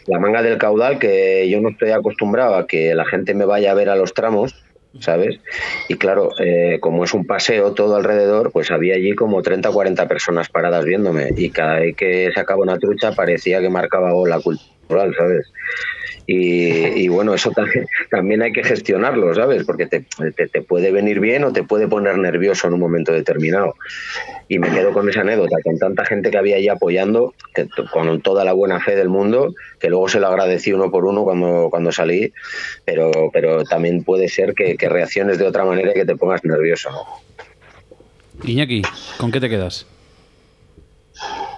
La 0.06 0.18
manga 0.18 0.40
del 0.40 0.56
caudal 0.56 0.98
que 0.98 1.46
yo 1.50 1.60
no 1.60 1.68
estoy 1.68 1.90
acostumbrado 1.90 2.54
a 2.54 2.66
que 2.66 2.94
la 2.94 3.04
gente 3.04 3.34
me 3.34 3.44
vaya 3.44 3.72
a 3.72 3.74
ver 3.74 3.90
a 3.90 3.96
los 3.96 4.14
tramos, 4.14 4.54
¿sabes? 4.98 5.40
Y 5.90 5.96
claro, 5.96 6.30
eh, 6.40 6.78
como 6.80 7.04
es 7.04 7.12
un 7.12 7.26
paseo 7.26 7.74
todo 7.74 7.96
alrededor, 7.96 8.50
pues 8.50 8.70
había 8.70 8.94
allí 8.94 9.14
como 9.14 9.42
30 9.42 9.68
o 9.68 9.74
40 9.74 10.08
personas 10.08 10.48
paradas 10.48 10.86
viéndome 10.86 11.28
y 11.36 11.50
cada 11.50 11.80
vez 11.80 11.94
que 11.96 12.30
sacaba 12.34 12.62
una 12.62 12.78
trucha 12.78 13.12
parecía 13.12 13.60
que 13.60 13.68
marcaba 13.68 14.08
la 14.26 14.40
cultural, 14.40 15.14
¿sabes? 15.18 15.52
Y, 16.26 17.08
bueno, 17.08 17.34
eso 17.34 17.52
también, 18.10 18.42
hay 18.42 18.52
que 18.52 18.64
gestionarlo, 18.64 19.34
¿sabes? 19.34 19.64
Porque 19.64 19.86
te, 19.86 20.04
puede 20.62 20.90
venir 20.90 21.20
bien 21.20 21.44
o 21.44 21.52
te 21.52 21.62
puede 21.62 21.86
poner 21.86 22.16
nervioso 22.18 22.66
en 22.66 22.74
un 22.74 22.80
momento 22.80 23.12
determinado. 23.12 23.74
Y 24.48 24.58
me 24.58 24.70
quedo 24.70 24.92
con 24.92 25.08
esa 25.08 25.20
anécdota, 25.20 25.56
con 25.62 25.78
tanta 25.78 26.04
gente 26.04 26.30
que 26.30 26.38
había 26.38 26.56
ahí 26.56 26.68
apoyando, 26.68 27.34
con 27.92 28.20
toda 28.22 28.44
la 28.44 28.52
buena 28.52 28.80
fe 28.80 28.96
del 28.96 29.08
mundo, 29.08 29.54
que 29.78 29.90
luego 29.90 30.08
se 30.08 30.20
lo 30.20 30.28
agradecí 30.28 30.72
uno 30.72 30.90
por 30.90 31.04
uno 31.04 31.24
cuando, 31.24 31.68
cuando 31.70 31.92
salí, 31.92 32.32
pero, 32.84 33.10
pero 33.32 33.64
también 33.64 34.02
puede 34.02 34.28
ser 34.28 34.54
que, 34.54 34.76
reacciones 34.84 35.38
de 35.38 35.46
otra 35.46 35.64
manera 35.64 35.90
y 35.90 35.94
que 35.94 36.04
te 36.04 36.16
pongas 36.16 36.44
nervioso. 36.44 36.90
Iñaki, 38.44 38.82
¿con 39.18 39.32
qué 39.32 39.40
te 39.40 39.48
quedas? 39.48 39.86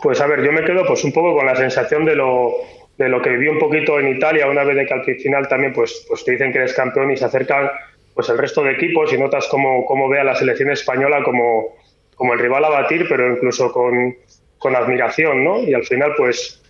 Pues 0.02 0.20
a 0.20 0.26
ver, 0.26 0.44
yo 0.44 0.52
me 0.52 0.64
quedo 0.64 0.86
pues 0.86 1.02
un 1.04 1.12
poco 1.12 1.34
con 1.34 1.46
la 1.46 1.56
sensación 1.56 2.04
de 2.04 2.14
lo 2.14 2.52
de 2.98 3.08
lo 3.08 3.20
que 3.20 3.30
viví 3.30 3.48
un 3.48 3.58
poquito 3.58 4.00
en 4.00 4.08
Italia, 4.08 4.48
una 4.48 4.64
vez 4.64 4.76
de 4.76 4.86
que 4.86 4.94
al 4.94 5.04
final 5.04 5.48
también 5.48 5.72
pues, 5.72 6.06
pues 6.08 6.24
te 6.24 6.32
dicen 6.32 6.52
que 6.52 6.58
eres 6.58 6.74
campeón 6.74 7.10
y 7.10 7.16
se 7.16 7.26
acercan 7.26 7.70
pues 8.14 8.28
el 8.30 8.38
resto 8.38 8.62
de 8.62 8.72
equipos 8.72 9.12
y 9.12 9.18
notas 9.18 9.46
cómo, 9.48 9.84
cómo 9.84 10.08
ve 10.08 10.18
a 10.18 10.24
la 10.24 10.34
selección 10.34 10.70
española 10.70 11.22
como, 11.22 11.76
como 12.14 12.32
el 12.32 12.38
rival 12.38 12.64
a 12.64 12.70
batir, 12.70 13.06
pero 13.08 13.30
incluso 13.30 13.70
con, 13.70 14.16
con 14.58 14.74
admiración, 14.74 15.44
¿no? 15.44 15.60
Y 15.60 15.74
al 15.74 15.84
final, 15.84 16.14
pues, 16.16 16.62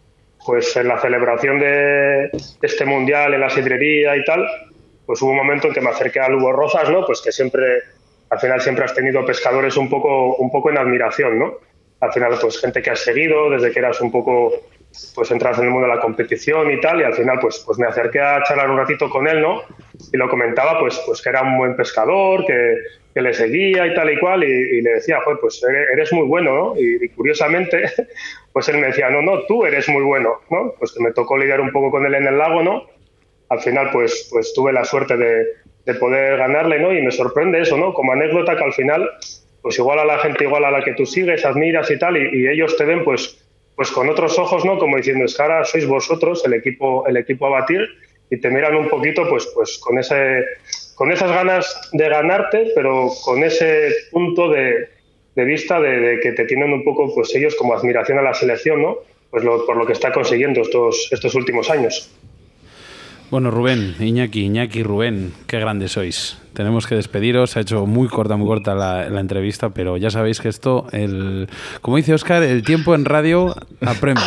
pues 0.44 0.76
en 0.76 0.88
la 0.88 0.98
celebración 0.98 1.60
de, 1.60 2.30
este 2.62 2.84
mundial, 2.84 3.34
en 3.34 3.40
la 3.40 3.50
sidrería 3.50 4.16
y 4.16 4.24
tal, 4.24 4.44
pues 5.06 5.22
hubo 5.22 5.30
un 5.30 5.36
momento 5.36 5.68
en 5.68 5.74
que 5.74 5.80
me 5.80 5.90
acerqué 5.90 6.18
a 6.18 6.28
Lugo 6.28 6.50
Rozas, 6.50 6.90
¿no? 6.90 7.06
Pues 7.06 7.22
que 7.22 7.30
siempre, 7.30 7.62
al 8.30 8.40
final 8.40 8.60
siempre 8.60 8.84
has 8.84 8.94
tenido 8.94 9.24
pescadores 9.24 9.76
un 9.76 9.88
poco, 9.88 10.34
un 10.36 10.50
poco 10.50 10.70
en 10.70 10.78
admiración, 10.78 11.38
¿no? 11.38 11.54
Al 12.00 12.12
final, 12.12 12.36
pues 12.40 12.60
gente 12.60 12.82
que 12.82 12.90
has 12.90 13.00
seguido 13.00 13.50
desde 13.50 13.70
que 13.70 13.78
eras 13.78 14.00
un 14.00 14.10
poco 14.10 14.52
pues 15.14 15.30
entras 15.30 15.58
en 15.58 15.64
el 15.64 15.70
mundo 15.70 15.88
de 15.88 15.94
la 15.94 16.00
competición 16.00 16.70
y 16.70 16.80
tal, 16.80 17.00
y 17.00 17.04
al 17.04 17.14
final 17.14 17.38
pues, 17.40 17.62
pues 17.64 17.78
me 17.78 17.86
acerqué 17.86 18.20
a 18.20 18.42
charlar 18.42 18.70
un 18.70 18.76
ratito 18.76 19.08
con 19.08 19.26
él, 19.26 19.40
¿no? 19.40 19.62
Y 20.12 20.16
lo 20.16 20.28
comentaba 20.28 20.78
pues, 20.78 21.02
pues 21.06 21.22
que 21.22 21.30
era 21.30 21.42
un 21.42 21.56
buen 21.56 21.74
pescador, 21.76 22.44
que, 22.44 22.76
que 23.16 23.22
le 23.22 23.32
seguía 23.32 23.86
y 23.86 23.94
tal 23.94 24.12
y 24.12 24.18
cual, 24.18 24.44
y, 24.44 24.82
le 24.82 24.90
decía, 24.90 25.18
pues 25.40 25.62
eres 25.64 26.12
muy 26.12 26.26
bueno, 26.26 26.54
¿no? 26.54 26.74
Y, 26.76 27.08
curiosamente, 27.08 27.90
pues 28.52 28.68
él 28.68 28.76
me 28.76 28.88
decía, 28.88 29.08
no, 29.08 29.22
no, 29.22 29.46
tú 29.46 29.64
eres 29.64 29.88
muy 29.88 30.02
bueno, 30.02 30.40
¿no? 30.50 30.74
Pues 30.78 30.92
que 30.92 31.02
me 31.02 31.12
tocó 31.12 31.38
lidiar 31.38 31.62
un 31.62 31.72
poco 31.72 31.90
con 31.90 32.04
él 32.04 32.14
en 32.14 32.26
el 32.26 32.36
lago, 32.36 32.62
¿no? 32.62 32.84
Al 33.48 33.60
final 33.60 33.88
pues, 33.90 34.28
pues 34.30 34.52
tuve 34.52 34.70
la 34.70 34.84
suerte 34.84 35.16
de, 35.16 35.46
de 35.86 35.94
poder 35.94 36.36
ganarle, 36.36 36.78
¿no? 36.78 36.92
Y 36.92 37.00
me 37.00 37.10
sorprende 37.10 37.62
eso, 37.62 37.78
¿no? 37.78 37.94
Como 37.94 38.12
anécdota 38.12 38.54
que 38.54 38.64
al 38.64 38.74
final, 38.74 39.08
pues 39.62 39.78
igual 39.78 39.98
a 39.98 40.04
la 40.04 40.18
gente 40.18 40.44
igual 40.44 40.66
a 40.66 40.70
la 40.70 40.84
que 40.84 40.92
tú 40.92 41.06
sigues, 41.06 41.46
admiras 41.46 41.90
y 41.90 41.98
tal, 41.98 42.18
y, 42.18 42.42
y 42.42 42.48
ellos 42.48 42.76
te 42.76 42.84
ven 42.84 43.02
pues 43.02 43.45
pues 43.76 43.90
con 43.90 44.08
otros 44.08 44.38
ojos, 44.38 44.64
¿no? 44.64 44.78
Como 44.78 44.96
diciendo, 44.96 45.26
es 45.26 45.36
sois 45.64 45.86
vosotros 45.86 46.42
el 46.46 46.54
equipo, 46.54 47.06
el 47.06 47.18
equipo 47.18 47.46
a 47.46 47.60
batir 47.60 47.86
y 48.30 48.38
te 48.38 48.50
miran 48.50 48.74
un 48.74 48.88
poquito, 48.88 49.28
pues, 49.28 49.46
pues 49.54 49.78
con 49.78 49.98
ese, 49.98 50.44
con 50.94 51.12
esas 51.12 51.30
ganas 51.30 51.90
de 51.92 52.08
ganarte, 52.08 52.72
pero 52.74 53.10
con 53.22 53.44
ese 53.44 53.90
punto 54.10 54.48
de, 54.50 54.88
vista 55.34 55.78
de, 55.78 56.18
que 56.22 56.32
te 56.32 56.46
tienen 56.46 56.72
un 56.72 56.82
poco, 56.82 57.14
pues 57.14 57.34
ellos 57.34 57.54
como 57.54 57.74
admiración 57.74 58.18
a 58.18 58.22
la 58.22 58.34
selección, 58.34 58.82
¿no? 58.82 58.96
Pues 59.30 59.44
por 59.44 59.76
lo 59.76 59.86
que 59.86 59.92
está 59.92 60.10
consiguiendo 60.10 60.62
estos, 60.62 61.08
estos 61.12 61.34
últimos 61.34 61.68
años. 61.68 62.10
Bueno, 63.28 63.50
Rubén, 63.50 63.96
Iñaki, 63.98 64.44
Iñaki, 64.44 64.84
Rubén, 64.84 65.32
qué 65.48 65.58
grandes 65.58 65.92
sois. 65.92 66.38
Tenemos 66.54 66.86
que 66.86 66.94
despediros. 66.94 67.56
Ha 67.56 67.60
hecho 67.60 67.84
muy 67.84 68.06
corta, 68.06 68.36
muy 68.36 68.46
corta 68.46 68.76
la, 68.76 69.20
entrevista, 69.20 69.70
pero 69.70 69.96
ya 69.96 70.10
sabéis 70.10 70.40
que 70.40 70.48
esto, 70.48 70.86
el, 70.92 71.48
como 71.82 71.96
dice 71.96 72.14
Oscar, 72.14 72.44
el 72.44 72.62
tiempo 72.62 72.94
en 72.94 73.04
radio 73.04 73.52
apremia. 73.84 74.22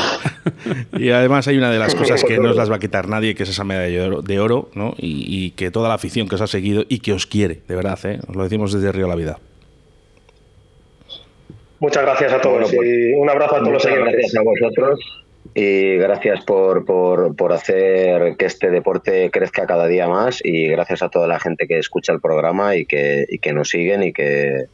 y 0.97 1.11
además 1.11 1.47
hay 1.47 1.57
una 1.57 1.71
de 1.71 1.79
las 1.79 1.95
cosas 1.95 2.25
que 2.25 2.39
no 2.39 2.49
os 2.49 2.57
las 2.57 2.69
va 2.69 2.75
a 2.75 2.79
quitar 2.79 3.07
nadie, 3.07 3.35
que 3.35 3.43
es 3.43 3.49
esa 3.49 3.63
medalla 3.63 4.09
de 4.21 4.39
oro, 4.39 4.69
¿no? 4.75 4.93
Y, 4.97 5.51
que 5.51 5.71
toda 5.71 5.87
la 5.87 5.95
afición 5.95 6.27
que 6.27 6.35
os 6.35 6.41
ha 6.41 6.47
seguido 6.47 6.83
y 6.89 6.99
que 6.99 7.13
os 7.13 7.25
quiere, 7.25 7.61
de 7.67 7.75
verdad, 7.75 7.97
¿eh? 8.03 8.19
os 8.27 8.35
lo 8.35 8.43
decimos 8.43 8.73
desde 8.73 8.91
Río 8.91 9.07
La 9.07 9.15
Vida. 9.15 9.39
Muchas 11.79 12.03
gracias 12.03 12.33
a 12.33 12.41
todos 12.41 12.69
pues 12.69 12.73
y 12.73 13.13
un 13.13 13.29
abrazo 13.29 13.55
a 13.55 13.59
todos 13.59 13.73
los 13.73 13.81
seguidores. 13.81 14.13
Gracias 14.13 14.35
a 14.35 14.43
vosotros 14.43 14.99
y 15.55 15.95
gracias 15.95 16.45
por, 16.45 16.85
por, 16.85 17.53
hacer 17.53 18.35
que 18.37 18.45
este 18.45 18.69
deporte 18.69 19.31
crezca 19.31 19.65
cada 19.65 19.87
día 19.87 20.07
más 20.07 20.39
y 20.43 20.67
gracias 20.67 21.01
a 21.01 21.09
toda 21.09 21.27
la 21.27 21.39
gente 21.39 21.67
que 21.67 21.79
escucha 21.79 22.13
el 22.13 22.21
programa 22.21 22.75
y 22.75 22.85
que, 22.85 23.25
y 23.27 23.39
que 23.39 23.53
nos 23.53 23.69
siguen 23.69 24.03
y 24.03 24.13
que, 24.13 24.65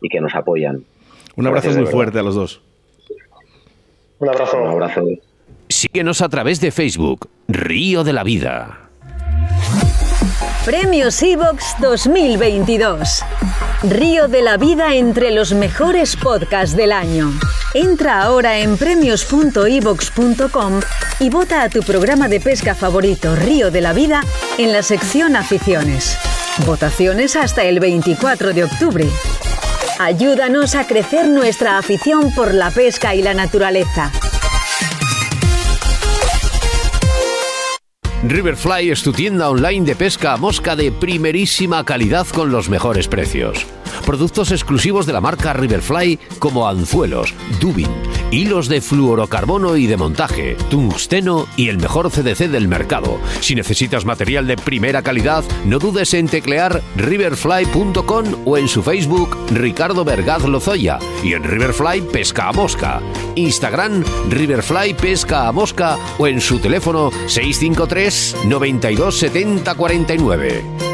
y 0.00 0.08
que 0.08 0.20
nos 0.20 0.34
apoyan. 0.34 0.84
Un 1.36 1.46
abrazo 1.46 1.70
muy 1.70 1.86
fuerte 1.86 2.18
a 2.18 2.22
los 2.22 2.34
dos. 2.34 2.62
Un 4.18 4.28
abrazo. 4.28 4.62
Un 4.62 4.68
abrazo. 4.68 5.04
Síguenos 5.68 6.22
a 6.22 6.28
través 6.28 6.60
de 6.60 6.70
Facebook, 6.70 7.28
Río 7.48 8.04
de 8.04 8.12
la 8.12 8.24
Vida. 8.24 8.81
Premios 10.64 11.20
Evox 11.24 11.74
2022. 11.80 13.24
Río 13.82 14.28
de 14.28 14.42
la 14.42 14.58
Vida 14.58 14.94
entre 14.94 15.32
los 15.32 15.54
mejores 15.54 16.14
podcasts 16.14 16.76
del 16.76 16.92
año. 16.92 17.32
Entra 17.74 18.22
ahora 18.22 18.60
en 18.60 18.76
premios.evox.com 18.76 20.80
y 21.18 21.30
vota 21.30 21.62
a 21.62 21.68
tu 21.68 21.82
programa 21.82 22.28
de 22.28 22.38
pesca 22.38 22.76
favorito 22.76 23.34
Río 23.34 23.72
de 23.72 23.80
la 23.80 23.92
Vida 23.92 24.22
en 24.56 24.72
la 24.72 24.84
sección 24.84 25.34
Aficiones. 25.34 26.16
Votaciones 26.64 27.34
hasta 27.34 27.64
el 27.64 27.80
24 27.80 28.52
de 28.52 28.62
octubre. 28.62 29.08
Ayúdanos 29.98 30.76
a 30.76 30.86
crecer 30.86 31.28
nuestra 31.28 31.76
afición 31.76 32.32
por 32.32 32.54
la 32.54 32.70
pesca 32.70 33.16
y 33.16 33.22
la 33.22 33.34
naturaleza. 33.34 34.12
Riverfly 38.24 38.92
es 38.92 39.02
tu 39.02 39.12
tienda 39.12 39.48
online 39.48 39.84
de 39.84 39.96
pesca 39.96 40.34
a 40.34 40.36
mosca 40.36 40.76
de 40.76 40.92
primerísima 40.92 41.84
calidad 41.84 42.24
con 42.28 42.52
los 42.52 42.68
mejores 42.68 43.08
precios. 43.08 43.66
Productos 44.04 44.50
exclusivos 44.50 45.06
de 45.06 45.12
la 45.12 45.20
marca 45.20 45.52
Riverfly 45.52 46.18
como 46.38 46.68
anzuelos, 46.68 47.34
dubin, 47.60 47.88
hilos 48.30 48.68
de 48.68 48.80
fluorocarbono 48.80 49.76
y 49.76 49.86
de 49.86 49.96
montaje, 49.96 50.56
tungsteno 50.70 51.46
y 51.56 51.68
el 51.68 51.78
mejor 51.78 52.10
CDC 52.10 52.48
del 52.48 52.66
mercado. 52.66 53.18
Si 53.40 53.54
necesitas 53.54 54.04
material 54.04 54.46
de 54.46 54.56
primera 54.56 55.02
calidad, 55.02 55.44
no 55.64 55.78
dudes 55.78 56.14
en 56.14 56.26
teclear 56.26 56.82
riverfly.com 56.96 58.24
o 58.44 58.58
en 58.58 58.68
su 58.68 58.82
Facebook 58.82 59.36
Ricardo 59.52 60.04
Vergaz 60.04 60.42
Lozoya 60.44 60.98
y 61.22 61.34
en 61.34 61.44
Riverfly 61.44 62.02
Pesca 62.12 62.48
a 62.48 62.52
Mosca. 62.52 63.00
Instagram 63.36 64.02
Riverfly 64.28 64.94
Pesca 64.94 65.46
a 65.46 65.52
Mosca 65.52 65.96
o 66.18 66.26
en 66.26 66.40
su 66.40 66.58
teléfono 66.58 67.10
653 67.26 68.36
92 68.46 69.18
70 69.18 69.74
49. 69.74 70.91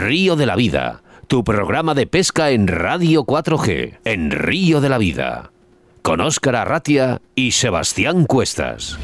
Río 0.00 0.34
de 0.34 0.46
la 0.46 0.56
Vida, 0.56 1.02
tu 1.26 1.44
programa 1.44 1.92
de 1.92 2.06
pesca 2.06 2.52
en 2.52 2.68
Radio 2.68 3.24
4G, 3.24 3.98
en 4.04 4.30
Río 4.30 4.80
de 4.80 4.88
la 4.88 4.96
Vida, 4.96 5.52
con 6.00 6.22
Óscar 6.22 6.56
Arratia 6.56 7.20
y 7.34 7.50
Sebastián 7.50 8.24
Cuestas. 8.24 8.98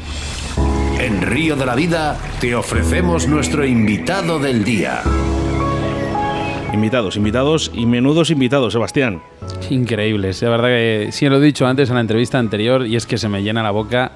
En 0.99 1.21
Río 1.21 1.55
de 1.55 1.67
la 1.67 1.75
Vida 1.75 2.17
te 2.39 2.55
ofrecemos 2.55 3.27
nuestro 3.27 3.63
invitado 3.63 4.39
del 4.39 4.63
día. 4.63 5.03
Invitados, 6.73 7.15
invitados 7.15 7.71
y 7.73 7.85
menudos 7.85 8.29
invitados, 8.29 8.73
Sebastián. 8.73 9.21
Increíbles, 9.69 10.41
la 10.41 10.49
verdad 10.49 10.67
que 10.67 11.09
sí 11.11 11.27
lo 11.27 11.37
he 11.37 11.41
dicho 11.41 11.65
antes 11.65 11.89
en 11.89 11.95
la 11.95 12.01
entrevista 12.01 12.37
anterior 12.37 12.85
y 12.85 12.95
es 12.95 13.05
que 13.05 13.17
se 13.17 13.29
me 13.29 13.41
llena 13.41 13.63
la 13.63 13.71
boca 13.71 14.11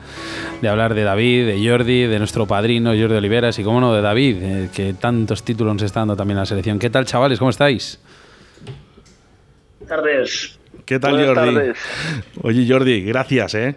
de 0.61 0.67
hablar 0.67 0.93
de 0.93 1.03
David, 1.03 1.47
de 1.47 1.67
Jordi, 1.69 2.03
de 2.03 2.19
nuestro 2.19 2.45
padrino 2.45 2.91
Jordi 2.91 3.15
Oliveras 3.15 3.57
y, 3.57 3.63
cómo 3.63 3.79
no, 3.79 3.93
de 3.93 4.01
David, 4.01 4.37
eh, 4.41 4.69
que 4.73 4.93
tantos 4.93 5.43
títulos 5.43 5.73
nos 5.73 5.83
está 5.83 6.01
dando 6.01 6.15
también 6.15 6.37
a 6.37 6.41
la 6.41 6.45
selección. 6.45 6.77
¿Qué 6.77 6.89
tal, 6.89 7.05
chavales? 7.05 7.39
¿Cómo 7.39 7.49
estáis? 7.49 7.99
tardes. 9.87 10.57
¿Qué 10.85 10.99
tal, 10.99 11.13
Buenas 11.13 11.35
Jordi? 11.35 11.55
tardes. 11.55 11.77
Oye, 12.43 12.65
Jordi, 12.67 13.01
gracias, 13.01 13.55
¿eh? 13.55 13.75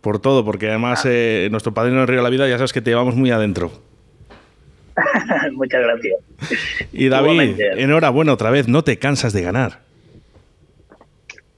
Por 0.00 0.18
todo, 0.18 0.44
porque 0.44 0.68
además 0.68 1.02
eh, 1.06 1.48
nuestro 1.50 1.72
padrino 1.72 2.00
de 2.00 2.06
Río 2.06 2.18
de 2.18 2.22
la 2.22 2.30
Vida 2.30 2.48
ya 2.48 2.56
sabes 2.56 2.72
que 2.72 2.82
te 2.82 2.90
llevamos 2.90 3.14
muy 3.14 3.30
adentro. 3.30 3.70
Muchas 5.52 5.80
gracias. 5.82 6.14
Y 6.92 7.08
David, 7.08 7.30
Igualmente. 7.32 7.82
enhorabuena 7.82 8.32
otra 8.32 8.50
vez, 8.50 8.68
no 8.68 8.84
te 8.84 8.98
cansas 8.98 9.32
de 9.32 9.42
ganar. 9.42 9.80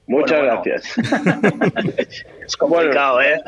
Muchas 0.07 0.39
Bueno, 0.39 0.61
bueno. 0.61 0.81
gracias. 0.95 2.17
es 2.47 2.55
complicado, 2.57 3.21
¿eh? 3.21 3.41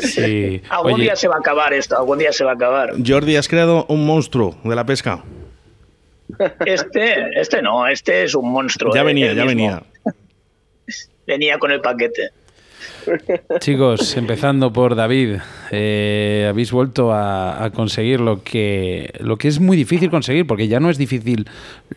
Sí. 0.00 0.62
Algún 0.70 0.94
Oye, 0.94 1.02
día 1.04 1.16
se 1.16 1.28
va 1.28 1.36
a 1.36 1.38
acabar 1.38 1.74
esto, 1.74 1.98
algún 1.98 2.18
día 2.18 2.32
se 2.32 2.44
va 2.44 2.52
a 2.52 2.54
acabar. 2.54 2.92
Jordi, 3.06 3.36
has 3.36 3.46
creado 3.46 3.84
un 3.88 4.06
monstruo 4.06 4.56
de 4.64 4.74
la 4.74 4.86
pesca. 4.86 5.22
Este, 6.64 7.38
este 7.38 7.60
no, 7.60 7.86
este 7.86 8.22
es 8.22 8.34
un 8.34 8.50
monstruo. 8.50 8.94
Ya 8.94 9.02
¿eh? 9.02 9.04
venía, 9.04 9.32
ya 9.34 9.44
mismo. 9.44 9.48
venía. 9.66 9.82
Venía 11.26 11.58
con 11.58 11.70
el 11.70 11.80
paquete. 11.82 12.30
Chicos, 13.60 14.16
empezando 14.16 14.72
por 14.72 14.94
David, 14.94 15.36
eh, 15.70 16.46
habéis 16.48 16.72
vuelto 16.72 17.12
a, 17.12 17.70
conseguir 17.74 18.20
lo 18.20 18.42
que, 18.42 19.12
lo 19.20 19.36
que 19.36 19.48
es 19.48 19.60
muy 19.60 19.76
difícil 19.76 20.10
conseguir, 20.10 20.46
porque 20.46 20.68
ya 20.68 20.80
no 20.80 20.90
es 20.90 20.98
difícil 20.98 21.46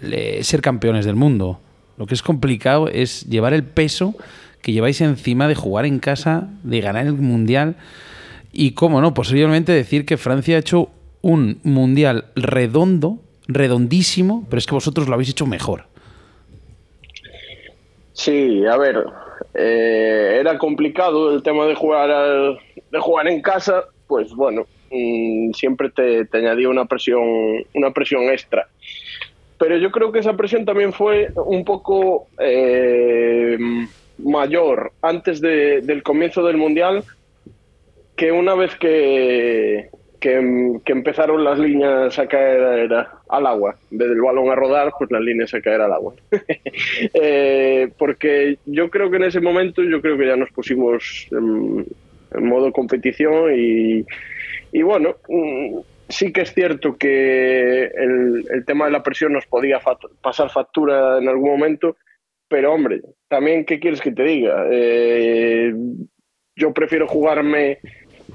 eh, 0.02 0.40
ser 0.44 0.62
campeones 0.62 1.06
del 1.06 1.16
mundo. 1.16 1.60
Lo 1.98 2.06
que 2.08 2.14
es 2.14 2.22
complicado 2.22 2.88
es 2.88 3.28
llevar 3.30 3.54
el 3.54 3.64
peso 3.64 4.16
que 4.62 4.72
lleváis 4.72 5.02
encima 5.02 5.48
de 5.48 5.56
jugar 5.56 5.86
en 5.86 6.00
casa, 6.00 6.50
de 6.64 6.82
ganar 6.82 7.06
el 7.06 7.14
mundial 7.14 7.76
y, 8.52 8.72
cómo 8.72 9.02
no, 9.02 9.14
posiblemente 9.14 9.72
decir 9.72 10.06
que 10.06 10.18
Francia 10.18 10.56
ha 10.56 10.60
hecho 10.60 10.90
un 11.22 11.60
mundial 11.64 12.26
redondo, 12.36 13.20
redondísimo, 13.48 14.46
pero 14.50 14.60
es 14.60 14.66
que 14.66 14.76
vosotros 14.76 15.08
lo 15.08 15.14
habéis 15.14 15.30
hecho 15.30 15.46
mejor. 15.46 15.93
Sí, 18.14 18.66
a 18.66 18.78
ver, 18.78 19.04
eh, 19.56 20.38
era 20.40 20.58
complicado 20.58 21.34
el 21.34 21.42
tema 21.44 21.66
de 21.66 21.76
jugar 21.76 22.12
al- 22.12 22.60
de 22.92 23.00
jugar 23.00 23.28
en 23.28 23.42
casa, 23.42 23.84
pues 24.08 24.34
bueno, 24.36 24.68
mm, 24.92 25.52
siempre 25.54 25.90
te, 25.92 26.26
te 26.26 26.38
añadía 26.38 26.70
una 26.70 26.86
presión, 26.86 27.22
una 27.74 27.92
presión 27.92 28.24
extra. 28.30 28.68
Pero 29.58 29.78
yo 29.78 29.92
creo 29.92 30.12
que 30.12 30.20
esa 30.20 30.36
presión 30.38 30.66
también 30.66 30.94
fue 30.94 31.32
un 31.36 31.66
poco 31.66 32.30
eh, 32.40 33.58
mayor 34.18 34.94
antes 35.02 35.42
de- 35.42 35.82
del 35.82 36.04
comienzo 36.04 36.44
del 36.46 36.58
mundial 36.58 37.04
que 38.16 38.32
una 38.32 38.56
vez 38.56 38.76
que, 38.76 39.90
que, 40.24 40.80
que 40.86 40.94
empezaron 40.94 41.44
las 41.44 41.60
líneas 41.60 42.18
a 42.18 42.28
caer 42.28 42.96
al 43.28 43.46
agua, 43.46 43.76
desde 43.92 44.14
el 44.14 44.22
balón 44.22 44.50
a 44.50 44.56
rodar, 44.56 44.94
pues 44.98 45.12
las 45.12 45.22
líneas 45.22 45.54
a 45.54 45.62
caer 45.62 45.82
al 45.82 45.92
agua. 45.92 46.14
Eh, 47.14 47.90
porque 47.98 48.58
yo 48.66 48.90
creo 48.90 49.10
que 49.10 49.18
en 49.18 49.24
ese 49.24 49.42
momento, 49.42 49.84
yo 49.84 50.02
creo 50.02 50.18
que 50.18 50.28
ya 50.28 50.36
nos 50.36 50.50
pusimos 50.52 51.28
en, 51.32 51.86
en 52.32 52.46
modo 52.48 52.72
competición 52.72 53.54
y, 53.54 54.06
y 54.72 54.82
bueno, 54.82 55.16
mm, 55.28 55.80
sí 56.08 56.32
que 56.32 56.42
es 56.42 56.54
cierto 56.54 56.98
que 56.98 57.84
el, 57.84 58.46
el 58.50 58.66
tema 58.66 58.86
de 58.86 58.92
la 58.92 59.04
presión 59.04 59.34
nos 59.34 59.46
podía 59.46 59.80
pasar 60.22 60.50
factura 60.50 61.20
en 61.20 61.28
algún 61.28 61.52
momento, 61.52 61.98
pero 62.48 62.74
hombre, 62.74 63.02
también, 63.28 63.66
¿qué 63.66 63.80
quieres 63.80 64.02
que 64.02 64.12
te 64.12 64.24
diga? 64.24 64.66
Eh, 64.72 65.74
yo 66.56 66.74
prefiero 66.74 67.08
jugarme 67.08 67.80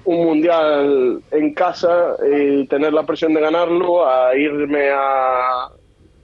un 0.05 0.24
mundial 0.24 1.20
en 1.31 1.55
casa 1.55 2.16
y 2.33 2.66
tener 2.66 2.92
la 2.92 3.05
presión 3.05 3.35
de 3.35 3.40
ganarlo 3.40 4.07
a 4.09 4.35
irme 4.37 4.88
a, 4.92 5.68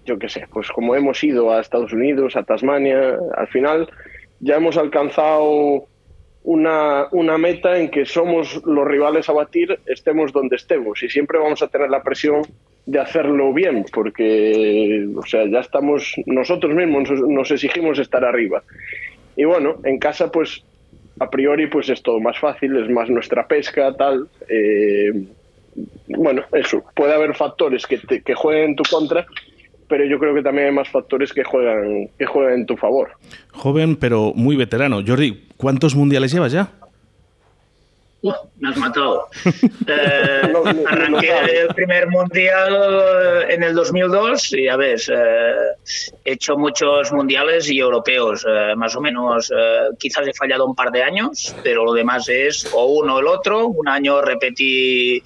yo 0.04 0.18
qué 0.18 0.28
sé, 0.28 0.46
pues 0.52 0.68
como 0.70 0.94
hemos 0.94 1.22
ido 1.24 1.50
a 1.52 1.60
Estados 1.60 1.92
Unidos, 1.92 2.36
a 2.36 2.42
Tasmania, 2.42 3.18
al 3.36 3.48
final 3.48 3.88
ya 4.40 4.56
hemos 4.56 4.76
alcanzado 4.76 5.84
una, 6.42 7.06
una 7.12 7.38
meta 7.38 7.78
en 7.78 7.90
que 7.90 8.04
somos 8.04 8.60
los 8.66 8.86
rivales 8.86 9.28
a 9.28 9.32
batir, 9.32 9.78
estemos 9.86 10.32
donde 10.32 10.56
estemos, 10.56 11.02
y 11.02 11.08
siempre 11.08 11.38
vamos 11.38 11.62
a 11.62 11.68
tener 11.68 11.88
la 11.88 12.02
presión 12.02 12.42
de 12.86 13.00
hacerlo 13.00 13.52
bien, 13.54 13.86
porque 13.94 15.06
o 15.16 15.24
sea, 15.24 15.46
ya 15.50 15.60
estamos, 15.60 16.12
nosotros 16.26 16.74
mismos 16.74 17.10
nos- 17.10 17.20
nos 17.28 17.50
exigimos 17.50 17.98
estar 17.98 18.24
arriba. 18.24 18.62
Y 19.36 19.44
bueno, 19.44 19.76
en 19.84 19.98
casa 19.98 20.30
pues 20.30 20.62
a 21.20 21.30
priori 21.30 21.66
pues 21.68 21.88
es 21.88 22.02
todo 22.02 22.20
más 22.20 22.38
fácil, 22.38 22.76
es 22.76 22.90
más 22.90 23.08
nuestra 23.08 23.46
pesca, 23.46 23.94
tal. 23.96 24.28
eh, 24.48 25.12
bueno, 26.08 26.42
eso, 26.52 26.84
puede 26.94 27.14
haber 27.14 27.34
factores 27.34 27.86
que, 27.86 27.98
te- 27.98 28.22
que 28.22 28.34
jueguen 28.34 28.70
en 28.70 28.76
tu 28.76 28.84
contra, 28.88 29.26
pero 29.88 30.04
yo 30.04 30.18
creo 30.18 30.34
que 30.34 30.42
también 30.42 30.68
hay 30.68 30.72
más 30.74 30.88
factores 30.88 31.32
que 31.32 31.42
juegan, 31.44 32.08
que 32.18 32.26
juegan 32.26 32.54
en 32.60 32.66
tu 32.66 32.76
favor. 32.76 33.10
Joven, 33.52 33.96
pero 33.96 34.32
muy 34.34 34.56
veterano. 34.56 35.00
Jordi, 35.06 35.46
¿cuántos 35.56 35.94
mundiales 35.96 36.32
llevas 36.32 36.52
ya? 36.52 36.70
Uf, 38.26 38.36
me 38.58 38.70
has 38.70 38.76
matado. 38.78 39.28
Eh, 39.86 40.48
No, 40.50 40.62
no, 40.64 40.72
no 40.72 40.88
arranqué 40.88 41.30
el 41.60 41.68
primer 41.74 42.08
mundial 42.08 43.44
en 43.50 43.62
el 43.62 43.74
2002 43.74 44.52
y 44.54 44.64
ya 44.64 44.76
ves, 44.76 45.10
eh, 45.14 45.52
he 46.24 46.32
hecho 46.32 46.56
muchos 46.56 47.12
mundiales 47.12 47.70
y 47.70 47.78
europeos, 47.78 48.44
eh, 48.48 48.74
más 48.76 48.96
o 48.96 49.00
menos. 49.02 49.50
eh, 49.54 49.88
quizás 49.98 50.26
he 50.26 50.32
fallado 50.32 50.64
un 50.66 50.74
par 50.74 50.90
de 50.90 51.02
años, 51.02 51.54
pero 51.62 51.84
lo 51.84 51.92
demás 51.92 52.26
es 52.30 52.66
o 52.72 52.86
uno 52.86 53.16
o 53.16 53.20
el 53.20 53.26
otro. 53.26 53.66
Un 53.66 53.88
año 53.88 54.22
repetí, 54.22 55.22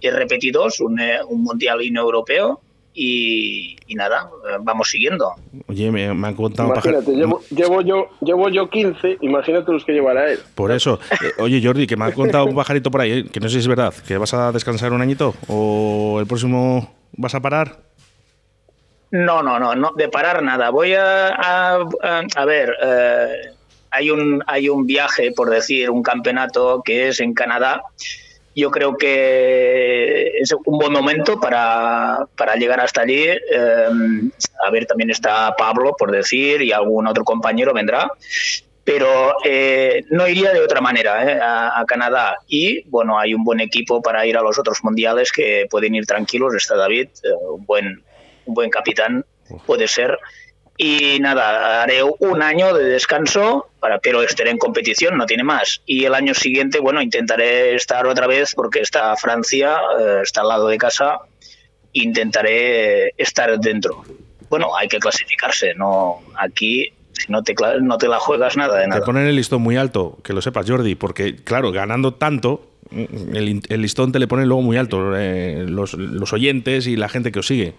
y 0.00 0.10
repetí 0.10 0.50
dos, 0.52 0.78
un, 0.80 1.00
un 1.28 1.42
mundial 1.42 1.82
y 1.82 1.90
un 1.90 1.96
europeo. 1.96 2.60
Y, 3.00 3.76
y 3.86 3.94
nada, 3.94 4.28
vamos 4.62 4.88
siguiendo. 4.88 5.30
Oye, 5.68 5.88
me, 5.92 6.12
me 6.14 6.26
han 6.28 6.34
contado 6.34 6.70
pajar- 6.74 6.94
Imagínate, 6.94 7.16
llevo, 7.16 7.40
llevo, 7.50 7.80
yo, 7.82 8.08
llevo 8.20 8.48
yo 8.48 8.68
15, 8.68 9.18
imagínate 9.20 9.70
los 9.70 9.84
que 9.84 9.92
llevará 9.92 10.32
él. 10.32 10.40
Por 10.56 10.72
eso. 10.72 10.98
Eh, 11.12 11.30
oye, 11.38 11.60
Jordi, 11.62 11.86
que 11.86 11.96
me 11.96 12.06
ha 12.06 12.12
contado 12.12 12.46
un 12.46 12.56
pajarito 12.56 12.90
por 12.90 13.00
ahí, 13.00 13.12
eh, 13.20 13.24
que 13.32 13.38
no 13.38 13.48
sé 13.48 13.52
si 13.54 13.58
es 13.60 13.68
verdad, 13.68 13.94
que 14.06 14.18
vas 14.18 14.34
a 14.34 14.50
descansar 14.50 14.92
un 14.92 15.00
añito 15.00 15.34
o 15.46 16.16
el 16.18 16.26
próximo 16.26 16.92
vas 17.12 17.36
a 17.36 17.40
parar. 17.40 17.78
No, 19.12 19.42
no, 19.44 19.58
no, 19.60 19.74
no, 19.76 19.92
de 19.96 20.08
parar 20.08 20.42
nada. 20.42 20.70
Voy 20.70 20.94
a, 20.94 21.28
a, 21.28 21.78
a 22.36 22.44
ver, 22.44 22.74
eh, 22.82 23.28
hay, 23.92 24.10
un, 24.10 24.42
hay 24.46 24.68
un 24.68 24.86
viaje, 24.86 25.30
por 25.32 25.50
decir, 25.50 25.88
un 25.88 26.02
campeonato 26.02 26.82
que 26.84 27.08
es 27.08 27.20
en 27.20 27.32
Canadá. 27.32 27.82
Yo 28.58 28.72
creo 28.72 28.96
que 28.96 30.32
es 30.40 30.52
un 30.52 30.78
buen 30.78 30.92
momento 30.92 31.38
para, 31.38 32.26
para 32.36 32.56
llegar 32.56 32.80
hasta 32.80 33.02
allí. 33.02 33.22
Eh, 33.22 33.88
a 34.66 34.70
ver, 34.70 34.86
también 34.86 35.10
está 35.10 35.54
Pablo, 35.56 35.94
por 35.96 36.10
decir, 36.10 36.62
y 36.62 36.72
algún 36.72 37.06
otro 37.06 37.24
compañero 37.24 37.72
vendrá 37.72 38.10
pero 38.88 39.36
eh, 39.44 40.02
no 40.08 40.26
iría 40.26 40.50
de 40.50 40.60
otra 40.60 40.80
manera 40.80 41.22
eh, 41.30 41.38
a, 41.38 41.78
a, 41.78 41.84
Canadá. 41.84 42.38
Y 42.48 42.88
bueno, 42.88 43.18
hay 43.18 43.34
un 43.34 43.44
buen 43.44 43.60
equipo 43.60 44.00
para 44.00 44.24
ir 44.24 44.34
a 44.38 44.40
los 44.40 44.58
otros 44.58 44.82
mundiales 44.82 45.30
que 45.30 45.66
pueden 45.70 45.94
ir 45.94 46.06
tranquilos. 46.06 46.54
Está 46.54 46.74
David, 46.74 47.08
eh, 47.22 47.28
un, 47.50 47.66
buen, 47.66 48.02
un 48.46 48.54
buen 48.54 48.70
capitán, 48.70 49.26
puede 49.66 49.88
ser. 49.88 50.18
Y 50.80 51.18
nada, 51.18 51.82
haré 51.82 52.02
un 52.04 52.40
año 52.40 52.72
de 52.72 52.84
descanso, 52.84 53.68
para, 53.80 53.98
pero 53.98 54.22
estaré 54.22 54.50
en 54.50 54.58
competición, 54.58 55.18
no 55.18 55.26
tiene 55.26 55.42
más. 55.42 55.82
Y 55.86 56.04
el 56.04 56.14
año 56.14 56.34
siguiente, 56.34 56.78
bueno, 56.78 57.02
intentaré 57.02 57.74
estar 57.74 58.06
otra 58.06 58.28
vez 58.28 58.54
porque 58.54 58.80
está 58.80 59.16
Francia, 59.16 59.76
eh, 59.98 60.20
está 60.22 60.42
al 60.42 60.48
lado 60.48 60.68
de 60.68 60.78
casa, 60.78 61.18
intentaré 61.92 63.08
estar 63.16 63.58
dentro. 63.58 64.04
Bueno, 64.48 64.76
hay 64.76 64.86
que 64.86 64.98
clasificarse, 64.98 65.74
no 65.74 66.20
aquí 66.36 66.92
si 67.12 67.32
no 67.32 67.42
te, 67.42 67.54
no 67.80 67.98
te 67.98 68.08
la 68.08 68.20
juegas 68.20 68.56
nada 68.56 68.78
de 68.78 68.86
nada. 68.86 69.00
Te 69.00 69.06
ponen 69.06 69.26
el 69.26 69.34
listón 69.34 69.62
muy 69.62 69.76
alto, 69.76 70.18
que 70.22 70.32
lo 70.32 70.40
sepas, 70.40 70.68
Jordi, 70.70 70.94
porque, 70.94 71.34
claro, 71.36 71.72
ganando 71.72 72.14
tanto, 72.14 72.62
el, 72.92 73.60
el 73.68 73.82
listón 73.82 74.12
te 74.12 74.18
le 74.18 74.26
ponen 74.26 74.46
luego 74.46 74.62
muy 74.62 74.76
alto 74.76 75.16
eh, 75.16 75.64
los, 75.68 75.94
los, 75.94 76.32
oyentes 76.32 76.86
y 76.86 76.96
la 76.96 77.08
gente 77.08 77.32
que 77.32 77.40
os 77.40 77.46
sigue. 77.46 77.74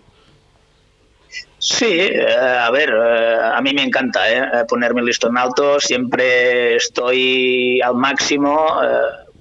Sí, 1.59 1.85
eh, 1.85 2.25
a 2.37 2.71
ver, 2.71 2.89
eh, 2.89 3.37
a 3.53 3.61
mí 3.61 3.73
me 3.73 3.83
encanta 3.83 4.31
eh, 4.31 4.65
ponerme 4.65 5.01
el 5.01 5.07
listón 5.07 5.37
alto, 5.37 5.77
siempre 5.79 6.77
estoy 6.77 7.81
al 7.81 7.95
máximo, 7.95 8.81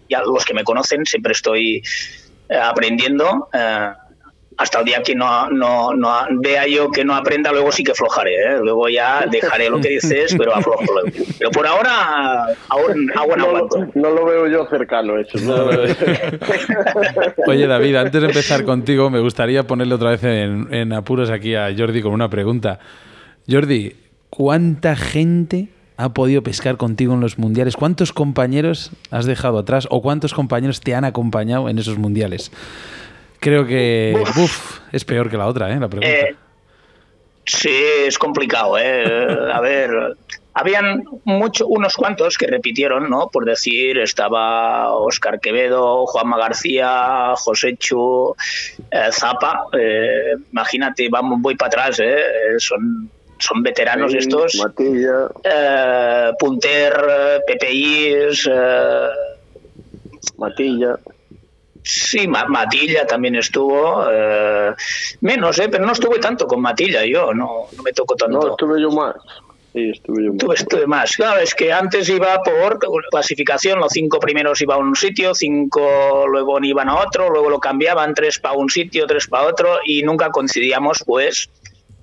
ya 0.08 0.22
los 0.22 0.44
que 0.44 0.52
me 0.52 0.64
conocen, 0.64 1.06
siempre 1.06 1.32
estoy 1.32 1.80
aprendiendo 2.50 3.48
hasta 4.58 4.80
el 4.80 4.84
día 4.84 5.02
que 5.04 5.14
no, 5.14 5.48
no, 5.50 5.94
no, 5.94 6.12
vea 6.40 6.66
yo 6.66 6.90
que 6.90 7.04
no 7.04 7.14
aprenda, 7.14 7.52
luego 7.52 7.70
sí 7.70 7.84
que 7.84 7.92
aflojaré. 7.92 8.34
¿eh? 8.34 8.58
Luego 8.60 8.88
ya 8.88 9.24
dejaré 9.30 9.70
lo 9.70 9.80
que 9.80 9.88
dices, 9.90 10.34
pero 10.36 10.54
aflojo. 10.54 10.84
Pero 11.38 11.50
por 11.52 11.64
ahora, 11.64 12.44
aún 12.68 13.06
no, 13.06 13.68
no, 13.94 14.10
lo 14.10 14.26
veo 14.26 14.48
yo 14.48 14.66
cercano 14.68 15.16
eso. 15.16 15.38
No 15.38 15.68
Oye, 17.46 17.68
David, 17.68 17.94
antes 17.94 18.20
de 18.20 18.26
empezar 18.26 18.64
contigo, 18.64 19.10
me 19.10 19.20
gustaría 19.20 19.64
ponerle 19.64 19.94
otra 19.94 20.10
vez 20.10 20.24
en, 20.24 20.74
en 20.74 20.92
apuros 20.92 21.30
aquí 21.30 21.54
a 21.54 21.72
Jordi 21.76 22.02
con 22.02 22.12
una 22.12 22.28
pregunta. 22.28 22.80
Jordi, 23.48 23.94
¿cuánta 24.28 24.96
gente 24.96 25.68
ha 25.96 26.12
podido 26.12 26.42
pescar 26.42 26.76
contigo 26.76 27.14
en 27.14 27.20
los 27.20 27.38
mundiales? 27.38 27.76
¿Cuántos 27.76 28.12
compañeros 28.12 28.90
has 29.12 29.24
dejado 29.24 29.58
atrás 29.58 29.86
o 29.90 30.02
cuántos 30.02 30.34
compañeros 30.34 30.80
te 30.80 30.96
han 30.96 31.04
acompañado 31.04 31.68
en 31.68 31.78
esos 31.78 31.96
mundiales? 31.96 32.50
Creo 33.40 33.66
que 33.66 34.16
uf. 34.20 34.38
Uf, 34.38 34.80
es 34.92 35.04
peor 35.04 35.30
que 35.30 35.36
la 35.36 35.46
otra, 35.46 35.70
¿eh? 35.72 35.78
La 35.78 35.88
pregunta. 35.88 36.08
Eh, 36.08 36.34
sí, 37.44 37.70
es 38.06 38.18
complicado, 38.18 38.78
¿eh? 38.78 39.04
A 39.52 39.60
ver, 39.60 39.90
habían 40.54 41.04
mucho, 41.24 41.66
unos 41.66 41.94
cuantos 41.96 42.36
que 42.36 42.46
repitieron, 42.46 43.08
¿no? 43.08 43.28
Por 43.28 43.44
decir, 43.44 43.98
estaba 43.98 44.92
Oscar 44.92 45.38
Quevedo, 45.40 46.06
Juanma 46.06 46.38
García, 46.38 47.34
José 47.36 47.76
Chu, 47.76 48.34
eh, 48.90 49.08
Zapa. 49.12 49.66
Eh, 49.78 50.34
imagínate, 50.52 51.08
vamos, 51.08 51.38
voy 51.40 51.54
para 51.54 51.68
atrás, 51.68 52.00
¿eh? 52.00 52.18
Son 52.58 53.10
son 53.38 53.62
veteranos 53.62 54.12
Sí, 54.12 54.18
estos. 54.18 54.56
Matilla. 54.56 55.28
Eh, 55.44 56.32
Punter, 56.38 56.92
PPIs. 57.46 58.50
Eh, 58.50 59.08
Matilla. 60.36 60.98
Sí, 61.82 62.28
Ma 62.28 62.44
Matilla 62.46 63.06
también 63.06 63.36
estuvo. 63.36 64.04
Eh, 64.10 64.74
menos, 65.20 65.58
¿eh? 65.58 65.68
Pero 65.68 65.86
no 65.86 65.92
estuve 65.92 66.18
tanto 66.18 66.46
con 66.46 66.60
Matilla 66.60 67.04
yo, 67.04 67.32
no, 67.32 67.66
no 67.76 67.82
me 67.82 67.92
tocó 67.92 68.14
tanto. 68.14 68.40
No, 68.40 68.50
estuve 68.50 68.80
yo 68.80 68.90
más. 68.90 69.16
Sí, 69.72 69.90
estuve 69.90 70.24
yo 70.24 70.32
más. 70.32 70.40
Estuve, 70.40 70.54
estuve 70.54 70.86
más. 70.86 71.16
Claro, 71.16 71.40
es 71.40 71.54
que 71.54 71.72
antes 71.72 72.08
iba 72.08 72.42
por 72.42 72.78
clasificación, 73.10 73.78
los 73.78 73.92
cinco 73.92 74.18
primeros 74.18 74.60
iban 74.60 74.78
a 74.78 74.82
un 74.82 74.96
sitio, 74.96 75.34
cinco 75.34 76.26
luego 76.26 76.58
iban 76.62 76.88
a 76.88 76.96
otro, 76.96 77.30
luego 77.30 77.50
lo 77.50 77.58
cambiaban, 77.58 78.14
tres 78.14 78.38
para 78.38 78.54
un 78.54 78.68
sitio, 78.68 79.06
tres 79.06 79.26
para 79.26 79.46
otro, 79.46 79.78
y 79.84 80.02
nunca 80.02 80.30
coincidíamos, 80.30 81.04
pues, 81.06 81.50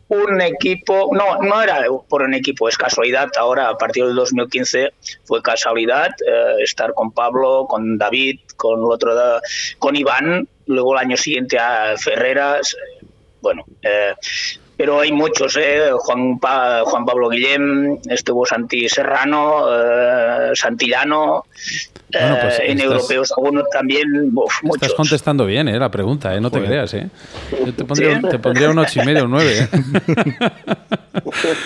un 0.07 0.41
equipo, 0.41 1.09
no, 1.13 1.37
no 1.41 1.61
era 1.61 1.85
por 2.07 2.21
un 2.21 2.33
equipo, 2.33 2.69
es 2.69 2.77
casualidad. 2.77 3.29
Ahora, 3.37 3.69
a 3.69 3.77
partir 3.77 4.05
del 4.05 4.15
2015, 4.15 4.91
fue 5.23 5.41
casualidad 5.41 6.09
eh, 6.25 6.63
estar 6.63 6.93
con 6.93 7.11
Pablo, 7.11 7.65
con 7.67 7.97
David, 7.97 8.39
con 8.55 8.83
otro, 8.83 9.15
con 9.79 9.95
Iván, 9.95 10.47
luego 10.67 10.93
el 10.93 10.99
año 10.99 11.17
siguiente 11.17 11.57
a 11.57 11.95
Ferreras. 11.97 12.73
eh, 12.73 13.05
Bueno, 13.41 13.65
eh, 13.81 14.13
pero 14.77 14.99
hay 14.99 15.11
muchos, 15.11 15.55
¿eh? 15.57 15.89
Juan, 15.97 16.39
pa 16.39 16.81
Juan 16.85 17.05
Pablo 17.05 17.29
Guillem, 17.29 17.97
estuvo 18.09 18.45
Santi 18.45 18.87
Serrano, 18.89 19.65
eh, 19.69 20.51
Santillano, 20.53 21.45
Bueno, 22.11 22.37
pues 22.41 22.59
en 22.59 22.77
estás- 22.79 22.83
europeos 22.91 23.33
algunos 23.37 23.69
también, 23.71 24.31
uf, 24.33 24.63
muchos. 24.63 24.81
Estás 24.83 24.93
contestando 24.97 25.45
bien, 25.45 25.67
¿eh? 25.67 25.79
La 25.79 25.89
pregunta, 25.89 26.33
¿eh? 26.35 26.41
No 26.41 26.49
te 26.51 26.61
creas, 26.63 26.93
¿eh? 26.93 27.09
Yo 27.65 27.73
te 27.73 27.83
pondría, 27.85 28.19
¿Sí? 28.19 28.23
un, 28.25 28.29
te 28.29 28.39
pondría 28.39 28.69
un 28.69 28.77
ocho 28.79 29.01
y 29.01 29.05
medio, 29.05 29.25
un 29.25 29.31
nueve. 29.31 29.59
¿eh? 29.59 29.67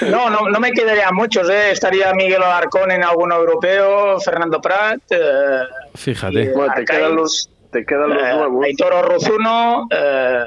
No, 0.09 0.29
no, 0.29 0.47
no 0.49 0.59
me 0.59 0.71
quedaría 0.71 1.11
muchos, 1.11 1.49
¿eh? 1.49 1.71
Estaría 1.71 2.13
Miguel 2.13 2.41
Alarcón 2.41 2.91
en 2.91 3.03
alguno 3.03 3.35
europeo, 3.35 4.19
Fernando 4.19 4.61
Prat, 4.61 4.99
eh, 5.09 5.17
Fíjate. 5.95 6.53
Bueno, 6.53 6.73
te 6.75 6.85
quedan 6.85 7.15
los, 7.15 7.49
te 7.71 7.85
quedan 7.85 8.09
los 8.09 8.23
eh, 8.23 8.33
nuevos. 8.35 8.65
Aitor 8.65 8.93
Orruzuno, 8.93 9.87
eh, 9.91 10.43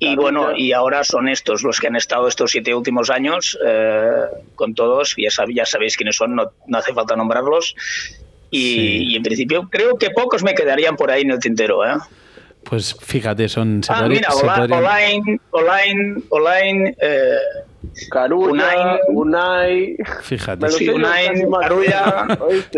y 0.00 0.16
bueno, 0.16 0.56
y 0.56 0.72
ahora 0.72 1.04
son 1.04 1.28
estos 1.28 1.62
los 1.62 1.78
que 1.78 1.86
han 1.86 1.94
estado 1.94 2.26
estos 2.26 2.50
siete 2.50 2.74
últimos 2.74 3.10
años 3.10 3.56
eh, 3.64 4.02
con 4.56 4.74
todos, 4.74 5.14
ya, 5.16 5.28
sab- 5.28 5.54
ya 5.54 5.64
sabéis 5.66 5.96
quiénes 5.96 6.16
son, 6.16 6.34
no, 6.34 6.50
no 6.66 6.78
hace 6.78 6.92
falta 6.92 7.14
nombrarlos. 7.14 7.76
Y, 8.50 8.58
Sí. 8.74 8.98
y 9.12 9.16
en 9.16 9.22
principio 9.22 9.68
creo 9.70 9.96
que 9.96 10.10
pocos 10.10 10.42
me 10.42 10.54
quedarían 10.54 10.96
por 10.96 11.10
ahí 11.10 11.22
en 11.22 11.30
el 11.32 11.38
tintero. 11.38 11.84
¿eh? 11.84 11.92
Pues 12.64 12.96
fíjate, 13.00 13.48
son. 13.48 13.82
se 13.84 13.92
Ah, 13.92 13.98
podría- 14.00 14.16
mira, 14.20 14.30
se 14.32 14.44
Ola- 14.44 14.56
podrían- 14.56 14.78
Olain, 14.80 15.40
Olain, 15.50 16.24
Olain, 16.30 16.96
eh, 17.00 17.36
Carulla, 18.10 18.50
Unai. 18.52 18.98
Unai. 19.08 19.96
Fíjate. 20.22 20.68
Sí, 20.70 20.88
Unai, 20.88 21.28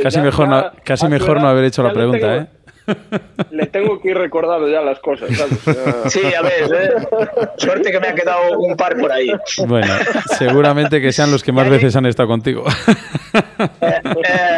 casi 0.02 0.20
mejor, 0.20 0.48
no, 0.48 0.70
casi 0.84 1.06
a 1.06 1.08
tu 1.08 1.12
mejor 1.12 1.40
no 1.40 1.48
haber 1.48 1.64
hecho 1.64 1.82
la 1.82 1.92
pregunta, 1.92 2.18
tengo- 2.20 2.42
¿eh? 2.42 2.46
Le 3.50 3.66
tengo 3.66 4.00
que 4.00 4.10
ir 4.10 4.18
recordando 4.18 4.68
ya 4.68 4.80
las 4.80 4.98
cosas, 4.98 5.30
¿sabes? 5.36 5.58
Sí, 6.12 6.20
a 6.34 6.42
ver, 6.42 6.70
¿eh? 6.74 6.90
suerte 7.56 7.90
que 7.90 8.00
me 8.00 8.08
ha 8.08 8.14
quedado 8.14 8.58
un 8.58 8.76
par 8.76 8.96
por 8.96 9.12
ahí. 9.12 9.30
Bueno, 9.66 9.94
seguramente 10.38 11.00
que 11.00 11.12
sean 11.12 11.30
los 11.30 11.42
que 11.42 11.52
más 11.52 11.68
veces 11.68 11.94
han 11.96 12.06
estado 12.06 12.28
contigo. 12.28 12.64
Eh, 13.80 14.00
eh, 14.04 14.51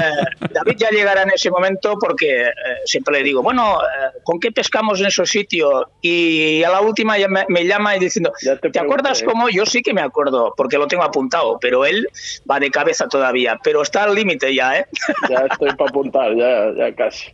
David 0.50 0.76
ya 0.76 0.90
llegará 0.90 1.22
en 1.22 1.30
ese 1.34 1.50
momento 1.50 1.96
porque 1.98 2.42
eh, 2.48 2.52
siempre 2.84 3.18
le 3.18 3.22
digo, 3.24 3.42
bueno, 3.42 3.78
eh, 3.80 4.18
¿con 4.24 4.38
qué 4.40 4.52
pescamos 4.52 5.00
en 5.00 5.06
esos 5.06 5.28
sitios? 5.30 5.84
Y 6.00 6.62
a 6.62 6.70
la 6.70 6.80
última 6.80 7.18
ya 7.18 7.28
me, 7.28 7.44
me 7.48 7.66
llama 7.66 7.96
y 7.96 8.00
diciendo, 8.00 8.32
Ya 8.42 8.56
te 8.56 8.70
¿te 8.70 8.78
acuerdas 8.78 9.18
pregunté. 9.18 9.32
cómo? 9.40 9.48
Yo 9.50 9.66
sí 9.66 9.82
que 9.82 9.92
me 9.94 10.00
acuerdo, 10.02 10.52
porque 10.56 10.78
lo 10.78 10.86
tengo 10.86 11.02
apuntado, 11.04 11.58
pero 11.60 11.84
él 11.84 12.06
va 12.50 12.58
de 12.60 12.70
cabeza 12.70 13.08
todavía, 13.08 13.58
pero 13.62 13.82
está 13.82 14.04
al 14.04 14.14
límite 14.14 14.54
ya, 14.54 14.78
¿eh? 14.78 14.86
ya 15.30 15.46
estoy 15.50 15.70
para 15.74 15.90
apuntar, 15.90 16.34
ya, 16.36 16.72
ya 16.76 16.94
casi. 16.94 17.28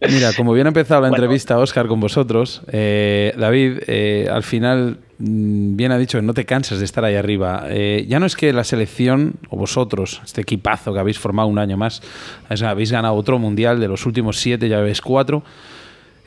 Mira, 0.00 0.30
como 0.36 0.52
bien 0.52 0.66
ha 0.66 0.70
empezado 0.70 1.00
la 1.00 1.08
Bueno. 1.08 1.22
entrevista, 1.22 1.58
Oscar, 1.58 1.86
con 1.86 2.00
vosotros, 2.00 2.62
eh, 2.72 3.32
David, 3.36 3.80
eh, 3.86 4.28
al 4.30 4.42
final, 4.42 4.98
bien 5.18 5.92
ha 5.92 5.98
dicho 5.98 6.18
que 6.18 6.22
no 6.22 6.34
te 6.34 6.44
cansas 6.44 6.78
de 6.78 6.84
estar 6.84 7.04
ahí 7.04 7.16
arriba. 7.16 7.66
Eh, 7.68 8.06
ya 8.08 8.20
no 8.20 8.26
es 8.26 8.36
que 8.36 8.52
la 8.52 8.64
selección, 8.64 9.34
o 9.50 9.56
vosotros, 9.56 10.20
este 10.24 10.42
equipazo 10.42 10.92
que 10.92 11.00
habéis 11.00 11.18
formado 11.18 11.48
un 11.48 11.58
año 11.58 11.76
más, 11.76 12.02
habéis 12.48 12.92
ganado 12.92 13.14
otro 13.14 13.38
mundial 13.38 13.80
de 13.80 13.88
los 13.88 14.06
últimos 14.06 14.38
siete, 14.38 14.68
ya 14.68 14.80
ves 14.80 15.00
cuatro, 15.00 15.42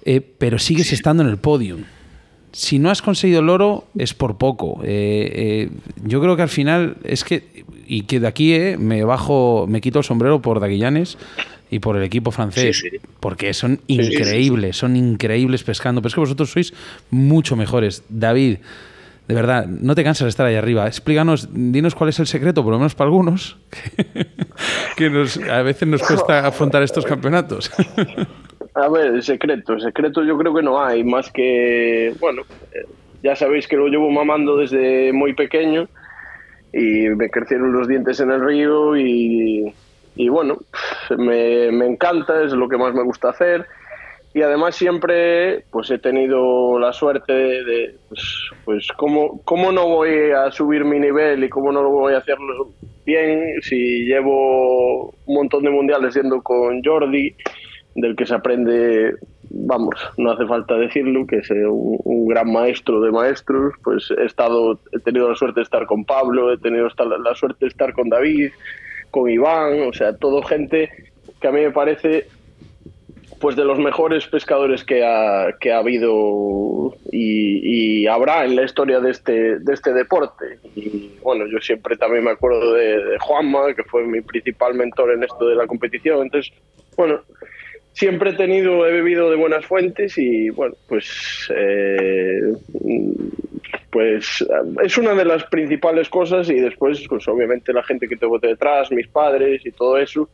eh, 0.04 0.22
pero 0.22 0.60
sigues 0.60 0.92
estando 0.92 1.24
en 1.24 1.30
el 1.30 1.38
podium. 1.38 1.84
Si 2.54 2.80
no 2.80 2.90
has 2.90 3.02
conseguido 3.02 3.40
el 3.40 3.50
oro, 3.50 3.86
es 3.98 4.14
por 4.14 4.38
poco. 4.38 4.82
Eh, 4.84 5.32
eh, 5.34 5.70
yo 6.04 6.20
creo 6.20 6.36
que 6.36 6.42
al 6.42 6.50
final 6.50 6.98
es 7.04 7.24
que, 7.24 7.64
y 7.88 8.02
que 8.02 8.20
de 8.20 8.28
aquí 8.28 8.54
eh, 8.54 8.78
me 8.78 9.06
bajo, 9.06 9.68
me 9.70 9.80
quito 9.80 10.00
el 10.00 10.06
sombrero 10.06 10.42
por 10.42 10.60
Daguillanes 10.60 11.18
y 11.72 11.80
por 11.80 11.98
el 11.98 12.04
equipo 12.04 12.30
francés, 12.32 12.78
Sí, 12.78 12.90
sí. 12.92 12.98
porque 13.20 13.54
son 13.56 13.80
increíbles, 13.88 14.78
son 14.78 14.96
increíbles 14.96 15.64
pescando. 15.64 16.02
Pero 16.02 16.10
es 16.10 16.14
que 16.14 16.20
vosotros 16.20 16.52
sois 16.52 16.74
mucho 17.10 17.56
mejores. 17.56 18.04
David, 18.10 18.58
de 19.28 19.34
verdad, 19.36 19.66
no 19.66 19.96
te 19.96 20.04
cansas 20.04 20.26
de 20.26 20.30
estar 20.30 20.46
ahí 20.46 20.56
arriba. 20.56 20.86
Explícanos, 20.88 21.48
dinos 21.52 21.96
cuál 21.96 22.10
es 22.10 22.20
el 22.20 22.28
secreto, 22.28 22.64
por 22.64 22.74
lo 22.74 22.78
menos 22.80 22.94
para 22.94 23.08
algunos, 23.08 23.58
que 24.98 25.10
nos- 25.10 25.38
a 25.38 25.62
veces 25.64 25.88
nos 25.88 26.02
cuesta 26.04 26.46
afrontar 26.46 26.84
estos 26.84 27.06
campeonatos. 27.06 27.72
A 28.74 28.88
ver, 28.88 29.08
el 29.08 29.22
secreto, 29.24 29.74
el 29.74 29.82
secreto 29.82 30.24
yo 30.24 30.38
creo 30.38 30.54
que 30.54 30.62
no 30.64 30.82
hay, 30.82 31.04
más 31.04 31.30
que, 31.30 32.14
bueno, 32.22 32.44
eh, 32.74 32.86
ya 33.22 33.36
sabéis 33.36 33.68
que 33.68 33.76
lo 33.76 33.88
llevo 33.90 34.10
mamando 34.10 34.56
desde 34.56 35.12
muy 35.12 35.34
pequeño 35.34 35.90
y 36.72 37.10
me 37.10 37.30
crecieron 37.30 37.74
los 37.74 37.90
dientes 37.90 38.22
en 38.22 38.32
el 38.32 38.40
río 38.46 38.96
y, 38.96 39.74
y 40.16 40.30
bueno, 40.30 40.58
me, 41.18 41.72
me, 41.72 41.86
encanta, 41.86 42.44
es 42.44 42.54
lo 42.54 42.68
que 42.68 42.78
más 42.78 42.94
me 42.94 43.04
gusta 43.04 43.30
hacer. 43.30 43.66
Y 44.34 44.42
además 44.42 44.76
siempre 44.76 45.66
pues 45.72 45.92
he 45.92 46.00
tenido 46.00 46.80
la 46.80 46.94
suerte 46.94 47.34
de, 47.34 47.96
pues, 48.08 48.22
pues 48.64 48.88
cómo, 48.96 49.42
cómo 49.44 49.74
no 49.74 49.88
voy 49.88 50.32
a 50.32 50.50
subir 50.52 50.86
mi 50.86 51.00
nivel 51.00 51.44
y 51.44 51.50
cómo 51.50 51.72
no 51.72 51.84
lo 51.84 51.90
voy 51.90 52.14
a 52.14 52.20
hacerlo 52.20 52.70
bien 53.06 53.62
si 53.62 54.06
llevo 54.06 55.10
un 55.26 55.36
montón 55.36 55.64
de 55.64 55.70
mundiales 55.70 56.14
yendo 56.14 56.42
con 56.42 56.82
Jordi 56.82 57.36
del 57.96 58.16
que 58.16 58.26
se 58.26 58.36
aprende 58.36 59.16
vamos, 59.54 59.96
no 60.18 60.32
hace 60.32 60.46
falta 60.46 60.76
decirlo, 60.76 61.26
que 61.28 61.38
es 61.38 61.50
un, 61.52 62.00
un, 62.04 62.28
gran 62.28 62.52
maestro 62.52 63.02
de 63.02 63.12
maestros, 63.12 63.74
pues 63.84 64.10
he 64.18 64.26
estado, 64.26 64.80
he 64.92 65.00
tenido 65.00 65.30
la 65.30 65.36
suerte 65.36 65.60
de 65.60 65.64
estar 65.64 65.86
con 65.86 66.06
Pablo, 66.06 66.54
he 66.54 66.58
tenido 66.58 66.88
la 66.88 67.36
suerte 67.36 67.66
de 67.66 67.68
estar 67.68 67.94
con 67.94 68.10
David, 68.10 68.52
con 69.12 69.30
Iván, 69.30 69.82
o 69.88 69.94
sea, 69.94 70.16
todo 70.16 70.42
gente 70.42 70.90
que 71.40 71.48
a 71.48 71.52
mí 71.52 71.62
me 71.62 71.72
parece 71.72 72.28
pues 73.40 73.56
de 73.56 73.66
los 73.66 73.80
mejores 73.80 74.28
pescadores 74.28 74.84
que 74.84 75.04
ha, 75.04 75.48
que 75.60 75.72
ha 75.74 75.80
habido 75.80 76.96
y, 77.12 78.06
habrá 78.06 78.46
en 78.46 78.56
la 78.56 78.64
historia 78.64 79.00
de 79.00 79.12
este, 79.12 79.60
de 79.60 79.74
este 79.74 79.94
deporte. 79.94 80.60
Y 80.76 81.18
bueno, 81.22 81.46
yo 81.48 81.60
siempre 81.60 81.96
también 81.98 82.26
me 82.26 82.32
acuerdo 82.32 82.74
de, 82.74 83.04
de 83.04 83.20
Juanma, 83.20 83.74
que 83.74 83.84
fue 83.84 84.06
mi 84.06 84.22
principal 84.22 84.76
mentor 84.76 85.14
en 85.14 85.24
esto 85.24 85.48
de 85.48 85.56
la 85.56 85.66
competición. 85.66 86.24
Entonces, 86.24 86.54
bueno, 86.98 87.22
siempre 87.94 88.32
he 88.32 88.34
tenido, 88.34 88.88
he 88.88 88.92
bebido 88.92 89.30
de 89.30 89.38
buenas 89.38 89.66
fuentes 89.66 90.18
y 90.18 90.50
bueno, 90.50 90.76
pues 90.88 91.52
eh, 91.56 92.54
pues 93.92 94.46
es 94.84 94.98
una 94.98 95.14
de 95.14 95.26
las 95.26 95.44
principales 95.46 96.10
cosas 96.10 96.50
y 96.50 96.56
después 96.56 97.06
pues 97.08 97.28
obviamente 97.28 97.74
la 97.74 97.84
gente 97.84 98.08
que 98.08 98.16
tengo 98.16 98.40
detrás, 98.40 98.92
mis 98.92 99.08
padres 99.08 99.66
y 99.66 99.72
todo 99.72 99.98
eso, 99.98 100.30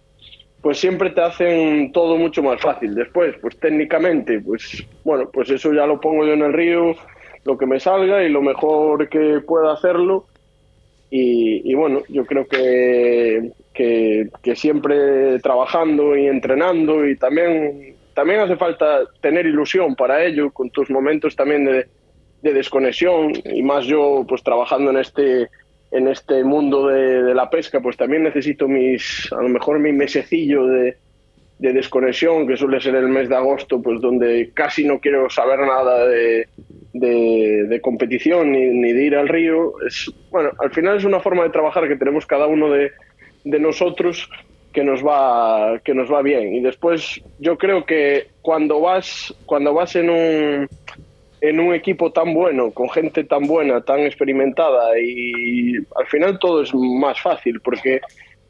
pues 0.62 0.80
siempre 0.80 1.10
te 1.10 1.22
hacen 1.22 1.92
todo 1.92 2.18
mucho 2.18 2.44
más 2.44 2.62
fácil. 2.62 2.94
Después, 2.94 3.36
pues 3.42 3.58
técnicamente, 3.60 4.40
pues 4.40 4.86
bueno, 5.04 5.30
pues 5.32 5.50
eso 5.50 5.74
ya 5.74 5.86
lo 5.86 6.00
pongo 6.00 6.26
yo 6.26 6.34
en 6.34 6.44
el 6.44 6.54
río, 6.54 6.96
lo 7.46 7.58
que 7.58 7.66
me 7.66 7.80
salga 7.80 8.24
y 8.24 8.30
lo 8.30 8.42
mejor 8.42 9.10
que 9.10 9.42
pueda 9.46 9.74
hacerlo. 9.74 10.26
Y, 11.10 11.72
y 11.72 11.74
bueno, 11.74 12.02
yo 12.10 12.26
creo 12.26 12.46
que, 12.48 13.52
que, 13.74 14.30
que, 14.44 14.56
siempre 14.58 15.40
trabajando 15.40 16.18
y 16.18 16.28
entrenando 16.28 17.08
y 17.08 17.16
también, 17.16 17.96
también 18.14 18.42
hace 18.42 18.58
falta 18.58 19.00
tener 19.22 19.46
ilusión 19.46 19.96
para 19.96 20.26
ello, 20.26 20.52
con 20.52 20.70
tus 20.70 20.90
momentos 20.90 21.34
también 21.34 21.64
de, 21.64 21.88
de 22.48 22.54
desconexión 22.54 23.34
y 23.46 23.62
más 23.62 23.86
yo 23.86 24.26
pues 24.28 24.44
trabajando 24.44 24.92
en 24.92 24.98
este 24.98 25.50
en 25.92 26.08
este 26.08 26.44
mundo 26.44 26.88
de, 26.88 27.24
de, 27.24 27.34
la 27.34 27.50
pesca, 27.50 27.80
pues 27.80 27.96
también 27.96 28.24
necesito 28.24 28.68
mis, 28.68 29.32
a 29.32 29.42
lo 29.42 29.48
mejor 29.48 29.80
mi 29.80 29.94
mesecillo 29.94 30.68
de, 30.68 30.98
de, 31.60 31.74
desconexión, 31.74 32.46
que 32.46 32.58
suele 32.58 32.82
ser 32.82 32.96
el 32.96 33.08
mes 33.08 33.30
de 33.30 33.38
agosto, 33.38 33.82
pues 33.82 34.02
donde 34.02 34.52
casi 34.54 34.84
no 34.84 35.00
quiero 35.00 35.30
saber 35.30 35.60
nada 35.62 36.06
de, 36.06 36.48
de 36.94 37.82
competición 37.82 38.52
ni, 38.52 38.68
ni, 38.68 38.92
de 38.92 39.04
ir 39.04 39.16
al 39.16 39.30
río. 39.30 39.76
Es, 39.86 40.12
bueno, 40.30 40.52
al 40.60 40.72
final 40.72 40.98
es 40.98 41.06
una 41.06 41.20
forma 41.20 41.44
de 41.44 41.52
trabajar 41.52 41.88
que 41.88 41.96
tenemos 41.96 42.26
cada 42.26 42.48
uno 42.48 42.70
de, 42.70 42.92
nosotros 43.46 44.30
que 44.74 44.84
nos 44.84 45.04
va 45.04 45.80
que 45.80 45.94
nos 45.94 46.12
va 46.12 46.22
bien 46.22 46.54
y 46.54 46.60
después 46.60 47.22
yo 47.40 47.58
creo 47.58 47.86
que 47.86 48.28
cuando 48.42 48.82
vas 48.82 49.34
cuando 49.46 49.74
vas 49.74 49.96
en 49.96 50.10
un 50.10 50.68
en 51.42 51.60
un 51.60 51.74
equipo 51.74 52.12
tan 52.12 52.34
bueno, 52.34 52.72
con 52.72 52.90
gente 52.90 53.24
tan 53.24 53.46
buena, 53.46 53.82
tan 53.82 54.00
experimentada 54.02 55.00
y 55.00 55.74
al 55.96 56.08
final 56.08 56.40
todo 56.40 56.64
es 56.64 56.74
más 56.74 57.22
fácil 57.22 57.60
porque 57.62 58.02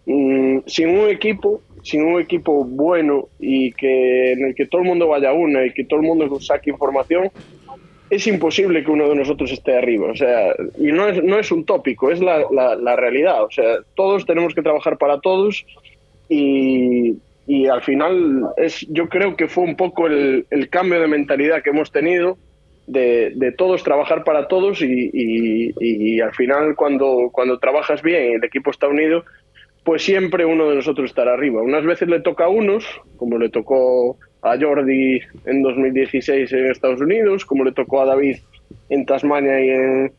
mmm, 0.06 0.60
sin 0.66 0.90
un 0.90 1.10
equipo, 1.10 1.62
sin 1.84 2.04
un 2.04 2.22
equipo 2.22 2.64
bueno 2.64 3.28
y 3.40 3.72
que 3.74 4.34
en 4.34 4.46
el 4.46 4.56
que 4.56 4.68
todo 4.68 4.82
el 4.82 4.88
mundo 4.88 5.08
vaya 5.08 5.30
a 5.30 5.34
una 5.34 5.66
y 5.66 5.74
que 5.74 5.84
todo 5.84 6.00
el 6.00 6.06
mundo 6.06 6.40
saque 6.40 6.70
información, 6.70 7.30
es 8.10 8.26
imposible 8.26 8.86
que 8.86 8.92
uno 8.92 9.10
de 9.10 9.16
nosotros 9.16 9.52
esté 9.52 9.78
arriba. 9.78 10.10
O 10.10 10.16
sea, 10.16 10.56
y 10.80 10.92
no 10.94 11.10
es, 11.10 11.22
no 11.24 11.40
es 11.40 11.52
un 11.52 11.66
tópico, 11.66 12.10
es 12.10 12.22
la, 12.22 12.46
la, 12.52 12.76
la 12.76 12.96
realidad. 12.96 13.44
O 13.44 13.52
sea, 13.52 13.80
todos 13.96 14.26
tenemos 14.26 14.54
que 14.56 14.62
trabajar 14.62 14.98
para 14.98 15.20
todos 15.20 15.66
y, 16.30 17.16
y 17.48 17.68
al 17.68 17.82
final 17.82 18.46
es, 18.56 18.88
yo 18.90 19.10
creo 19.10 19.36
que 19.36 19.50
fue 19.50 19.66
un 19.66 19.76
poco 19.76 20.08
el, 20.08 20.46
el 20.52 20.70
cambio 20.70 21.02
de 21.02 21.08
mentalidad 21.08 21.62
que 21.62 21.72
hemos 21.72 21.92
tenido 21.92 22.38
de, 22.88 23.54
todos 23.58 23.84
trabajar 23.84 24.24
para 24.24 24.48
todos 24.48 24.82
y, 24.82 26.20
al 26.22 26.34
final 26.34 26.76
cuando, 26.76 27.30
cuando 27.32 27.60
trabajas 27.60 28.02
bien 28.02 28.32
y 28.32 28.36
el 28.36 28.44
equipo 28.44 28.72
está 28.72 28.88
unido, 28.88 29.24
pues 29.84 30.04
siempre 30.04 30.46
uno 30.46 30.70
de 30.70 30.76
nosotros 30.76 31.10
estará 31.10 31.34
arriba. 31.34 31.62
Unas 31.62 31.86
veces 31.86 32.10
le 32.10 32.22
toca 32.22 32.46
a 32.46 32.50
unos, 32.50 32.86
como 33.18 33.38
le 33.38 33.50
tocó 33.50 34.18
a 34.42 34.58
Jordi 34.60 35.22
en 35.46 35.62
2016 35.62 36.52
en 36.52 36.72
Estados 36.72 37.02
Unidos, 37.02 37.46
como 37.46 37.64
le 37.64 37.72
tocó 37.72 38.02
a 38.02 38.06
David 38.06 38.38
en 38.90 39.06
Tasmania 39.06 39.64
y 39.64 39.70
en, 39.70 40.12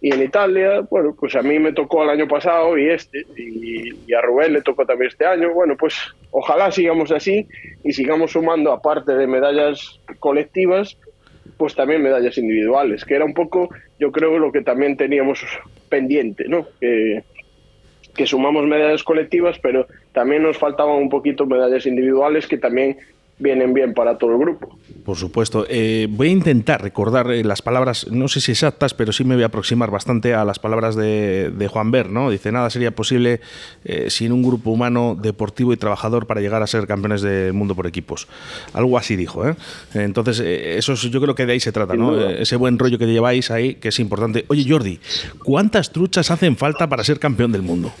y 0.00 0.12
en 0.12 0.22
Italia. 0.22 0.80
Bueno, 0.90 1.14
pues 1.18 1.36
a 1.36 1.42
mí 1.42 1.58
me 1.58 1.72
tocó 1.72 2.02
el 2.02 2.10
año 2.10 2.26
pasado 2.26 2.76
y 2.76 2.88
este, 2.88 3.24
y, 3.36 3.90
y, 4.06 4.12
a 4.12 4.20
Rubén 4.20 4.54
le 4.54 4.62
tocó 4.62 4.84
también 4.84 5.10
este 5.10 5.24
año. 5.24 5.52
Bueno, 5.54 5.76
pues 5.78 5.94
ojalá 6.32 6.72
sigamos 6.72 7.12
así 7.12 7.46
y 7.84 7.92
sigamos 7.92 8.32
sumando, 8.32 8.72
aparte 8.72 9.12
de 9.12 9.26
medallas 9.28 10.00
colectivas, 10.18 10.98
pues 11.56 11.74
también 11.74 12.02
medallas 12.02 12.38
individuales, 12.38 13.04
que 13.04 13.14
era 13.14 13.24
un 13.24 13.34
poco, 13.34 13.68
yo 13.98 14.10
creo, 14.10 14.38
lo 14.38 14.52
que 14.52 14.62
también 14.62 14.96
teníamos 14.96 15.44
pendiente, 15.88 16.44
¿no? 16.48 16.66
Que, 16.80 17.22
sumamos 18.24 18.66
medallas 18.66 19.02
colectivas, 19.02 19.58
pero 19.58 19.86
también 20.12 20.42
nos 20.44 20.56
faltaban 20.56 20.96
un 20.96 21.08
poquito 21.08 21.44
medallas 21.44 21.86
individuales 21.86 22.46
que 22.46 22.56
también 22.56 22.96
vienen 23.42 23.74
bien 23.74 23.92
para 23.92 24.16
todo 24.16 24.32
el 24.32 24.38
grupo. 24.38 24.78
Por 25.04 25.16
supuesto. 25.16 25.66
Eh, 25.68 26.06
voy 26.08 26.28
a 26.28 26.30
intentar 26.30 26.80
recordar 26.80 27.30
eh, 27.30 27.42
las 27.42 27.60
palabras, 27.60 28.06
no 28.10 28.28
sé 28.28 28.40
si 28.40 28.52
exactas, 28.52 28.94
pero 28.94 29.12
sí 29.12 29.24
me 29.24 29.34
voy 29.34 29.42
a 29.42 29.46
aproximar 29.46 29.90
bastante 29.90 30.34
a 30.34 30.44
las 30.44 30.58
palabras 30.58 30.94
de, 30.94 31.50
de 31.50 31.68
Juan 31.68 31.90
Ver, 31.90 32.08
¿no? 32.08 32.30
Dice, 32.30 32.52
nada 32.52 32.70
sería 32.70 32.92
posible 32.92 33.40
eh, 33.84 34.10
sin 34.10 34.32
un 34.32 34.42
grupo 34.42 34.70
humano, 34.70 35.16
deportivo 35.20 35.72
y 35.72 35.76
trabajador 35.76 36.26
para 36.26 36.40
llegar 36.40 36.62
a 36.62 36.66
ser 36.66 36.86
campeones 36.86 37.22
del 37.22 37.52
mundo 37.52 37.74
por 37.74 37.86
equipos. 37.86 38.28
Algo 38.72 38.96
así 38.96 39.16
dijo, 39.16 39.48
¿eh? 39.48 39.56
Entonces, 39.94 40.40
eh, 40.40 40.78
eso 40.78 40.92
es, 40.92 41.02
yo 41.02 41.20
creo 41.20 41.34
que 41.34 41.46
de 41.46 41.52
ahí 41.52 41.60
se 41.60 41.72
trata, 41.72 41.94
¿no? 41.94 42.18
Ese 42.20 42.56
buen 42.56 42.78
rollo 42.78 42.98
que 42.98 43.06
lleváis 43.06 43.50
ahí, 43.50 43.74
que 43.74 43.88
es 43.88 43.98
importante. 43.98 44.44
Oye, 44.48 44.64
Jordi, 44.68 45.00
¿cuántas 45.44 45.90
truchas 45.90 46.30
hacen 46.30 46.56
falta 46.56 46.88
para 46.88 47.02
ser 47.02 47.18
campeón 47.18 47.52
del 47.52 47.62
mundo? 47.62 47.92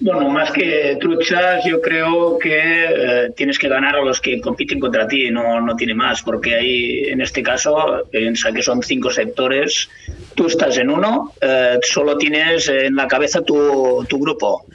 Bueno, 0.00 0.30
más 0.30 0.52
que 0.52 0.96
truchas, 1.00 1.64
yo 1.64 1.80
creo 1.80 2.38
que 2.38 2.54
eh, 2.54 3.30
tienes 3.34 3.58
que 3.58 3.68
ganar 3.68 3.96
a 3.96 4.02
los 4.02 4.20
que 4.20 4.40
compiten 4.40 4.78
contra 4.78 5.08
ti, 5.08 5.28
no, 5.30 5.60
no 5.60 5.74
tiene 5.74 5.94
más, 5.94 6.22
porque 6.22 6.54
ahí, 6.54 7.02
en 7.08 7.20
este 7.20 7.42
caso, 7.42 8.06
piensa 8.08 8.52
que 8.52 8.62
son 8.62 8.80
cinco 8.82 9.10
sectores, 9.10 9.88
tú 10.36 10.46
estás 10.46 10.78
en 10.78 10.90
uno, 10.90 11.32
eh, 11.40 11.80
solo 11.82 12.16
tienes 12.16 12.68
en 12.68 12.94
la 12.94 13.08
cabeza 13.08 13.42
tu, 13.42 14.06
tu, 14.08 14.20
grupo. 14.20 14.66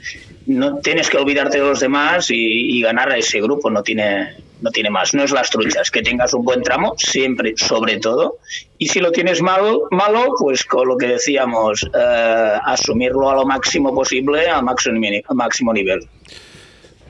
No 0.47 0.79
tienes 0.79 1.09
que 1.09 1.17
olvidarte 1.17 1.57
de 1.57 1.63
los 1.63 1.79
demás 1.79 2.29
y, 2.29 2.35
y 2.77 2.81
ganar 2.81 3.09
a 3.09 3.17
ese 3.17 3.39
grupo, 3.39 3.69
no 3.69 3.81
tiene, 3.81 4.35
no 4.63 4.71
tiene 4.71 4.89
más, 4.89 5.13
no 5.13 5.23
es 5.23 5.31
las 5.31 5.49
truchas, 5.49 5.91
que 5.91 6.01
tengas 6.01 6.33
un 6.33 6.45
buen 6.45 6.63
tramo, 6.63 6.93
siempre, 6.97 7.53
sobre 7.57 7.99
todo, 7.99 8.37
y 8.77 8.87
si 8.87 8.99
lo 8.99 9.11
tienes 9.11 9.41
malo, 9.41 9.87
malo 9.91 10.33
pues 10.39 10.63
con 10.63 10.87
lo 10.87 10.97
que 10.97 11.07
decíamos, 11.07 11.85
eh, 11.93 12.57
asumirlo 12.65 13.29
a 13.29 13.35
lo 13.35 13.45
máximo 13.45 13.93
posible, 13.93 14.47
al 14.47 14.63
máximo, 14.63 14.99
máximo 15.31 15.73
nivel. 15.73 16.07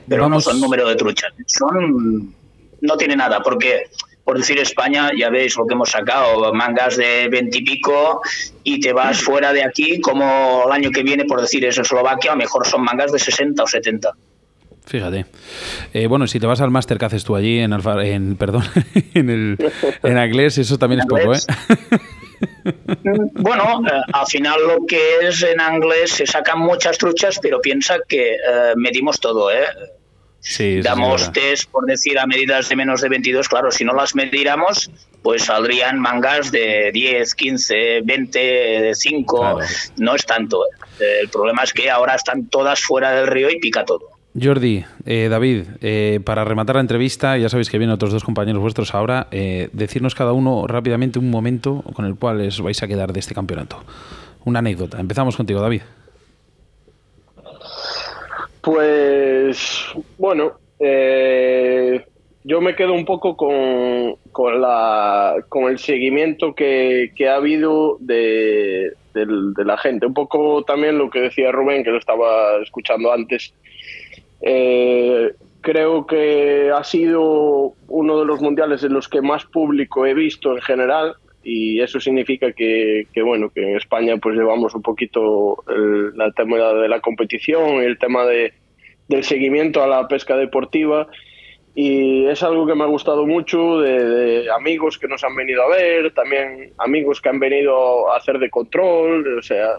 Pero 0.08 0.22
Vamos. 0.22 0.44
no 0.44 0.50
son 0.50 0.60
número 0.60 0.88
de 0.88 0.96
truchas, 0.96 1.32
son, 1.46 2.34
no 2.80 2.96
tiene 2.96 3.14
nada, 3.14 3.40
porque 3.40 3.84
por 4.24 4.36
decir 4.38 4.58
España, 4.58 5.10
ya 5.16 5.30
veis 5.30 5.56
lo 5.56 5.66
que 5.66 5.74
hemos 5.74 5.90
sacado, 5.90 6.52
mangas 6.52 6.96
de 6.96 7.28
20 7.28 7.58
y 7.58 7.64
pico 7.64 8.22
y 8.64 8.80
te 8.80 8.92
vas 8.92 9.20
fuera 9.20 9.52
de 9.52 9.62
aquí, 9.62 10.00
como 10.00 10.64
el 10.66 10.72
año 10.72 10.90
que 10.90 11.02
viene, 11.02 11.24
por 11.26 11.40
decir 11.40 11.64
es 11.64 11.78
Eslovaquia, 11.78 12.32
a 12.32 12.34
lo 12.34 12.38
mejor 12.38 12.66
son 12.66 12.82
mangas 12.82 13.12
de 13.12 13.18
60 13.18 13.62
o 13.62 13.66
70. 13.66 14.12
Fíjate. 14.86 15.26
Eh, 15.94 16.06
bueno, 16.06 16.26
si 16.26 16.38
te 16.38 16.46
vas 16.46 16.60
al 16.60 16.70
máster 16.70 16.98
que 16.98 17.06
haces 17.06 17.24
tú 17.24 17.36
allí 17.36 17.58
en 17.58 17.72
Alfa, 17.72 18.04
en 18.04 18.36
perdón, 18.36 18.64
en 19.14 19.30
el 19.30 19.72
en 20.02 20.18
inglés, 20.18 20.58
eso 20.58 20.78
también 20.78 21.00
es 21.00 21.06
poco, 21.06 21.34
¿eh? 21.34 21.38
Bueno, 23.34 23.82
eh, 23.86 24.00
al 24.12 24.26
final 24.26 24.60
lo 24.66 24.86
que 24.86 25.20
es 25.22 25.42
en 25.42 25.60
inglés 25.60 26.10
se 26.12 26.26
sacan 26.26 26.58
muchas 26.58 26.98
truchas, 26.98 27.38
pero 27.40 27.60
piensa 27.60 27.96
que 28.06 28.34
eh, 28.34 28.38
medimos 28.76 29.20
todo, 29.20 29.50
¿eh? 29.50 29.66
Sí, 30.40 30.82
Damos 30.82 31.32
test, 31.32 31.70
por 31.70 31.86
decir, 31.86 32.18
a 32.18 32.26
medidas 32.26 32.68
de 32.68 32.76
menos 32.76 33.00
de 33.00 33.08
22, 33.08 33.48
claro, 33.48 33.70
si 33.70 33.82
no 33.82 33.94
las 33.94 34.14
mediéramos, 34.14 34.90
pues 35.22 35.44
saldrían 35.44 35.98
mangas 35.98 36.52
de 36.52 36.90
10, 36.92 37.34
15, 37.34 38.02
20, 38.04 38.94
5, 38.94 39.38
claro. 39.38 39.58
no 39.96 40.14
es 40.14 40.26
tanto. 40.26 40.62
¿eh? 41.00 41.20
El 41.22 41.30
problema 41.30 41.62
es 41.62 41.72
que 41.72 41.90
ahora 41.90 42.14
están 42.14 42.48
todas 42.48 42.80
fuera 42.80 43.12
del 43.12 43.26
río 43.26 43.48
y 43.48 43.58
pica 43.58 43.86
todo. 43.86 44.13
Jordi, 44.40 44.84
eh, 45.06 45.28
David, 45.30 45.62
eh, 45.80 46.18
para 46.24 46.44
rematar 46.44 46.74
la 46.76 46.80
entrevista, 46.80 47.38
ya 47.38 47.48
sabéis 47.48 47.70
que 47.70 47.78
vienen 47.78 47.94
otros 47.94 48.12
dos 48.12 48.24
compañeros 48.24 48.60
vuestros 48.60 48.92
ahora, 48.92 49.28
eh, 49.30 49.68
decirnos 49.72 50.16
cada 50.16 50.32
uno 50.32 50.66
rápidamente 50.66 51.20
un 51.20 51.30
momento 51.30 51.84
con 51.94 52.04
el 52.04 52.16
cual 52.16 52.40
os 52.40 52.60
vais 52.60 52.82
a 52.82 52.88
quedar 52.88 53.12
de 53.12 53.20
este 53.20 53.34
campeonato. 53.34 53.84
Una 54.44 54.58
anécdota. 54.58 54.98
Empezamos 54.98 55.36
contigo, 55.36 55.60
David. 55.60 55.82
Pues 58.60 59.86
bueno, 60.18 60.54
yo 62.42 62.60
me 62.60 62.74
quedo 62.74 62.92
un 62.92 63.04
poco 63.04 63.36
con, 63.36 64.16
con, 64.32 64.60
la, 64.60 65.36
con 65.48 65.70
el 65.70 65.78
seguimiento 65.78 66.54
que, 66.54 67.12
que 67.14 67.28
ha 67.28 67.36
habido 67.36 67.98
de, 68.00 68.92
de, 69.14 69.64
la 69.64 69.78
gente. 69.78 70.06
Un 70.06 70.14
poco 70.14 70.64
también 70.64 70.98
lo 70.98 71.08
que 71.08 71.20
decía 71.20 71.52
Rubén, 71.52 71.84
que 71.84 71.90
lo 71.90 71.98
estaba 71.98 72.60
escuchando 72.62 73.12
antes. 73.12 73.54
Eh, 74.46 75.32
creo 75.62 76.06
que 76.06 76.70
ha 76.70 76.84
sido 76.84 77.72
uno 77.88 78.20
de 78.20 78.26
los 78.26 78.42
mundiales 78.42 78.84
en 78.84 78.92
los 78.92 79.08
que 79.08 79.22
más 79.22 79.46
público 79.46 80.04
he 80.04 80.12
visto 80.12 80.52
en 80.52 80.60
general 80.60 81.14
y 81.42 81.80
eso 81.80 81.98
significa 81.98 82.52
que, 82.52 83.06
que 83.12 83.22
bueno 83.22 83.48
que 83.48 83.62
en 83.62 83.76
España 83.76 84.18
pues 84.18 84.36
llevamos 84.36 84.74
un 84.74 84.82
poquito 84.82 85.64
el, 85.68 86.12
el 86.20 86.34
tema 86.34 86.58
de 86.58 86.88
la 86.88 87.00
competición 87.00 87.82
el 87.82 87.98
tema 87.98 88.26
de, 88.26 88.52
del 89.08 89.24
seguimiento 89.24 89.82
a 89.82 89.86
la 89.86 90.06
pesca 90.08 90.36
deportiva 90.36 91.08
y 91.74 92.26
es 92.26 92.42
algo 92.42 92.66
que 92.66 92.74
me 92.74 92.84
ha 92.84 92.88
gustado 92.88 93.26
mucho 93.26 93.80
de, 93.80 94.48
amigos 94.56 94.98
que 94.98 95.08
nos 95.08 95.24
han 95.24 95.34
venido 95.34 95.62
a 95.62 95.68
ver, 95.68 96.12
también 96.12 96.72
amigos 96.78 97.20
que 97.20 97.28
han 97.30 97.40
venido 97.40 98.12
a 98.12 98.16
hacer 98.16 98.38
de 98.38 98.48
control, 98.48 99.38
o 99.38 99.42
sea, 99.42 99.78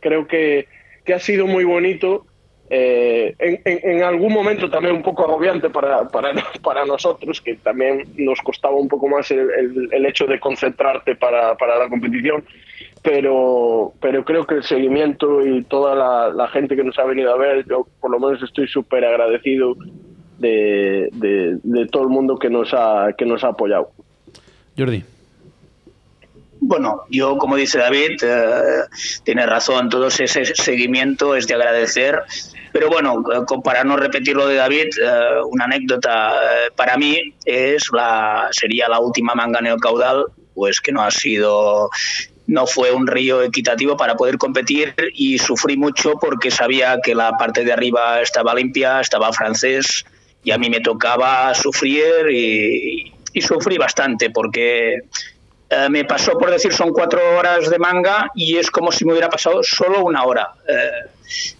creo 0.00 0.26
que, 0.26 0.66
que 1.04 1.14
ha 1.14 1.18
sido 1.18 1.46
muy 1.46 1.64
bonito. 1.64 2.26
Eh, 2.72 3.34
en, 3.40 3.60
en, 3.64 4.02
algún 4.04 4.32
momento 4.32 4.70
también 4.70 4.94
un 4.94 5.02
poco 5.02 5.24
agobiante 5.24 5.68
para, 5.70 6.06
para, 6.06 6.32
para 6.62 6.86
nosotros, 6.86 7.40
que 7.40 7.56
también 7.56 8.04
nos 8.16 8.40
costaba 8.42 8.76
un 8.76 8.86
poco 8.86 9.08
más 9.08 9.28
el, 9.32 9.88
el, 9.90 10.06
hecho 10.06 10.24
de 10.26 10.38
concentrarte 10.38 11.16
para, 11.16 11.56
para, 11.56 11.76
la 11.76 11.88
competición, 11.88 12.44
pero, 13.02 13.92
pero 14.00 14.24
creo 14.24 14.46
que 14.46 14.54
el 14.54 14.62
seguimiento 14.62 15.44
y 15.44 15.64
toda 15.64 15.96
la, 15.96 16.30
la 16.32 16.46
gente 16.46 16.76
que 16.76 16.84
nos 16.84 16.96
ha 17.00 17.04
venido 17.04 17.34
a 17.34 17.36
ver, 17.36 17.66
yo 17.66 17.88
por 18.00 18.12
lo 18.12 18.20
menos 18.20 18.40
estoy 18.40 18.68
súper 18.68 19.04
agradecido 19.04 19.74
de, 20.38 21.88
todo 21.90 22.04
el 22.04 22.08
mundo 22.08 22.38
que 22.38 22.50
nos 22.50 22.72
ha, 22.72 23.14
que 23.18 23.26
nos 23.26 23.42
ha 23.42 23.48
apoyado. 23.48 23.90
Jordi. 24.78 25.02
Bueno, 26.62 27.04
yo 27.08 27.38
como 27.38 27.56
dice 27.56 27.78
David, 27.78 28.22
eh, 28.22 28.82
tiene 29.24 29.46
razón, 29.46 29.88
todo 29.88 30.08
ese 30.08 30.26
seguimiento 30.26 31.34
es 31.34 31.46
de 31.46 31.54
agradecer, 31.54 32.20
pero 32.72 32.88
bueno, 32.88 33.22
para 33.64 33.82
no 33.82 33.96
repetir 33.96 34.36
lo 34.36 34.46
de 34.46 34.56
David, 34.56 34.88
eh, 35.02 35.40
una 35.50 35.64
anécdota 35.64 36.34
eh, 36.34 36.70
para 36.76 36.96
mí 36.98 37.34
es 37.44 37.88
la 37.92 38.48
sería 38.50 38.88
la 38.88 39.00
última 39.00 39.34
manga 39.34 39.60
caudal, 39.80 40.26
pues 40.54 40.80
que 40.80 40.92
no 40.92 41.02
ha 41.02 41.10
sido 41.10 41.88
no 42.46 42.66
fue 42.66 42.90
un 42.90 43.06
río 43.06 43.42
equitativo 43.42 43.96
para 43.96 44.16
poder 44.16 44.36
competir 44.36 44.94
y 45.14 45.38
sufrí 45.38 45.76
mucho 45.76 46.14
porque 46.20 46.50
sabía 46.50 46.98
que 47.02 47.14
la 47.14 47.32
parte 47.38 47.64
de 47.64 47.72
arriba 47.72 48.20
estaba 48.20 48.54
limpia, 48.54 49.00
estaba 49.00 49.32
francés, 49.32 50.04
y 50.42 50.50
a 50.50 50.58
mí 50.58 50.68
me 50.68 50.80
tocaba 50.80 51.54
sufrir 51.54 52.30
y, 52.30 53.12
sufrí 53.40 53.78
bastante 53.78 54.30
porque 54.30 55.02
eh, 55.72 55.88
me 55.88 56.04
pasó 56.04 56.36
por 56.36 56.50
decir 56.50 56.72
son 56.72 56.90
cuatro 56.90 57.20
horas 57.38 57.70
de 57.70 57.78
manga 57.78 58.28
y 58.34 58.56
es 58.56 58.72
como 58.72 58.90
si 58.90 59.04
me 59.04 59.12
hubiera 59.12 59.30
pasado 59.30 59.62
solo 59.62 60.02
una 60.02 60.24
hora. 60.24 60.52
Eh, 60.66 61.08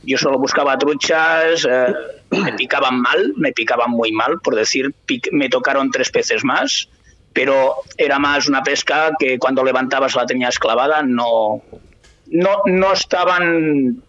yo 0.02 0.18
solo 0.18 0.36
buscaba 0.36 0.76
truchas, 0.76 1.64
eh, 1.64 1.94
me 2.30 2.52
picaban 2.54 3.00
mal, 3.00 3.34
me 3.36 3.52
picaban 3.52 3.92
muy 3.92 4.11
mal, 4.11 4.40
por 4.40 4.56
decir, 4.56 4.92
me 5.30 5.48
tocaron 5.48 5.92
tres 5.92 6.11
peces 6.11 6.42
más, 6.42 6.88
pero 7.32 7.76
era 7.96 8.18
más 8.18 8.48
una 8.48 8.64
pesca 8.64 9.12
que 9.16 9.38
cuando 9.38 9.62
levantabas 9.62 10.16
la 10.16 10.26
tenías 10.26 10.58
clavada, 10.58 11.04
no, 11.04 11.62
no, 12.26 12.62
no 12.66 12.92
estaban, 12.92 14.02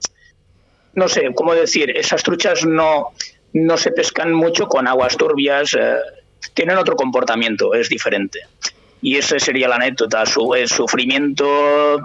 no 0.96 1.08
sé, 1.10 1.32
cómo 1.36 1.54
decir, 1.54 1.96
esas 1.96 2.24
truchas 2.24 2.66
no, 2.66 3.10
no 3.54 3.78
se 3.78 3.92
pescan 3.92 4.34
mucho 4.34 4.66
con 4.66 4.88
aguas 4.88 5.16
turbias, 5.16 5.78
tienen 6.56 6.80
otro 6.80 6.96
comportamiento, 6.96 7.76
es 7.76 7.88
diferente. 7.88 8.40
Y 9.02 9.18
esa 9.18 9.40
sería 9.40 9.68
la 9.68 9.76
anécdota, 9.76 10.26
su, 10.26 10.54
el 10.54 10.68
sufrimiento 10.68 12.00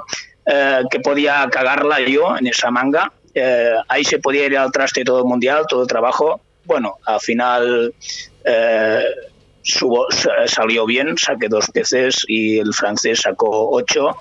eh, 0.47 0.83
que 0.91 1.01
podía 1.01 1.47
cagarla 1.51 2.01
yo 2.01 2.37
en 2.37 2.47
esa 2.47 2.71
manga. 2.71 3.13
Eh, 3.35 3.75
ahí 3.89 4.05
se 4.05 4.19
podía 4.19 4.47
ir 4.47 4.57
al 4.57 4.73
traste 4.73 5.05
todo 5.05 5.19
el 5.19 5.25
mundial, 5.27 5.65
todo 5.69 5.83
el 5.83 5.89
trabajo. 5.89 6.41
Bueno, 6.65 6.97
al 7.05 7.21
final 7.21 7.95
subo, 9.63 10.07
salió 10.47 10.87
bien, 10.87 11.19
saqué 11.19 11.49
dos 11.49 11.69
peces 11.71 12.25
y 12.29 12.59
el 12.59 12.73
francés 12.73 13.21
sacó 13.23 13.71
ocho 13.71 14.17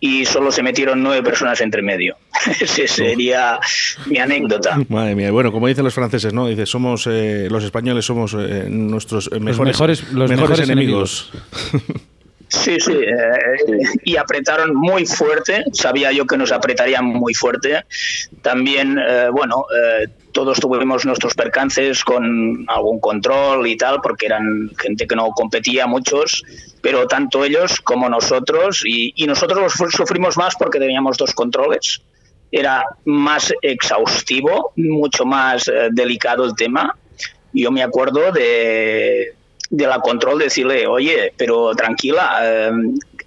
y 0.00 0.24
solo 0.24 0.52
se 0.52 0.62
metieron 0.62 1.02
nueve 1.02 1.22
personas 1.22 1.60
entre 1.60 1.82
medio. 1.82 2.16
Esa 2.60 2.86
sería 2.86 3.58
mi 4.06 4.18
anécdota. 4.18 4.78
Madre 4.88 5.14
mía. 5.14 5.30
Bueno, 5.30 5.52
como 5.52 5.66
dicen 5.66 5.84
los 5.84 5.94
franceses, 5.94 6.32
¿no? 6.32 6.46
Dice, 6.46 6.66
somos 6.66 7.06
eh, 7.06 7.48
los 7.50 7.64
españoles 7.64 8.04
somos 8.04 8.34
eh, 8.38 8.66
nuestros 8.68 9.30
mejores, 9.40 10.12
los 10.12 10.30
mejores, 10.30 10.60
enemigos. 10.60 11.32
Sí, 12.48 12.78
sí, 12.78 12.92
eh, 12.92 13.98
y 14.04 14.16
apretaron 14.16 14.74
muy 14.74 15.04
fuerte, 15.04 15.64
sabía 15.72 16.12
yo 16.12 16.26
que 16.26 16.36
nos 16.36 16.52
apretarían 16.52 17.04
muy 17.04 17.34
fuerte. 17.34 17.84
También, 18.40 18.98
bueno, 19.32 19.66
todos 20.36 20.60
tuvimos 20.60 21.06
nuestros 21.06 21.32
percances 21.34 22.04
con 22.04 22.66
algún 22.68 23.00
control 23.00 23.66
y 23.66 23.76
tal, 23.76 24.02
porque 24.02 24.26
eran 24.26 24.70
gente 24.78 25.06
que 25.06 25.16
no 25.16 25.30
competía 25.30 25.86
muchos, 25.86 26.44
pero 26.82 27.06
tanto 27.06 27.42
ellos 27.42 27.80
como 27.80 28.08
nosotros, 28.10 28.82
y, 28.84 29.14
nosotros 29.26 29.72
sufrimos 29.90 30.36
más 30.36 30.54
porque 30.56 30.78
teníamos 30.78 31.16
dos 31.16 31.32
controles, 31.32 32.02
era 32.52 32.84
más 33.06 33.50
exhaustivo, 33.62 34.72
mucho 34.76 35.24
más 35.24 35.68
eh, 35.68 35.88
delicado 35.90 36.44
el 36.44 36.54
tema. 36.54 36.94
Yo 37.54 37.70
me 37.70 37.82
acuerdo 37.82 38.30
de, 38.30 39.34
de 39.70 39.86
la 39.86 40.00
control 40.00 40.38
decirle, 40.38 40.86
oye, 40.86 41.32
pero 41.36 41.74
tranquila, 41.74 42.40
eh, 42.42 42.70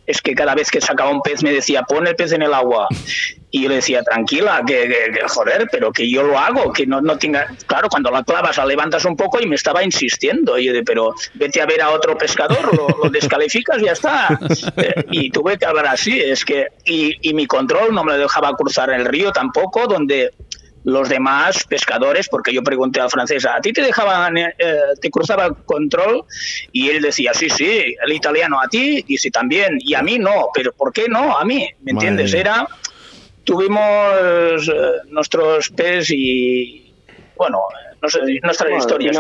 es 0.10 0.22
que 0.22 0.34
cada 0.34 0.56
vez 0.56 0.72
que 0.72 0.82
sacaba 0.82 1.12
un 1.12 1.22
pez 1.22 1.44
me 1.44 1.52
decía, 1.52 1.84
pon 1.84 2.08
el 2.08 2.16
pez 2.16 2.32
en 2.32 2.42
el 2.42 2.54
agua. 2.54 2.88
Y 3.52 3.64
yo 3.64 3.70
le 3.70 3.78
decía, 3.78 4.04
tranquila, 4.04 4.62
que, 4.64 4.94
joder, 5.28 5.68
pero 5.72 5.92
que 5.92 6.08
yo 6.08 6.22
lo 6.22 6.38
hago, 6.38 6.72
que 6.72 6.86
no, 6.86 7.02
no 7.02 7.18
tenga. 7.18 7.48
Claro, 7.66 7.90
cuando 7.90 8.12
la 8.12 8.24
clavas, 8.24 8.58
la 8.58 8.66
levantas 8.68 9.06
un 9.06 9.18
poco 9.18 9.42
y 9.42 9.48
me 9.48 9.56
estaba 9.56 9.84
insistiendo. 9.84 10.60
Y 10.60 10.66
yo 10.66 10.74
de, 10.74 10.84
pero 10.84 11.16
vete 11.34 11.60
a 11.60 11.66
ver 11.66 11.82
a 11.82 11.90
otro 11.90 12.16
pescador, 12.16 12.72
lo, 12.78 13.10
descalificas 13.10 13.82
y 13.82 13.86
ya 13.86 13.94
está. 13.94 14.40
Eh, 14.78 15.04
y 15.10 15.32
tuve 15.32 15.58
que 15.58 15.66
hablar 15.66 15.88
así, 15.88 16.22
es 16.22 16.46
que. 16.46 16.68
Y, 16.86 17.28
y 17.28 17.34
mi 17.34 17.48
control 17.48 17.92
no 17.92 18.04
me 18.04 18.12
lo 18.12 18.20
dejaba 18.20 18.54
cruzar 18.56 18.92
el 18.92 19.06
río 19.06 19.32
tampoco, 19.32 19.88
donde 19.88 20.32
los 20.84 21.10
demás 21.10 21.66
pescadores, 21.68 22.28
porque 22.30 22.54
yo 22.54 22.64
pregunté 22.64 23.00
al 23.02 23.10
francés, 23.10 23.46
¿a 23.46 23.60
ti 23.60 23.74
te 23.74 23.82
dejaban, 23.82 24.38
eh, 24.38 24.54
te 25.02 25.10
cruzaba 25.10 25.54
control? 25.66 26.24
Y 26.72 26.90
él 26.90 27.02
decía, 27.02 27.34
sí, 27.34 27.50
sí, 27.50 27.96
el 28.04 28.12
italiano 28.14 28.62
a 28.62 28.68
ti, 28.68 29.04
y 29.08 29.18
sí 29.18 29.30
también, 29.30 29.78
y 29.80 29.94
a 29.94 30.02
mí 30.02 30.18
no, 30.20 30.50
pero 30.54 30.72
¿por 30.74 30.94
qué 30.94 31.08
no? 31.08 31.38
A 31.38 31.44
mí, 31.46 31.70
¿me 31.82 31.92
entiendes? 31.92 32.34
Era, 32.34 32.68
tuvimos 33.44 34.14
eh, 34.68 34.82
nuestros 35.08 35.70
pes 35.72 36.10
y, 36.12 36.94
bueno, 37.36 37.60
no 38.02 38.10
sé, 38.10 38.20
nuestras 38.44 38.72
historias. 38.78 39.18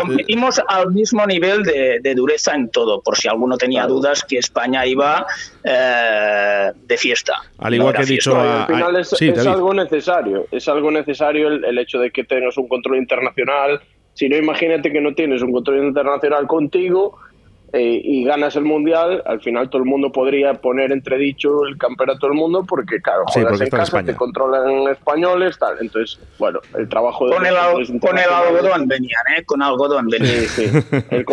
competimos 0.00 0.60
al 0.66 0.92
mismo 0.92 1.26
nivel 1.26 1.62
de, 1.62 2.14
dureza 2.14 2.54
en 2.54 2.70
todo, 2.70 3.00
por 3.00 3.16
si 3.16 3.28
alguno 3.28 3.56
tenía 3.56 3.86
dudas 3.86 4.24
que 4.24 4.38
España 4.38 4.86
iba 4.86 5.26
eh, 5.62 6.70
de 6.74 6.96
fiesta. 6.96 7.34
Al 7.58 7.74
igual 7.74 7.94
que 7.94 8.02
he 8.02 8.06
dicho, 8.06 8.38
al 8.38 8.66
final 8.66 8.96
es, 8.96 9.46
algo 9.46 9.74
necesario, 9.74 10.46
es 10.50 10.68
algo 10.68 10.90
necesario 10.90 11.48
el, 11.48 11.64
el 11.64 11.78
hecho 11.78 11.98
de 11.98 12.10
que 12.10 12.24
tengas 12.24 12.56
un 12.56 12.68
control 12.68 12.98
internacional. 12.98 13.80
Si 14.14 14.28
no, 14.28 14.36
imagínate 14.36 14.92
que 14.92 15.00
no 15.00 15.14
tienes 15.14 15.42
un 15.42 15.52
control 15.52 15.84
internacional 15.84 16.46
contigo 16.46 17.18
eh, 17.76 18.00
y 18.04 18.22
ganas 18.22 18.54
el 18.54 18.62
mundial, 18.62 19.20
al 19.26 19.40
final 19.40 19.68
todo 19.68 19.82
el 19.82 19.88
mundo 19.88 20.12
podría 20.12 20.54
poner 20.54 20.92
entredicho 20.92 21.64
el 21.66 21.76
campeonato 21.76 22.28
del 22.28 22.36
mundo 22.36 22.64
porque, 22.64 23.00
claro, 23.00 23.24
juegas 23.26 23.60
en 23.60 23.68
casa, 23.68 24.00
te 24.04 24.14
controlan 24.14 24.86
españoles, 24.92 25.58
tal. 25.58 25.76
Entonces, 25.80 26.20
bueno, 26.38 26.60
el 26.78 26.88
trabajo 26.88 27.26
de. 27.26 27.34
Con 27.34 27.44
el, 27.44 27.54
con 27.98 28.16
el 28.16 28.30
algodón 28.30 28.86
venían, 28.86 29.22
¿eh? 29.36 29.42
Con 29.44 29.60
algodón 29.60 30.06
venían. 30.06 30.36
Sí, 30.46 30.68
sí. 30.68 30.78
El, 31.10 31.24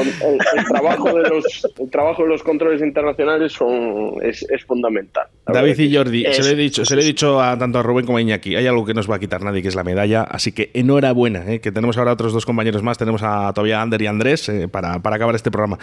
trabajo 0.67 1.13
de 1.13 1.29
los, 1.29 1.67
el 1.77 1.89
trabajo 1.91 2.23
de 2.23 2.29
los 2.29 2.41
controles 2.41 2.81
internacionales 2.81 3.53
son, 3.53 4.15
es, 4.23 4.41
es 4.49 4.65
fundamental. 4.65 5.27
David 5.45 5.77
y 5.77 5.95
Jordi, 5.95 6.25
se, 6.31 6.43
le 6.43 6.51
he 6.51 6.55
dicho, 6.55 6.85
se 6.85 6.95
le 6.95 7.03
he 7.03 7.05
dicho 7.05 7.39
a, 7.39 7.55
tanto 7.57 7.77
a 7.77 7.83
Rubén 7.83 8.07
como 8.07 8.17
a 8.17 8.21
Iñaki, 8.21 8.55
hay 8.55 8.65
algo 8.65 8.83
que 8.83 8.93
no 8.93 8.99
nos 8.99 9.09
va 9.09 9.17
a 9.17 9.19
quitar 9.19 9.43
nadie, 9.43 9.61
que 9.61 9.67
es 9.67 9.75
la 9.75 9.83
medalla. 9.83 10.23
Así 10.23 10.51
que 10.51 10.71
enhorabuena, 10.73 11.51
¿eh? 11.51 11.59
que 11.59 11.71
tenemos 11.71 11.97
ahora 11.97 12.13
otros 12.13 12.33
dos 12.33 12.45
compañeros 12.45 12.81
más. 12.81 12.97
Tenemos 12.97 13.21
a 13.23 13.51
todavía 13.53 13.81
Ander 13.81 14.01
y 14.01 14.07
Andrés 14.07 14.49
eh, 14.49 14.67
para, 14.67 14.99
para 14.99 15.17
acabar 15.17 15.35
este 15.35 15.51
programa. 15.51 15.77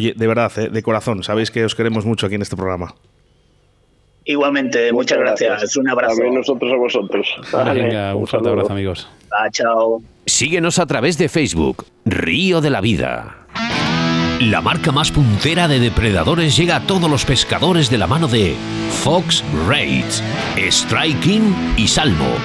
Oye, 0.00 0.14
de 0.16 0.26
verdad, 0.26 0.50
eh, 0.56 0.70
de 0.70 0.82
corazón, 0.82 1.22
sabéis 1.22 1.50
que 1.50 1.62
os 1.62 1.74
queremos 1.74 2.06
mucho 2.06 2.24
aquí 2.24 2.36
en 2.36 2.40
este 2.40 2.56
programa. 2.56 2.94
Igualmente, 4.24 4.90
muchas, 4.94 5.18
gracias. 5.18 5.76
Un 5.76 5.90
abrazo. 5.90 6.22
A 6.22 6.34
nosotros 6.34 6.72
a 6.72 6.76
vosotros. 6.76 7.26
Venga, 7.74 8.14
un 8.14 8.26
fuerte 8.26 8.48
abrazo, 8.48 8.72
amigos. 8.72 9.06
Ah, 9.30 9.50
chao. 9.50 10.00
Síguenos 10.24 10.78
a 10.78 10.86
través 10.86 11.18
de 11.18 11.28
Facebook, 11.28 11.84
Río 12.06 12.62
de 12.62 12.70
la 12.70 12.80
Vida. 12.80 13.46
La 14.40 14.62
marca 14.62 14.90
más 14.90 15.10
puntera 15.10 15.68
de 15.68 15.78
depredadores 15.78 16.56
llega 16.56 16.76
a 16.76 16.86
todos 16.86 17.10
los 17.10 17.26
pescadores 17.26 17.90
de 17.90 17.98
la 17.98 18.06
mano 18.06 18.26
de 18.26 18.54
Fox 19.02 19.44
Raids, 19.68 20.24
Striking 20.56 21.74
y 21.76 21.86
Salmo. 21.86 22.38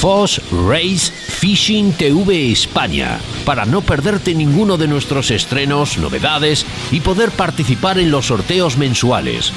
Fox 0.00 0.40
Race 0.50 1.12
Fishing 1.12 1.92
TV 1.92 2.52
España 2.52 3.18
para 3.44 3.66
no 3.66 3.82
perderte 3.82 4.34
ninguno 4.34 4.76
de 4.76 4.88
nuestros 4.88 5.30
estrenos, 5.30 5.98
novedades 5.98 6.64
y 6.90 7.00
poder 7.00 7.30
participar 7.30 7.98
en 7.98 8.10
los 8.10 8.26
sorteos 8.26 8.76
mensuales. 8.76 9.52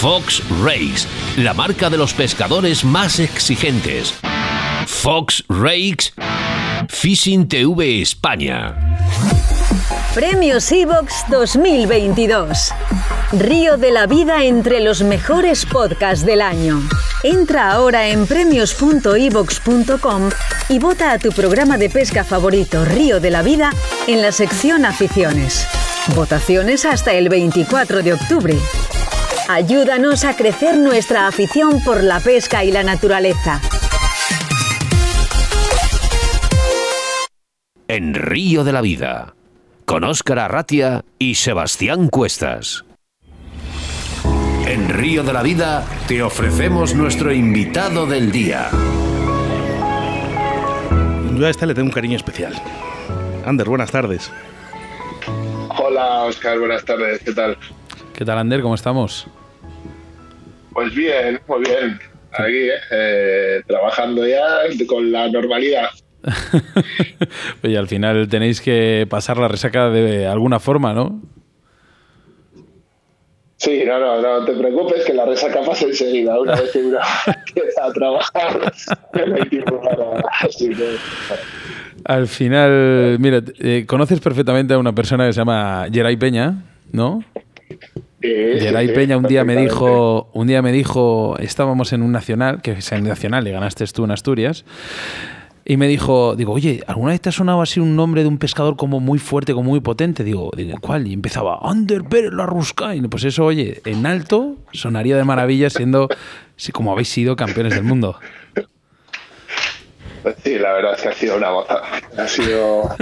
Fox 0.00 0.42
Race, 0.62 1.06
la 1.36 1.54
marca 1.54 1.90
de 1.90 1.98
los 1.98 2.14
pescadores 2.14 2.84
más 2.84 3.20
exigentes. 3.20 4.14
Fox 4.86 5.44
Rakes 5.48 6.12
Fishing 6.88 7.46
TV 7.46 8.02
España. 8.02 9.09
Premios 10.14 10.70
Evox 10.72 11.24
2022. 11.28 12.72
Río 13.32 13.76
de 13.76 13.92
la 13.92 14.08
vida 14.08 14.44
entre 14.44 14.80
los 14.80 15.02
mejores 15.02 15.64
podcasts 15.64 16.26
del 16.26 16.42
año. 16.42 16.82
Entra 17.22 17.70
ahora 17.70 18.08
en 18.08 18.26
premios.evox.com 18.26 20.30
y 20.68 20.80
vota 20.80 21.12
a 21.12 21.20
tu 21.20 21.30
programa 21.30 21.78
de 21.78 21.90
pesca 21.90 22.24
favorito 22.24 22.84
Río 22.84 23.20
de 23.20 23.30
la 23.30 23.42
Vida 23.42 23.70
en 24.08 24.20
la 24.20 24.32
sección 24.32 24.84
Aficiones. 24.84 25.64
Votaciones 26.16 26.86
hasta 26.86 27.12
el 27.12 27.28
24 27.28 28.02
de 28.02 28.14
octubre. 28.14 28.56
Ayúdanos 29.48 30.24
a 30.24 30.34
crecer 30.34 30.76
nuestra 30.76 31.28
afición 31.28 31.84
por 31.84 32.02
la 32.02 32.18
pesca 32.18 32.64
y 32.64 32.72
la 32.72 32.82
naturaleza. 32.82 33.60
En 37.86 38.14
Río 38.14 38.64
de 38.64 38.72
la 38.72 38.80
Vida, 38.80 39.34
con 39.90 40.04
Óscar 40.04 40.38
Arratia 40.38 41.04
y 41.18 41.34
Sebastián 41.34 42.10
Cuestas. 42.10 42.84
En 44.68 44.88
Río 44.88 45.24
de 45.24 45.32
la 45.32 45.42
Vida 45.42 45.84
te 46.06 46.22
ofrecemos 46.22 46.94
nuestro 46.94 47.32
invitado 47.32 48.06
del 48.06 48.30
día. 48.30 48.68
Yo 51.36 51.44
a 51.44 51.50
este 51.50 51.66
le 51.66 51.74
tengo 51.74 51.88
un 51.88 51.92
cariño 51.92 52.16
especial. 52.16 52.54
Ander, 53.44 53.68
buenas 53.68 53.90
tardes. 53.90 54.30
Hola, 55.76 56.22
Oscar, 56.22 56.60
buenas 56.60 56.84
tardes, 56.84 57.18
¿qué 57.24 57.32
tal? 57.32 57.58
¿Qué 58.14 58.24
tal, 58.24 58.38
Ander? 58.38 58.62
¿Cómo 58.62 58.76
estamos? 58.76 59.26
Pues 60.72 60.94
bien, 60.94 61.40
muy 61.48 61.62
bien. 61.62 61.98
Aquí, 62.30 62.68
¿eh? 62.68 62.80
Eh, 62.92 63.62
trabajando 63.66 64.24
ya 64.24 64.46
con 64.86 65.10
la 65.10 65.28
normalidad. 65.30 65.90
Oye, 67.64 67.78
al 67.78 67.88
final 67.88 68.28
tenéis 68.28 68.60
que 68.60 69.06
pasar 69.08 69.38
la 69.38 69.48
resaca 69.48 69.90
de 69.90 70.26
alguna 70.26 70.60
forma, 70.60 70.92
¿no? 70.92 71.20
Sí, 73.60 73.82
no, 73.86 73.98
no, 73.98 74.22
no 74.22 74.44
te 74.46 74.54
preocupes 74.54 75.04
que 75.04 75.12
la 75.12 75.26
resaca 75.26 75.60
pasa 75.60 75.84
enseguida. 75.84 76.40
Una 76.40 76.54
vez 76.54 76.70
que 76.72 76.78
uno 76.78 76.98
empieza 77.26 77.84
a 77.84 77.92
trabajar, 77.92 78.72
no 79.26 79.34
hay 79.34 79.48
tiempo 79.50 79.82
para... 79.82 80.22
Así 80.40 80.70
que... 80.70 80.96
Al 82.04 82.26
final, 82.26 83.18
mira, 83.20 83.42
eh, 83.58 83.84
conoces 83.86 84.20
perfectamente 84.20 84.72
a 84.72 84.78
una 84.78 84.94
persona 84.94 85.26
que 85.26 85.34
se 85.34 85.40
llama 85.40 85.86
Geray 85.92 86.16
Peña, 86.16 86.64
¿no? 86.90 87.22
Sí, 88.22 88.28
Geray 88.60 88.88
sí, 88.88 88.94
Peña 88.94 89.18
un 89.18 89.24
día 89.24 89.44
me 89.44 89.56
dijo, 89.56 90.30
un 90.32 90.46
día 90.46 90.62
me 90.62 90.72
dijo, 90.72 91.36
estábamos 91.38 91.92
en 91.92 92.00
un 92.00 92.12
nacional, 92.12 92.62
que 92.62 92.72
es 92.72 92.92
en 92.92 93.04
nacional, 93.04 93.44
le 93.44 93.52
ganaste 93.52 93.84
tú 93.88 94.04
en 94.04 94.12
Asturias, 94.12 94.64
y 95.64 95.76
me 95.76 95.88
dijo, 95.88 96.34
digo, 96.36 96.52
oye, 96.52 96.82
¿alguna 96.86 97.12
vez 97.12 97.20
te 97.20 97.28
ha 97.28 97.32
sonado 97.32 97.62
así 97.62 97.80
un 97.80 97.94
nombre 97.94 98.22
de 98.22 98.28
un 98.28 98.38
pescador 98.38 98.76
como 98.76 99.00
muy 99.00 99.18
fuerte, 99.18 99.52
como 99.52 99.70
muy 99.70 99.80
potente? 99.80 100.24
Digo, 100.24 100.50
digo, 100.56 100.78
¿cuál? 100.80 101.06
Y 101.06 101.12
empezaba, 101.12 101.58
Ander 101.62 102.02
la 102.32 102.46
Ruscain. 102.46 103.08
Pues 103.10 103.24
eso, 103.24 103.44
oye, 103.44 103.80
en 103.84 104.06
alto 104.06 104.56
sonaría 104.72 105.16
de 105.16 105.24
maravilla 105.24 105.70
siendo, 105.70 106.08
sí, 106.56 106.72
como 106.72 106.92
habéis 106.92 107.08
sido 107.08 107.36
campeones 107.36 107.74
del 107.74 107.84
mundo. 107.84 108.18
Pues 110.22 110.36
sí, 110.42 110.58
la 110.58 110.72
verdad 110.72 110.94
es 110.94 111.02
que 111.02 111.08
ha 111.08 111.12
sido 111.12 111.36
una 111.36 111.50
gozada. 111.50 111.82
Ha 112.18 112.28
sido, 112.28 112.94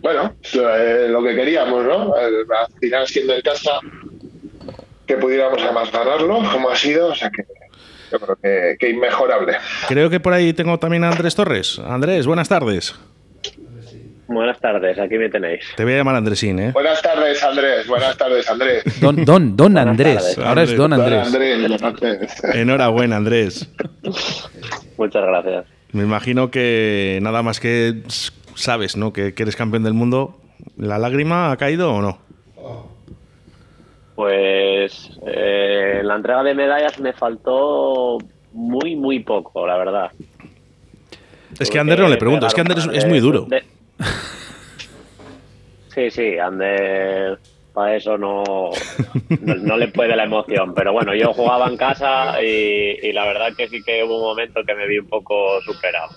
bueno, 0.00 0.34
eh, 0.54 1.06
lo 1.08 1.22
que 1.22 1.34
queríamos, 1.34 1.84
¿no? 1.84 2.14
Al 2.14 2.46
final, 2.80 3.06
siendo 3.06 3.34
en 3.34 3.42
casa, 3.42 3.80
que 5.06 5.16
pudiéramos 5.16 5.60
además 5.62 5.90
ganarlo, 5.92 6.42
como 6.52 6.70
ha 6.70 6.76
sido, 6.76 7.08
o 7.08 7.14
sea 7.14 7.30
que 7.30 7.44
yo 8.10 8.18
creo 8.20 8.36
que, 8.36 8.76
que 8.78 8.90
inmejorable. 8.90 9.54
Creo 9.88 10.10
que 10.10 10.20
por 10.20 10.32
ahí 10.32 10.52
tengo 10.52 10.78
también 10.78 11.04
a 11.04 11.10
Andrés 11.10 11.34
Torres. 11.34 11.78
Andrés, 11.78 12.26
buenas 12.26 12.48
tardes. 12.48 12.94
Buenas 14.28 14.60
tardes, 14.60 14.98
aquí 14.98 15.16
me 15.16 15.30
tenéis. 15.30 15.64
Te 15.74 15.84
voy 15.84 15.94
a 15.94 15.96
llamar 15.96 16.14
Andresín, 16.16 16.58
¿eh? 16.58 16.70
Buenas 16.72 17.00
tardes, 17.00 17.42
Andrés. 17.42 17.86
Buenas 17.86 18.14
tardes, 18.18 18.48
Andrés. 18.50 18.84
Don, 19.00 19.24
don, 19.24 19.56
don 19.56 19.78
Andrés. 19.78 20.38
Ahora 20.38 20.64
es 20.64 20.76
don 20.76 20.90
Don 20.90 21.00
Andrés. 21.00 21.32
Enhorabuena, 22.54 23.16
Andrés. 23.16 23.70
Muchas 24.98 25.22
gracias. 25.24 25.64
Me 25.92 26.02
imagino 26.02 26.50
que 26.50 27.18
nada 27.22 27.42
más 27.42 27.58
que 27.58 28.02
sabes, 28.54 28.98
¿no? 28.98 29.14
Que, 29.14 29.32
que 29.32 29.44
eres 29.44 29.56
campeón 29.56 29.82
del 29.82 29.94
mundo. 29.94 30.38
¿La 30.76 30.98
lágrima 30.98 31.50
ha 31.50 31.56
caído 31.56 31.94
o 31.94 32.02
no? 32.02 32.18
Pues 34.18 35.12
eh, 35.28 35.98
en 36.00 36.08
la 36.08 36.16
entrega 36.16 36.42
de 36.42 36.52
medallas 36.52 36.98
me 36.98 37.12
faltó 37.12 38.18
muy, 38.50 38.96
muy 38.96 39.20
poco, 39.20 39.64
la 39.64 39.76
verdad. 39.78 40.10
Es 41.60 41.70
que 41.70 41.78
a 41.78 41.82
Ander 41.82 42.00
no 42.00 42.08
le 42.08 42.16
pregunto, 42.16 42.44
es 42.48 42.52
que 42.52 42.60
Ander 42.60 42.78
es, 42.78 42.88
es 42.94 43.06
muy 43.06 43.20
duro. 43.20 43.42
De- 43.42 43.62
Sí, 45.94 46.10
sí, 46.10 46.36
Ander 46.36 47.38
para 47.72 47.94
eso 47.94 48.18
no, 48.18 48.42
no, 49.40 49.54
no 49.54 49.76
le 49.76 49.86
puede 49.86 50.16
la 50.16 50.24
emoción. 50.24 50.74
Pero 50.74 50.92
bueno, 50.92 51.14
yo 51.14 51.32
jugaba 51.32 51.68
en 51.68 51.76
casa 51.76 52.42
y, 52.42 52.98
y 53.00 53.12
la 53.12 53.24
verdad 53.24 53.50
que 53.56 53.68
sí 53.68 53.84
que 53.84 54.02
hubo 54.02 54.16
un 54.16 54.24
momento 54.30 54.62
que 54.66 54.74
me 54.74 54.88
vi 54.88 54.98
un 54.98 55.06
poco 55.06 55.60
superado. 55.62 56.08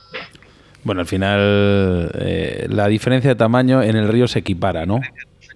Bueno, 0.83 1.01
al 1.01 1.07
final 1.07 2.09
eh, 2.15 2.65
la 2.67 2.87
diferencia 2.87 3.29
de 3.29 3.35
tamaño 3.35 3.83
en 3.83 3.95
el 3.95 4.07
río 4.07 4.27
se 4.27 4.39
equipara, 4.39 4.87
¿no? 4.87 5.01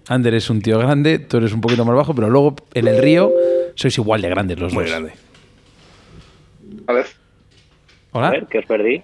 Ander 0.08 0.34
es 0.34 0.48
un 0.50 0.60
tío 0.62 0.78
grande, 0.78 1.18
tú 1.18 1.38
eres 1.38 1.52
un 1.52 1.60
poquito 1.60 1.84
más 1.84 1.96
bajo, 1.96 2.14
pero 2.14 2.30
luego 2.30 2.54
en 2.74 2.86
el 2.88 2.98
río 3.02 3.32
sois 3.74 3.96
igual 3.98 4.22
de 4.22 4.28
grandes 4.28 4.58
los 4.58 4.72
Muy 4.72 4.84
dos. 4.84 4.90
grande. 4.92 5.12
Vale. 6.86 7.00
A 7.00 7.04
¿Hola? 8.16 8.30
ver, 8.30 8.46
¿qué 8.46 8.58
os 8.58 8.66
perdí? 8.66 9.02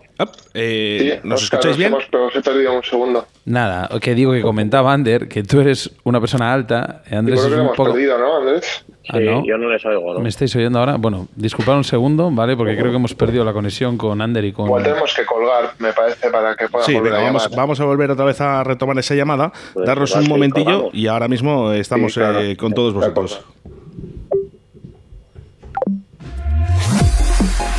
Eh, 0.55 1.21
Sí, 1.23 1.29
¿Nos 1.29 1.43
escucháis 1.43 1.77
bien? 1.77 1.93
Hemos, 1.93 2.05
pero 2.11 2.27
os 2.27 2.37
he 2.37 2.41
perdido 2.43 2.75
un 2.75 2.83
segundo. 2.83 3.27
Nada, 3.45 3.89
que 4.01 4.15
digo 4.15 4.33
que 4.33 4.43
comentaba 4.43 4.93
Ander 4.93 5.29
que 5.29 5.43
tú 5.43 5.61
eres 5.61 5.91
una 6.05 6.21
persona 6.21 6.53
alta, 6.53 7.03
eh, 7.11 7.17
Andrés 7.17 7.41
es 7.41 7.47
que 7.47 7.55
un 7.55 7.61
hemos 7.61 7.77
poco... 7.77 7.93
perdido, 7.93 8.19
¿no, 8.19 8.39
Andrés? 8.39 8.85
Ah, 9.09 9.19
Sí, 9.19 9.25
¿no? 9.25 9.45
Yo 9.45 9.59
no 9.59 9.69
les 9.69 9.85
oigo, 9.85 10.15
¿no? 10.15 10.21
¿Me 10.21 10.29
estáis 10.29 10.55
oyendo 10.55 10.79
ahora? 10.79 10.97
Bueno, 10.97 11.27
disculpad 11.35 11.77
un 11.77 11.83
segundo, 11.85 12.31
¿vale? 12.31 12.57
Porque 12.57 12.77
creo 12.77 12.91
que 12.91 12.97
hemos 12.97 13.15
perdido 13.17 13.45
la 13.45 13.53
conexión 13.53 13.99
con 13.99 14.21
Ander 14.23 14.45
y 14.45 14.53
con... 14.53 14.67
Igual 14.67 14.85
tenemos 14.85 15.13
que 15.15 15.25
colgar, 15.27 15.73
me 15.81 15.93
parece, 15.93 16.31
para 16.31 16.55
que 16.55 16.69
pueda 16.69 16.85
Sí, 16.85 16.95
volver 16.95 17.13
venga, 17.13 17.23
a 17.23 17.27
vamos, 17.27 17.51
vamos 17.57 17.81
a 17.81 17.85
volver 17.85 18.11
otra 18.13 18.25
vez 18.25 18.41
a 18.41 18.63
retomar 18.63 18.97
esa 18.99 19.15
llamada, 19.17 19.53
Pues 19.75 19.87
darnos 19.87 20.13
pues 20.13 20.23
un 20.25 20.29
momentillo 20.31 20.91
y 20.93 21.09
ahora 21.09 21.27
mismo 21.27 21.73
estamos 21.73 22.15
Sí, 22.15 22.21
claro. 22.21 22.41
eh, 22.41 22.57
con 22.57 22.73
todos 22.75 22.95
De 22.95 23.05
acuerdo. 23.07 23.39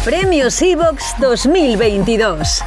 Premios 0.03 0.61
Evox 0.61 1.15
2022. 1.19 2.61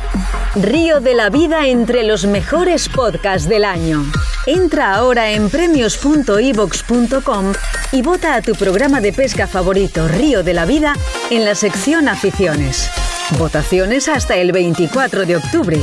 Río 0.54 1.00
de 1.00 1.14
la 1.14 1.28
vida 1.28 1.66
entre 1.66 2.02
los 2.02 2.24
mejores 2.24 2.88
podcasts 2.88 3.46
del 3.46 3.66
año. 3.66 4.02
Entra 4.46 4.94
ahora 4.94 5.30
en 5.30 5.50
premios.evox.com 5.50 7.52
y 7.92 8.00
vota 8.00 8.36
a 8.36 8.40
tu 8.40 8.54
programa 8.54 9.02
de 9.02 9.12
pesca 9.12 9.46
favorito 9.46 10.08
Río 10.08 10.42
de 10.42 10.54
la 10.54 10.64
Vida 10.64 10.94
en 11.28 11.44
la 11.44 11.54
sección 11.54 12.08
Aficiones. 12.08 12.88
Votaciones 13.38 14.08
hasta 14.08 14.36
el 14.36 14.52
24 14.52 15.26
de 15.26 15.36
octubre. 15.36 15.78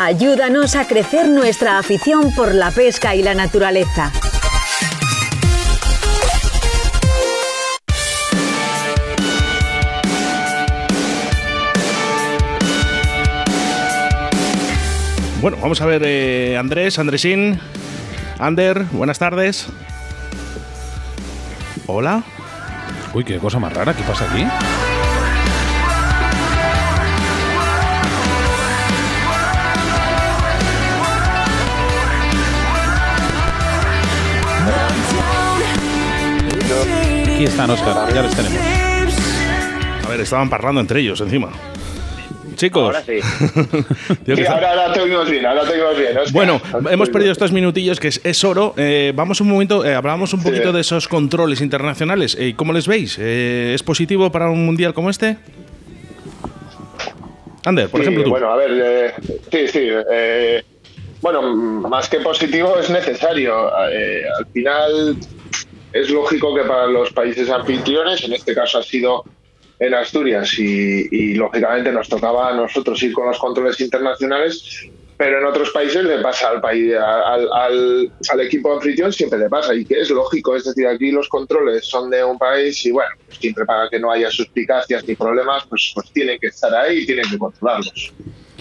Ayúdanos 0.00 0.76
a 0.76 0.86
crecer 0.86 1.28
nuestra 1.28 1.76
afición 1.78 2.34
por 2.34 2.54
la 2.54 2.70
pesca 2.70 3.14
y 3.14 3.22
la 3.22 3.34
naturaleza. 3.34 4.10
Bueno, 15.44 15.58
vamos 15.60 15.78
a 15.82 15.84
ver, 15.84 16.00
eh, 16.06 16.56
Andrés, 16.56 16.98
Andresín. 16.98 17.60
Ander, 18.38 18.86
buenas 18.92 19.18
tardes. 19.18 19.66
Hola. 21.86 22.22
Uy, 23.12 23.24
qué 23.24 23.36
cosa 23.36 23.58
más 23.58 23.70
rara, 23.74 23.92
¿qué 23.92 24.02
pasa 24.04 24.24
aquí? 24.24 24.42
Aquí 37.34 37.44
están, 37.44 37.68
Oscar, 37.68 38.14
ya 38.14 38.22
los 38.22 38.34
tenemos. 38.34 38.58
A 40.06 40.08
ver, 40.08 40.20
estaban 40.20 40.48
parlando 40.48 40.80
entre 40.80 41.00
ellos 41.00 41.20
encima. 41.20 41.50
Chicos. 42.56 42.82
Ahora 42.94 43.02
sí. 43.02 43.20
Sí, 44.36 44.46
ahora, 44.46 44.70
ahora 44.70 44.92
te 44.92 45.00
oímos 45.00 45.28
bien, 45.30 45.44
ahora 45.46 45.62
bien. 45.64 46.16
Oscar. 46.18 46.32
Bueno, 46.32 46.60
te 46.86 46.92
hemos 46.94 47.10
perdido 47.10 47.32
estos 47.32 47.52
minutillos 47.52 48.00
que 48.00 48.08
es, 48.08 48.20
es 48.24 48.42
oro. 48.44 48.74
Eh, 48.76 49.12
vamos 49.14 49.40
un 49.40 49.48
momento, 49.48 49.84
eh, 49.84 49.94
hablábamos 49.94 50.32
un 50.32 50.40
Sí. 50.40 50.48
poquito 50.48 50.72
de 50.72 50.80
esos 50.80 51.08
controles 51.08 51.60
internacionales. 51.60 52.36
Eh, 52.38 52.54
¿Cómo 52.56 52.72
les 52.72 52.86
veis? 52.86 53.16
Eh, 53.20 53.72
¿Es 53.74 53.82
positivo 53.82 54.30
para 54.32 54.48
un 54.50 54.64
mundial 54.64 54.94
como 54.94 55.10
este? 55.10 55.36
Ander, 57.64 57.88
por 57.88 58.00
Sí, 58.00 58.02
ejemplo, 58.02 58.24
tú. 58.24 58.30
Bueno, 58.30 58.50
a 58.52 58.56
ver, 58.56 58.70
eh, 58.72 59.12
sí, 59.50 59.68
sí. 59.68 59.88
eh, 60.12 60.62
bueno, 61.22 61.40
más 61.88 62.08
que 62.08 62.18
positivo 62.20 62.78
es 62.78 62.90
necesario. 62.90 63.74
Al 63.74 64.46
final 64.52 65.16
es 65.92 66.10
lógico 66.10 66.54
que 66.54 66.62
para 66.62 66.86
los 66.86 67.10
países 67.12 67.48
anfitriones, 67.48 68.22
en 68.24 68.34
este 68.34 68.54
caso 68.54 68.78
ha 68.78 68.82
sido 68.82 69.24
en 69.78 69.94
Asturias 69.94 70.58
y, 70.58 71.08
y, 71.10 71.34
lógicamente 71.34 71.90
nos 71.92 72.08
tocaba 72.08 72.50
a 72.50 72.54
nosotros 72.54 73.02
ir 73.02 73.12
con 73.12 73.26
los 73.26 73.38
controles 73.38 73.80
internacionales, 73.80 74.88
pero 75.16 75.38
en 75.38 75.46
otros 75.46 75.70
países 75.70 76.04
le 76.04 76.18
pasa 76.18 76.50
al 76.50 76.60
país, 76.60 76.94
al, 76.94 77.48
al, 77.52 78.12
al 78.30 78.40
equipo 78.40 78.72
anfitrión 78.72 79.12
siempre 79.12 79.38
le 79.38 79.48
pasa 79.48 79.74
y 79.74 79.84
que 79.84 80.00
es 80.00 80.10
lógico, 80.10 80.56
es 80.56 80.64
decir, 80.64 80.86
aquí 80.86 81.10
los 81.10 81.28
controles 81.28 81.86
son 81.86 82.10
de 82.10 82.24
un 82.24 82.38
país 82.38 82.84
y 82.86 82.92
bueno, 82.92 83.10
pues 83.26 83.38
siempre 83.38 83.64
para 83.64 83.88
que 83.88 83.98
no 83.98 84.10
haya 84.10 84.30
suspicacias 84.30 85.06
ni 85.06 85.14
problemas, 85.14 85.64
pues, 85.68 85.92
pues 85.94 86.10
tienen 86.12 86.38
que 86.38 86.48
estar 86.48 86.74
ahí 86.74 86.98
y 86.98 87.06
tienen 87.06 87.28
que 87.30 87.38
controlarlos. 87.38 88.12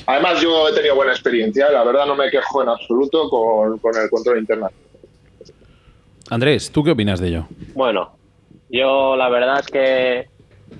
Además, 0.06 0.42
yo 0.42 0.68
he 0.68 0.74
tenido 0.74 0.96
buena 0.96 1.14
experiencia, 1.14 1.70
la 1.72 1.84
verdad 1.84 2.06
no 2.06 2.16
me 2.16 2.30
quejo 2.30 2.62
en 2.62 2.70
absoluto 2.70 3.30
con, 3.30 3.78
con 3.80 3.96
el 3.96 4.10
control 4.10 4.40
internacional. 4.40 4.84
Andrés, 6.30 6.72
¿tú 6.72 6.84
qué 6.84 6.92
opinas 6.92 7.20
de 7.20 7.28
ello? 7.28 7.48
Bueno, 7.74 8.16
yo 8.70 9.16
la 9.16 9.30
verdad 9.30 9.60
es 9.60 9.68
que 9.68 10.33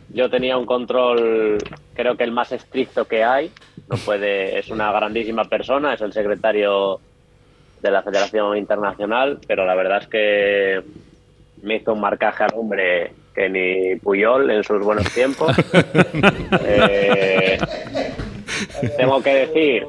yo 0.10 0.30
tenía 0.30 0.58
un 0.58 0.66
control, 0.66 1.58
creo 1.94 2.16
que 2.16 2.24
el 2.24 2.32
más 2.32 2.52
estricto 2.52 3.06
que 3.06 3.24
hay. 3.24 3.52
No 3.90 3.98
puede, 3.98 4.60
es 4.60 4.70
una 4.70 4.92
grandísima 4.92 5.46
persona, 5.46 5.94
es 5.94 6.02
el 6.02 6.14
secretario 6.14 7.00
de 7.82 7.92
la 7.92 8.02
Federación 8.02 8.58
Internacional, 8.58 9.40
pero 9.48 9.66
la 9.66 9.76
verdad 9.76 10.04
es 10.04 10.08
que 10.08 10.82
me 11.62 11.76
hizo 11.76 11.94
un 11.94 12.02
marcaje 12.02 12.44
al 12.44 12.52
hombre 12.56 13.12
que 13.34 13.50
ni 13.50 13.96
Puyol 14.00 14.50
en 14.52 14.64
sus 14.64 14.84
buenos 14.84 15.12
tiempos. 15.14 15.56
Eh, 16.66 17.58
tengo 18.98 19.22
que 19.22 19.34
decir 19.34 19.86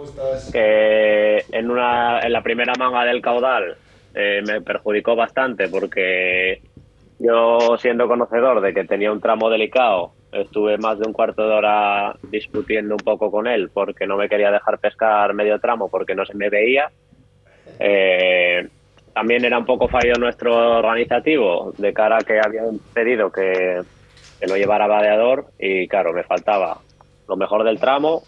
que 0.53 1.45
en, 1.53 1.71
una, 1.71 2.21
en 2.21 2.33
la 2.33 2.43
primera 2.43 2.73
manga 2.79 3.05
del 3.05 3.21
caudal 3.21 3.77
eh, 4.15 4.43
me 4.47 4.61
perjudicó 4.61 5.15
bastante 5.15 5.69
porque 5.69 6.63
yo, 7.19 7.77
siendo 7.79 8.09
conocedor 8.09 8.61
de 8.61 8.75
que 8.75 8.85
tenía 8.85 9.13
un 9.13 9.21
tramo 9.21 9.49
delicado, 9.51 10.13
estuve 10.33 10.79
más 10.79 10.99
de 10.99 11.07
un 11.07 11.13
cuarto 11.13 11.47
de 11.49 11.55
hora 11.55 12.17
discutiendo 12.23 12.95
un 12.97 13.05
poco 13.05 13.31
con 13.31 13.47
él 13.47 13.71
porque 13.73 14.07
no 14.07 14.17
me 14.17 14.29
quería 14.29 14.51
dejar 14.51 14.79
pescar 14.81 15.33
medio 15.35 15.59
tramo 15.61 15.89
porque 15.89 16.15
no 16.15 16.25
se 16.27 16.35
me 16.35 16.51
veía. 16.51 16.91
Eh, 17.79 18.69
también 19.13 19.45
era 19.45 19.59
un 19.59 19.65
poco 19.67 19.89
fallo 19.89 20.15
nuestro 20.19 20.79
organizativo 20.79 21.73
de 21.79 21.93
cara 21.93 22.19
a 22.19 22.25
que 22.25 22.41
habían 22.45 22.81
pedido 22.93 23.31
que, 23.31 23.83
que 24.41 24.47
no 24.47 24.57
llevara 24.57 24.89
vadeador 24.89 25.47
y 25.59 25.87
claro, 25.87 26.13
me 26.13 26.25
faltaba 26.25 26.81
lo 27.29 27.37
mejor 27.37 27.63
del 27.65 27.79
tramo, 27.79 28.23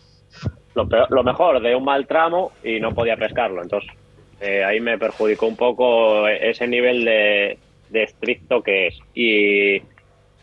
lo, 0.75 0.89
peor- 0.89 1.09
lo 1.11 1.25
mejor 1.25 1.61
de 1.61 1.75
un 1.75 1.85
mal 1.85 2.07
tramo 2.07 2.53
y 2.63 2.79
no 2.81 2.95
podía 2.95 3.17
pescarlo. 3.17 3.63
Entonces 3.63 3.91
eh, 4.39 4.65
ahí 4.65 4.81
me 4.81 4.97
perjudicó 4.97 5.47
un 5.47 5.57
poco 5.57 6.29
ese 6.29 6.69
nivel 6.69 7.05
de, 7.05 7.59
de 7.91 8.05
estricto 8.05 8.63
que 8.63 8.89
es. 8.89 8.99
Y, 9.15 9.77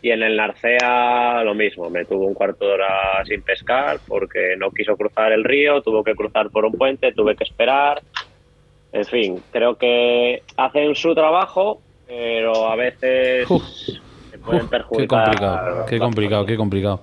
y 0.02 0.10
en 0.10 0.22
el 0.22 0.36
Narcea 0.36 1.42
lo 1.44 1.54
mismo, 1.54 1.88
me 1.90 2.04
tuvo 2.04 2.26
un 2.26 2.34
cuarto 2.34 2.66
de 2.66 2.72
hora 2.72 3.24
sin 3.24 3.42
pescar 3.42 3.98
porque 4.06 4.54
no 4.58 4.70
quiso 4.70 4.96
cruzar 4.96 5.32
el 5.32 5.44
río, 5.44 5.82
tuvo 5.82 6.04
que 6.04 6.14
cruzar 6.14 6.50
por 6.50 6.64
un 6.64 6.72
puente, 6.72 7.12
tuve 7.12 7.36
que 7.36 7.44
esperar. 7.44 8.02
En 8.92 9.04
fin, 9.04 9.42
creo 9.50 9.76
que 9.76 10.42
hacen 10.56 10.94
su 10.94 11.14
trabajo, 11.14 11.80
pero 12.06 12.68
a 12.68 12.76
veces. 12.76 13.48
Pueden 14.44 14.68
qué 14.68 15.06
complicado, 15.06 15.86
qué 15.86 15.98
complicado, 15.98 16.46
qué 16.46 16.56
complicado. 16.56 17.02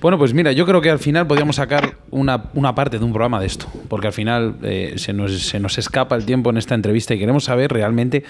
Bueno, 0.00 0.16
pues 0.18 0.32
mira, 0.34 0.52
yo 0.52 0.64
creo 0.64 0.80
que 0.80 0.90
al 0.90 0.98
final 0.98 1.26
podríamos 1.26 1.56
sacar 1.56 1.94
una, 2.10 2.44
una 2.54 2.74
parte 2.74 2.98
de 2.98 3.04
un 3.04 3.12
programa 3.12 3.40
de 3.40 3.46
esto, 3.46 3.66
porque 3.88 4.06
al 4.06 4.12
final 4.12 4.54
eh, 4.62 4.94
se, 4.96 5.12
nos, 5.12 5.38
se 5.42 5.58
nos 5.60 5.76
escapa 5.78 6.14
el 6.16 6.24
tiempo 6.24 6.50
en 6.50 6.56
esta 6.56 6.74
entrevista 6.74 7.14
y 7.14 7.18
queremos 7.18 7.44
saber 7.44 7.72
realmente, 7.72 8.24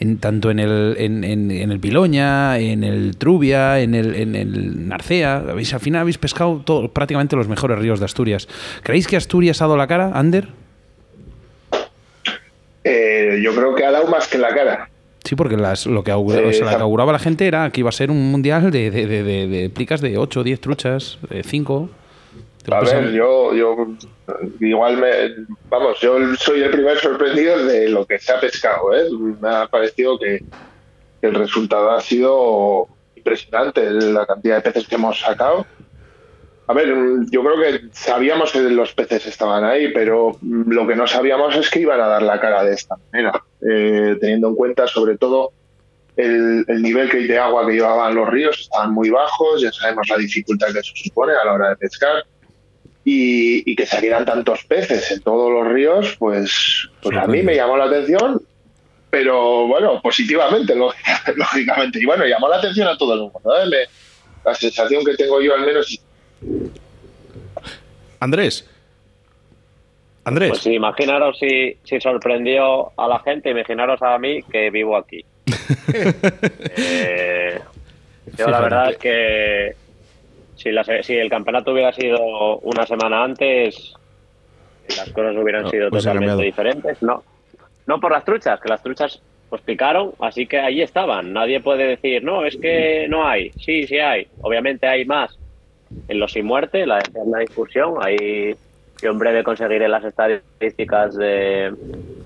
en, 0.00 0.18
tanto 0.18 0.50
en 0.50 0.58
el, 0.58 0.96
en, 0.98 1.24
en- 1.24 1.50
en 1.50 1.72
el 1.72 1.80
Piloña, 1.80 2.58
en 2.58 2.84
el 2.84 3.16
Trubia, 3.16 3.80
en 3.80 3.94
el, 3.94 4.14
en 4.14 4.34
el 4.36 4.88
Narcea, 4.88 5.36
habéis, 5.50 5.72
al 5.74 5.80
final 5.80 6.02
habéis 6.02 6.18
pescado 6.18 6.62
todo- 6.64 6.88
prácticamente 6.88 7.36
los 7.36 7.48
mejores 7.48 7.78
ríos 7.78 7.98
de 8.00 8.04
Asturias. 8.04 8.48
¿Creéis 8.82 9.06
que 9.06 9.16
Asturias 9.16 9.60
ha 9.62 9.64
dado 9.64 9.76
la 9.76 9.86
cara, 9.86 10.10
Ander? 10.14 10.48
Eh, 12.84 13.40
yo 13.42 13.54
creo 13.54 13.74
que 13.74 13.84
ha 13.84 13.90
dado 13.90 14.06
más 14.08 14.28
que 14.28 14.38
la 14.38 14.48
cara. 14.54 14.90
Sí, 15.24 15.34
porque 15.36 15.56
las- 15.56 15.86
lo, 15.86 16.04
que 16.04 16.10
augura- 16.10 16.38
Eh, 16.40 16.48
o 16.48 16.52
sea, 16.52 16.66
esa- 16.68 16.76
que 16.76 16.82
auguraba 16.82 17.12
la 17.12 17.18
gente 17.18 17.46
era 17.46 17.70
que 17.70 17.80
iba 17.80 17.88
a 17.88 17.92
ser 17.92 18.10
un 18.10 18.30
mundial 18.30 18.70
de, 18.70 18.90
de, 18.90 19.06
de, 19.06 19.22
de- 19.22 19.46
de 19.48 19.70
plicas 19.70 20.00
de 20.02 20.18
8 20.18 20.40
o 20.40 20.42
10 20.42 20.60
truchas, 20.60 21.18
de 21.30 21.42
5. 21.42 21.88
A 22.70 22.80
ver, 22.80 23.12
yo, 23.12 23.54
yo 23.54 23.76
igual 24.60 24.96
me, 24.96 25.08
vamos, 25.68 25.98
yo 26.00 26.16
soy 26.36 26.62
el 26.62 26.70
primer 26.70 26.98
sorprendido 26.98 27.64
de 27.64 27.88
lo 27.90 28.06
que 28.06 28.18
se 28.18 28.32
ha 28.32 28.40
pescado, 28.40 28.94
¿eh? 28.94 29.04
Me 29.40 29.48
ha 29.48 29.66
parecido 29.66 30.18
que, 30.18 30.40
que 31.20 31.26
el 31.26 31.34
resultado 31.34 31.90
ha 31.90 32.00
sido 32.00 32.88
impresionante, 33.16 33.90
la 33.90 34.24
cantidad 34.26 34.56
de 34.56 34.70
peces 34.70 34.88
que 34.88 34.94
hemos 34.94 35.20
sacado. 35.20 35.66
A 36.66 36.72
ver, 36.72 36.88
yo 37.30 37.42
creo 37.44 37.56
que 37.60 37.88
sabíamos 37.92 38.50
que 38.52 38.60
los 38.60 38.92
peces 38.94 39.26
estaban 39.26 39.64
ahí, 39.64 39.92
pero 39.92 40.38
lo 40.42 40.86
que 40.86 40.96
no 40.96 41.06
sabíamos 41.06 41.54
es 41.56 41.68
que 41.70 41.80
iban 41.80 42.00
a 42.00 42.06
dar 42.06 42.22
la 42.22 42.40
cara 42.40 42.64
de 42.64 42.74
esta 42.74 42.96
manera, 43.12 43.42
eh, 43.60 44.16
teniendo 44.20 44.48
en 44.48 44.54
cuenta 44.54 44.86
sobre 44.86 45.18
todo 45.18 45.52
el, 46.16 46.64
el 46.66 46.80
nivel 46.82 47.10
que 47.10 47.18
de 47.18 47.38
agua 47.38 47.66
que 47.66 47.74
llevaban 47.74 48.14
los 48.14 48.28
ríos, 48.30 48.58
estaban 48.60 48.92
muy 48.94 49.10
bajos, 49.10 49.60
ya 49.60 49.70
sabemos 49.72 50.08
la 50.08 50.16
dificultad 50.16 50.68
que 50.72 50.78
eso 50.78 50.92
supone 50.94 51.34
a 51.34 51.44
la 51.44 51.52
hora 51.52 51.68
de 51.70 51.76
pescar 51.76 52.24
y, 53.04 53.76
que 53.76 53.84
salieran 53.84 54.24
tantos 54.24 54.64
peces 54.64 55.10
en 55.10 55.20
todos 55.20 55.52
los 55.52 55.70
ríos, 55.70 56.16
pues, 56.18 56.88
pues 57.02 57.14
a 57.18 57.26
mí 57.26 57.42
me 57.42 57.54
llamó 57.56 57.76
la 57.76 57.84
atención, 57.84 58.40
pero 59.10 59.66
bueno, 59.66 60.00
positivamente, 60.00 60.74
lógica- 60.74 61.22
lógicamente. 61.36 61.98
Y 62.00 62.06
bueno, 62.06 62.24
llamó 62.24 62.48
la 62.48 62.56
atención 62.56 62.88
a 62.88 62.96
todo 62.96 63.12
el 63.14 63.20
mundo. 63.20 63.40
¿eh? 63.62 63.66
Me- 63.68 64.04
la 64.50 64.54
sensación 64.54 65.04
que 65.04 65.14
tengo 65.14 65.40
yo 65.40 65.54
al 65.54 65.64
menos 65.66 65.98
Andrés. 68.20 68.68
Andrés. 70.24 70.50
Pues 70.50 70.62
sí, 70.62 70.72
imaginaros 70.72 71.38
si, 71.38 71.76
si 71.84 72.00
sorprendió 72.00 72.92
a 72.98 73.06
la 73.06 73.18
gente, 73.20 73.50
imaginaros 73.50 74.00
a 74.02 74.18
mí 74.18 74.42
que 74.44 74.70
vivo 74.70 74.96
aquí. 74.96 75.24
Eh, 76.76 77.58
yo 78.36 78.48
la 78.48 78.60
verdad 78.60 78.90
es 78.90 78.96
que 78.98 79.72
si, 80.56 80.70
la 80.72 80.84
si 80.84 81.14
el 81.14 81.30
campeonato 81.30 81.72
hubiera 81.72 81.92
sido 81.92 82.58
una 82.58 82.86
semana 82.86 83.22
antes, 83.24 83.94
las 84.96 85.10
cosas 85.10 85.36
hubieran 85.36 85.62
No, 85.64 85.70
sido 85.70 85.90
totalmente 85.90 86.42
diferentes. 86.42 87.02
No, 87.02 87.22
no 87.86 88.00
por 88.00 88.12
las 88.12 88.24
truchas, 88.24 88.60
que 88.60 88.68
las 88.68 88.82
truchas 88.82 89.20
pues 89.48 89.62
picaron, 89.62 90.12
así 90.20 90.46
que 90.46 90.58
ahí 90.58 90.82
estaban. 90.82 91.32
Nadie 91.32 91.60
puede 91.60 91.86
decir, 91.86 92.24
no, 92.24 92.44
es 92.44 92.56
que 92.56 93.06
no 93.08 93.26
hay. 93.26 93.50
Sí, 93.52 93.86
sí 93.86 93.98
hay. 93.98 94.26
Obviamente 94.40 94.86
hay 94.86 95.04
más 95.04 95.38
en 96.08 96.18
los 96.20 96.32
sin 96.32 96.46
muerte, 96.46 96.86
la 96.86 96.98
eterna 96.98 97.38
discusión. 97.38 97.94
Ahí 98.00 98.54
yo 99.02 99.10
en 99.10 99.18
breve 99.18 99.42
conseguiré 99.44 99.88
las 99.88 100.04
estadísticas 100.04 101.14
de, 101.16 101.72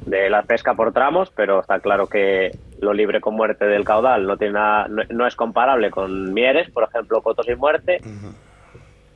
de 0.07 0.31
la 0.31 0.43
pesca 0.43 0.75
por 0.75 0.93
tramos, 0.93 1.31
pero 1.35 1.61
está 1.61 1.81
claro 1.81 2.07
que 2.07 2.53
lo 2.81 2.93
libre 2.93 3.21
con 3.21 3.35
muerte 3.35 3.67
del 3.67 3.85
caudal 3.85 4.27
no 4.27 4.37
tiene 4.37 4.55
nada- 4.55 4.87
no, 4.89 5.03
no 5.11 5.27
es 5.27 5.35
comparable 5.35 5.91
con 5.91 6.33
Mieres, 6.33 6.71
por 6.71 6.85
ejemplo, 6.85 7.21
coto 7.23 7.43
sin 7.43 7.59
muerte. 7.59 8.01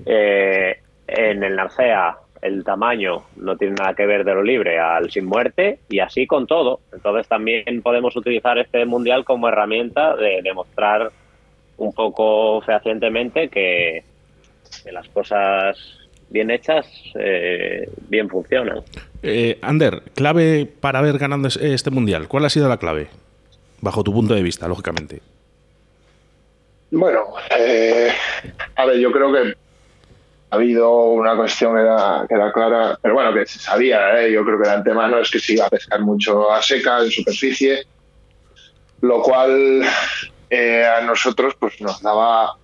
Eh, 0.05 0.77
en 1.07 1.45
el 1.45 1.57
Narcea 1.57 2.17
el 2.41 2.65
tamaño 2.65 3.23
no 3.37 3.57
tiene 3.57 3.77
nada 3.79 3.95
que 3.95 4.05
ver 4.05 4.25
de 4.25 4.35
lo 4.35 4.43
libre 4.43 4.79
al 4.81 5.11
sin 5.13 5.27
muerte 5.27 5.79
y 5.89 6.01
así 6.01 6.27
con 6.27 6.47
todo. 6.49 6.81
Entonces 6.93 7.29
también 7.29 7.83
podemos 7.83 8.17
utilizar 8.17 8.59
este 8.59 8.85
mundial 8.85 9.25
como 9.25 9.49
herramienta 9.49 10.17
de 10.17 10.41
demostrar 10.43 11.13
un 11.77 11.93
poco 11.93 12.61
fehacientemente 12.63 13.49
que, 13.49 14.03
que 14.83 14.93
las 14.93 15.09
cosas 15.09 15.77
bien 16.31 16.51
hechas, 16.51 16.87
eh, 17.19 17.89
bien 18.09 18.29
funcionan. 18.29 18.83
Eh, 19.23 19.59
Ander, 19.63 20.03
clave 20.15 20.67
para 20.81 20.99
haber 21.01 21.19
ganado 21.19 21.47
es- 21.47 21.57
este 21.57 21.91
mundial. 21.91 22.27
¿Cuál 22.29 22.45
ha 22.45 22.51
sido 22.51 22.69
la 22.69 22.79
clave? 22.79 23.09
Bajo 23.81 24.03
tu 24.03 24.13
punto 24.13 24.35
de 24.35 24.43
vista, 24.43 24.67
lógicamente. 24.69 25.21
Bueno, 26.91 27.25
eh, 27.59 28.09
a 28.77 28.85
ver, 28.87 28.99
yo 28.99 29.11
creo 29.13 29.33
que 29.33 29.55
ha 30.51 30.55
habido 30.57 30.91
una 31.05 31.35
cuestión 31.37 31.75
que 31.75 31.81
era, 31.83 32.27
que 32.29 32.35
era 32.35 32.53
clara, 32.53 32.99
pero 33.01 33.15
bueno, 33.15 33.33
que 33.33 33.47
se 33.47 33.59
sabía, 33.59 34.21
¿eh? 34.21 34.31
yo 34.33 34.45
creo 34.45 34.59
que 34.61 34.69
de 34.69 34.75
antemano 34.75 35.19
es 35.19 35.31
que 35.31 35.39
se 35.39 35.55
iba 35.55 35.67
a 35.67 35.71
pescar 35.71 36.01
mucho 36.03 36.53
a 36.53 36.61
seca, 36.63 37.01
en 37.03 37.11
superficie, 37.11 37.85
lo 39.01 39.23
cual 39.23 39.83
eh, 40.51 40.85
a 40.85 41.01
nosotros 41.01 41.55
pues 41.59 41.81
nos 41.81 42.03
daba 42.03 42.57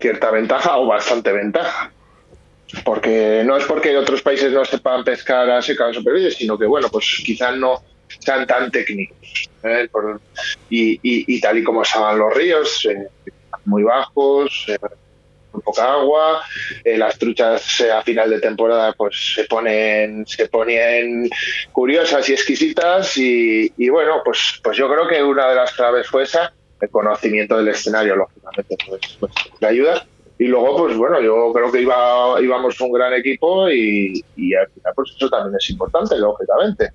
cierta 0.00 0.30
ventaja 0.30 0.78
o 0.78 0.86
bastante 0.86 1.32
ventaja. 1.32 1.92
Porque 2.84 3.42
no 3.44 3.56
es 3.56 3.64
porque 3.64 3.96
otros 3.96 4.22
países 4.22 4.52
no 4.52 4.64
sepan 4.64 5.04
pescar 5.04 5.50
a 5.50 5.60
seca 5.60 5.88
o 5.88 6.30
sino 6.30 6.56
que, 6.56 6.66
bueno, 6.66 6.88
pues 6.88 7.20
quizás 7.24 7.56
no 7.56 7.82
sean 8.18 8.46
tan 8.46 8.70
técnicos. 8.70 9.50
¿eh? 9.64 9.88
Y, 10.68 11.40
tal 11.40 11.58
y 11.58 11.64
como 11.64 11.82
estaban 11.82 12.18
los 12.18 12.34
ríos, 12.34 12.86
eh, 12.86 13.08
muy 13.64 13.82
bajos, 13.82 14.66
eh, 14.68 14.78
muy 15.52 15.62
poca 15.62 15.92
agua, 15.92 16.42
eh, 16.84 16.96
las 16.96 17.18
truchas 17.18 17.80
a 17.80 18.02
final 18.02 18.30
de 18.30 18.40
temporada 18.40 18.92
pues 18.92 19.34
se 19.34 19.44
ponen 19.44 20.24
se 20.26 20.48
ponen 20.48 21.28
curiosas 21.72 22.28
y 22.28 22.32
exquisitas 22.32 23.16
y, 23.16 23.72
y 23.76 23.88
bueno 23.88 24.22
pues 24.24 24.60
pues 24.62 24.76
yo 24.76 24.88
creo 24.88 25.08
que 25.08 25.22
una 25.22 25.48
de 25.48 25.56
las 25.56 25.72
claves 25.72 26.06
fue 26.06 26.22
esa 26.22 26.52
el 26.80 26.90
conocimiento 26.90 27.56
del 27.56 27.68
escenario 27.68 28.16
lógicamente 28.16 28.76
pues, 28.88 29.00
pues 29.18 29.32
le 29.60 29.68
ayuda 29.68 30.06
y 30.38 30.44
luego 30.44 30.78
pues 30.78 30.96
bueno 30.96 31.20
yo 31.20 31.52
creo 31.52 31.70
que 31.70 31.82
iba 31.82 32.40
íbamos 32.40 32.80
un 32.80 32.92
gran 32.92 33.12
equipo 33.14 33.68
y, 33.70 34.24
y 34.36 34.54
al 34.54 34.68
final 34.68 34.92
pues 34.94 35.12
eso 35.16 35.28
también 35.28 35.56
es 35.58 35.70
importante 35.70 36.18
lógicamente 36.18 36.90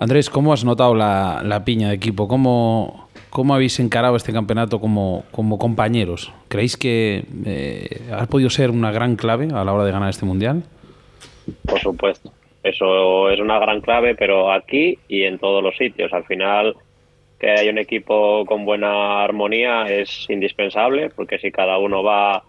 Andrés, 0.00 0.30
¿cómo 0.30 0.54
has 0.54 0.64
notado 0.64 0.94
la, 0.94 1.42
la 1.44 1.62
piña 1.62 1.90
de 1.90 1.94
equipo? 1.94 2.26
¿Cómo, 2.26 3.10
cómo 3.28 3.54
habéis 3.54 3.78
encarado 3.80 4.16
este 4.16 4.32
campeonato 4.32 4.80
como, 4.80 5.24
como 5.30 5.58
compañeros? 5.58 6.32
¿Creéis 6.48 6.78
que 6.78 7.24
eh, 7.44 8.08
ha 8.10 8.24
podido 8.24 8.48
ser 8.48 8.70
una 8.70 8.92
gran 8.92 9.16
clave 9.16 9.48
a 9.52 9.62
la 9.62 9.74
hora 9.74 9.84
de 9.84 9.92
ganar 9.92 10.08
este 10.08 10.24
mundial? 10.24 10.62
Por 11.66 11.78
supuesto. 11.80 12.32
Eso 12.62 13.28
es 13.28 13.40
una 13.40 13.58
gran 13.58 13.82
clave, 13.82 14.14
pero 14.14 14.50
aquí 14.50 14.98
y 15.06 15.24
en 15.24 15.38
todos 15.38 15.62
los 15.62 15.76
sitios. 15.76 16.10
Al 16.14 16.24
final, 16.24 16.74
que 17.40 17.50
haya 17.50 17.70
un 17.70 17.78
equipo 17.78 18.44
con 18.44 18.66
buena 18.66 19.24
armonía 19.24 19.84
es 19.84 20.26
indispensable, 20.28 21.08
porque 21.08 21.38
si 21.38 21.50
cada 21.50 21.78
uno 21.78 22.02
va 22.02 22.42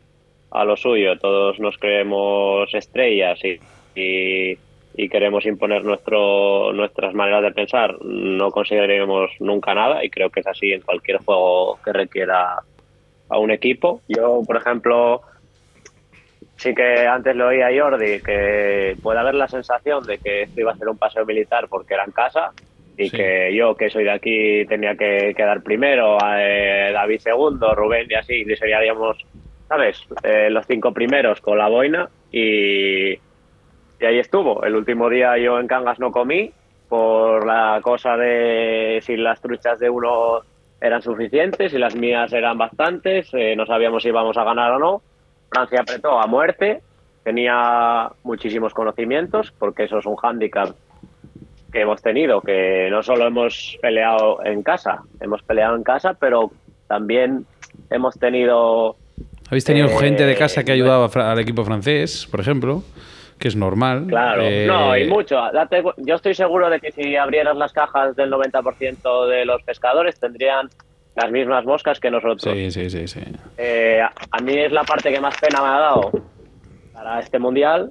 a 0.51 0.65
lo 0.65 0.75
suyo, 0.75 1.17
todos 1.17 1.59
nos 1.59 1.77
creemos 1.77 2.71
estrellas 2.73 3.39
y, 3.45 3.57
y, 3.95 5.09
queremos 5.09 5.45
imponer 5.45 5.85
nuestro, 5.85 6.73
nuestras 6.73 7.13
maneras 7.13 7.41
de 7.41 7.51
pensar, 7.53 8.03
no 8.03 8.51
conseguiremos 8.51 9.31
nunca 9.39 9.73
nada 9.73 10.03
y 10.03 10.09
creo 10.09 10.29
que 10.29 10.41
es 10.41 10.47
así 10.47 10.73
en 10.73 10.81
cualquier 10.81 11.17
juego 11.23 11.79
que 11.83 11.93
requiera 11.93 12.57
a 13.29 13.37
un 13.37 13.51
equipo. 13.51 14.01
Yo, 14.09 14.41
por 14.45 14.57
ejemplo, 14.57 15.21
sí 16.57 16.75
que 16.75 17.07
antes 17.07 17.35
lo 17.35 17.47
oía 17.47 17.69
Jordi, 17.75 18.21
que 18.21 18.97
puede 19.01 19.19
haber 19.19 19.35
la 19.35 19.47
sensación 19.47 20.05
de 20.05 20.17
que 20.17 20.43
esto 20.43 20.59
iba 20.59 20.73
a 20.73 20.77
ser 20.77 20.89
un 20.89 20.97
paseo 20.97 21.25
militar 21.25 21.67
porque 21.69 21.93
era 21.93 22.03
en 22.03 22.11
casa 22.11 22.51
y 23.03 23.09
Sí. 23.09 23.17
que 23.17 23.55
yo, 23.55 23.75
que 23.75 23.89
soy 23.89 24.03
de 24.03 24.11
aquí, 24.11 24.65
tenía 24.65 24.95
que 24.95 25.33
quedar 25.35 25.61
primero, 25.63 26.17
eh, 26.37 26.91
David 26.93 27.19
segundo, 27.19 27.73
Rubén 27.75 28.07
y 28.09 28.15
así, 28.15 28.43
y 28.47 28.55
seríamos, 28.55 29.17
¿sabes? 29.67 30.01
Eh, 30.23 30.49
los 30.49 30.65
cinco 30.67 30.93
primeros 30.93 31.41
con 31.41 31.57
la 31.57 31.67
boina 31.67 32.09
y, 32.31 33.11
y 33.13 34.05
ahí 34.05 34.19
estuvo. 34.19 34.63
El 34.63 34.75
último 34.75 35.09
día 35.09 35.37
yo 35.37 35.59
en 35.59 35.67
Cangas 35.67 35.99
no 35.99 36.11
comí 36.11 36.51
por 36.89 37.45
la 37.45 37.79
cosa 37.81 38.17
de 38.17 38.99
si 39.01 39.15
las 39.17 39.39
truchas 39.41 39.79
de 39.79 39.89
uno 39.89 40.41
eran 40.81 41.01
suficientes 41.01 41.73
y 41.73 41.77
las 41.77 41.95
mías 41.95 42.33
eran 42.33 42.57
bastantes, 42.57 43.29
eh, 43.33 43.55
no 43.55 43.65
sabíamos 43.65 44.03
si 44.03 44.09
íbamos 44.09 44.35
a 44.37 44.43
ganar 44.43 44.71
o 44.73 44.79
no. 44.79 45.01
Francia 45.49 45.81
apretó 45.81 46.19
a 46.19 46.25
muerte, 46.27 46.81
tenía 47.23 48.09
muchísimos 48.23 48.73
conocimientos, 48.73 49.51
porque 49.59 49.83
eso 49.83 49.99
es 49.99 50.05
un 50.05 50.15
hándicap 50.15 50.69
que 51.71 51.81
hemos 51.81 52.01
tenido, 52.01 52.41
que 52.41 52.87
no 52.91 53.01
solo 53.03 53.27
hemos 53.27 53.77
peleado 53.81 54.43
en 54.45 54.61
casa, 54.63 55.01
hemos 55.19 55.41
peleado 55.43 55.75
en 55.75 55.83
casa, 55.83 56.13
pero 56.19 56.51
también 56.87 57.45
hemos 57.89 58.15
tenido 58.19 58.95
¿Habéis 59.47 59.65
tenido 59.65 59.87
Eh, 59.87 59.97
gente 59.99 60.25
de 60.25 60.35
casa 60.35 60.63
que 60.63 60.71
ha 60.71 60.75
ayudado 60.75 61.03
a 61.03 61.09
fra- 61.09 61.31
al 61.31 61.39
equipo 61.39 61.63
francés, 61.65 62.27
por 62.31 62.39
ejemplo? 62.39 62.83
Que 63.37 63.47
es 63.49 63.55
normal. 63.55 64.05
Claro, 64.07 64.43
Eh, 64.43 64.65
no, 64.67 64.95
y 64.95 65.07
mucho. 65.09 65.35
Date 65.51 65.83
yo 65.97 66.15
estoy 66.15 66.33
seguro 66.35 66.69
de 66.69 66.79
que 66.79 66.91
si 66.91 67.15
abrieras 67.17 67.57
las 67.57 67.73
cajas 67.73 68.15
del 68.15 68.29
90% 68.31 69.27
de 69.27 69.45
los 69.45 69.61
pescadores 69.63 70.19
tendrían 70.19 70.69
las 71.15 71.31
mismas 71.31 71.65
moscas 71.65 71.99
que 71.99 72.09
nosotros. 72.11 72.41
Sí, 72.53 72.71
sí, 72.71 72.89
sí, 72.89 73.07
sí. 73.07 73.19
Eh, 73.57 73.99
a 74.01 74.37
mí 74.41 74.57
es 74.57 74.71
la 74.71 74.83
parte 74.83 75.11
que 75.11 75.19
más 75.19 75.35
pena 75.37 75.59
me 75.61 75.67
ha 75.67 75.79
dado 75.79 76.11
para 76.93 77.19
este 77.19 77.39
mundial, 77.39 77.89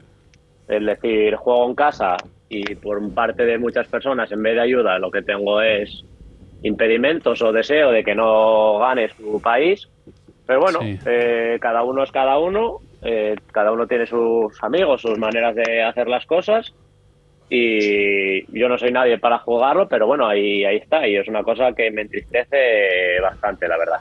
es 0.69 0.87
decir, 0.87 1.35
juego 1.37 1.67
en 1.69 1.75
casa 1.75 2.17
y 2.51 2.75
por 2.75 3.15
parte 3.15 3.45
de 3.47 3.59
muchas 3.59 3.87
personas, 3.87 4.31
en 4.33 4.43
vez 4.43 4.57
de 4.57 4.61
ayuda, 4.63 4.99
lo 4.99 5.11
que 5.11 5.23
tengo 5.23 5.63
es 5.63 6.05
impedimentos 6.63 7.41
o 7.43 7.53
deseo 7.53 7.93
de 7.93 8.03
que 8.05 8.15
no 8.15 8.79
gane 8.79 9.09
su 9.09 9.41
país. 9.41 9.89
Pero 10.47 10.61
bueno, 10.61 10.81
Sí. 10.81 10.99
eh, 11.07 11.59
cada 11.61 11.85
uno 11.85 12.03
es 12.03 12.11
cada 12.11 12.39
uno, 12.39 12.81
eh, 13.03 13.37
cada 13.53 13.71
uno 13.71 13.87
tiene 13.87 14.07
sus 14.07 14.53
amigos, 14.63 15.01
sus 15.01 15.17
maneras 15.17 15.55
de 15.55 15.83
hacer 15.83 16.09
las 16.09 16.27
cosas 16.27 16.75
y 17.49 18.45
yo 18.59 18.69
no 18.69 18.77
soy 18.79 18.91
nadie 18.91 19.19
para 19.19 19.39
jugarlo, 19.39 19.89
pero 19.89 20.09
bueno, 20.09 20.27
ahí, 20.27 20.65
ahí 20.65 20.77
está 20.79 21.07
y 21.07 21.17
es 21.17 21.29
una 21.29 21.45
cosa 21.45 21.73
que 21.73 21.91
me 21.93 22.03
entristece 22.03 23.21
bastante, 23.23 23.69
la 23.69 23.79
verdad. 23.79 24.01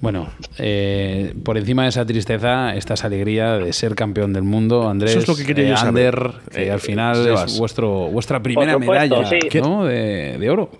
Bueno, 0.00 0.28
eh, 0.58 1.34
por 1.44 1.58
encima 1.58 1.82
de 1.82 1.88
esa 1.88 2.06
tristeza 2.06 2.76
está 2.76 2.94
esa 2.94 3.08
alegría 3.08 3.58
de 3.58 3.72
ser 3.72 3.96
campeón 3.96 4.32
del 4.32 4.44
mundo, 4.44 4.88
Andrés. 4.88 5.10
Eso 5.10 5.20
es 5.20 5.28
lo 5.28 5.34
que 5.34 5.44
quería 5.44 5.66
eh, 5.66 5.70
yo 5.70 5.76
saber. 5.76 6.16
Ander, 6.16 6.32
que 6.52 6.66
Eh, 6.66 6.70
al 6.70 6.80
final 6.80 7.26
es 7.28 7.58
vuestro, 7.58 8.08
vuestra 8.08 8.40
primera 8.40 8.74
supuesto, 8.74 8.92
medalla 9.16 9.24
sí. 9.50 9.60
¿no? 9.60 9.84
de, 9.84 10.38
de 10.38 10.50
oro. 10.50 10.70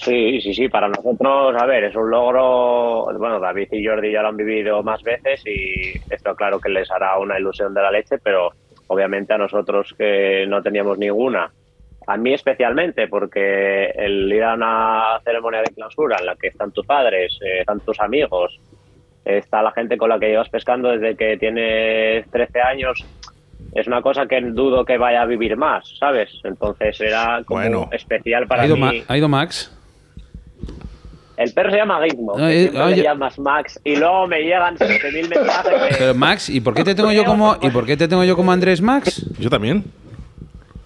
Sí, 0.00 0.40
sí, 0.40 0.54
sí, 0.54 0.68
para 0.68 0.88
nosotros, 0.88 1.60
a 1.60 1.66
ver, 1.66 1.82
es 1.84 1.96
un 1.96 2.08
logro, 2.08 3.06
bueno, 3.18 3.40
David 3.40 3.66
y 3.72 3.84
Jordi 3.84 4.12
ya 4.12 4.22
lo 4.22 4.28
han 4.28 4.36
vivido 4.36 4.80
más 4.84 5.02
veces 5.02 5.42
y 5.44 5.98
esto 6.08 6.36
claro 6.36 6.60
que 6.60 6.68
les 6.68 6.88
hará 6.92 7.18
una 7.18 7.36
ilusión 7.36 7.74
de 7.74 7.82
la 7.82 7.90
leche, 7.90 8.18
pero 8.22 8.52
obviamente 8.86 9.34
a 9.34 9.38
nosotros 9.38 9.92
que 9.98 10.46
no 10.48 10.62
teníamos 10.62 10.98
ninguna, 10.98 11.50
a 12.10 12.16
mí 12.16 12.32
especialmente, 12.32 13.06
porque 13.06 13.90
el 13.94 14.32
ir 14.32 14.42
a 14.42 14.54
una 14.54 15.20
ceremonia 15.24 15.60
de 15.60 15.74
clausura 15.74 16.16
en 16.18 16.26
la 16.26 16.36
que 16.36 16.48
están 16.48 16.72
tus 16.72 16.86
padres, 16.86 17.38
eh, 17.44 17.60
están 17.60 17.80
tus 17.80 18.00
amigos, 18.00 18.58
está 19.24 19.62
la 19.62 19.72
gente 19.72 19.98
con 19.98 20.08
la 20.08 20.18
que 20.18 20.28
llevas 20.28 20.48
pescando 20.48 20.88
desde 20.88 21.14
que 21.16 21.36
tienes 21.36 22.26
13 22.30 22.60
años, 22.62 23.04
es 23.74 23.86
una 23.86 24.00
cosa 24.00 24.26
que 24.26 24.40
dudo 24.40 24.86
que 24.86 24.96
vaya 24.96 25.20
a 25.20 25.26
vivir 25.26 25.56
más, 25.58 25.86
¿sabes? 25.98 26.30
Entonces 26.44 26.98
era 27.00 27.42
como 27.44 27.60
Bueno. 27.60 27.88
especial 27.92 28.46
para 28.46 28.62
¿Ha 28.62 28.66
ido, 28.66 28.76
mí. 28.76 28.80
Ma- 28.82 28.92
ha 29.06 29.16
ido 29.18 29.28
Max? 29.28 29.74
El 31.36 31.52
perro 31.52 31.70
se 31.70 31.76
llama 31.76 32.00
Gizmo. 32.02 32.34
que 32.36 32.42
Ah, 32.42 32.52
eh, 32.52 32.70
oye. 32.74 32.96
le 32.96 33.02
llamas 33.02 33.38
Max 33.38 33.78
y 33.84 33.96
luego 33.96 34.26
me 34.26 34.40
llegan 34.40 34.76
7.000 34.76 35.28
mensajes 35.28 35.82
de... 35.82 35.88
Pero 35.98 36.14
Max, 36.14 36.48
¿y 36.48 36.60
por 36.60 36.74
qué 36.74 36.82
te 36.84 36.94
tengo 36.94 37.12
yo 37.12 37.24
como 37.24 37.56
y 37.60 37.68
por 37.70 37.84
qué 37.86 37.96
te 37.96 38.08
tengo 38.08 38.24
yo 38.24 38.34
como 38.34 38.50
Andrés 38.50 38.80
Max 38.80 39.24
Yo 39.38 39.48
también. 39.50 39.84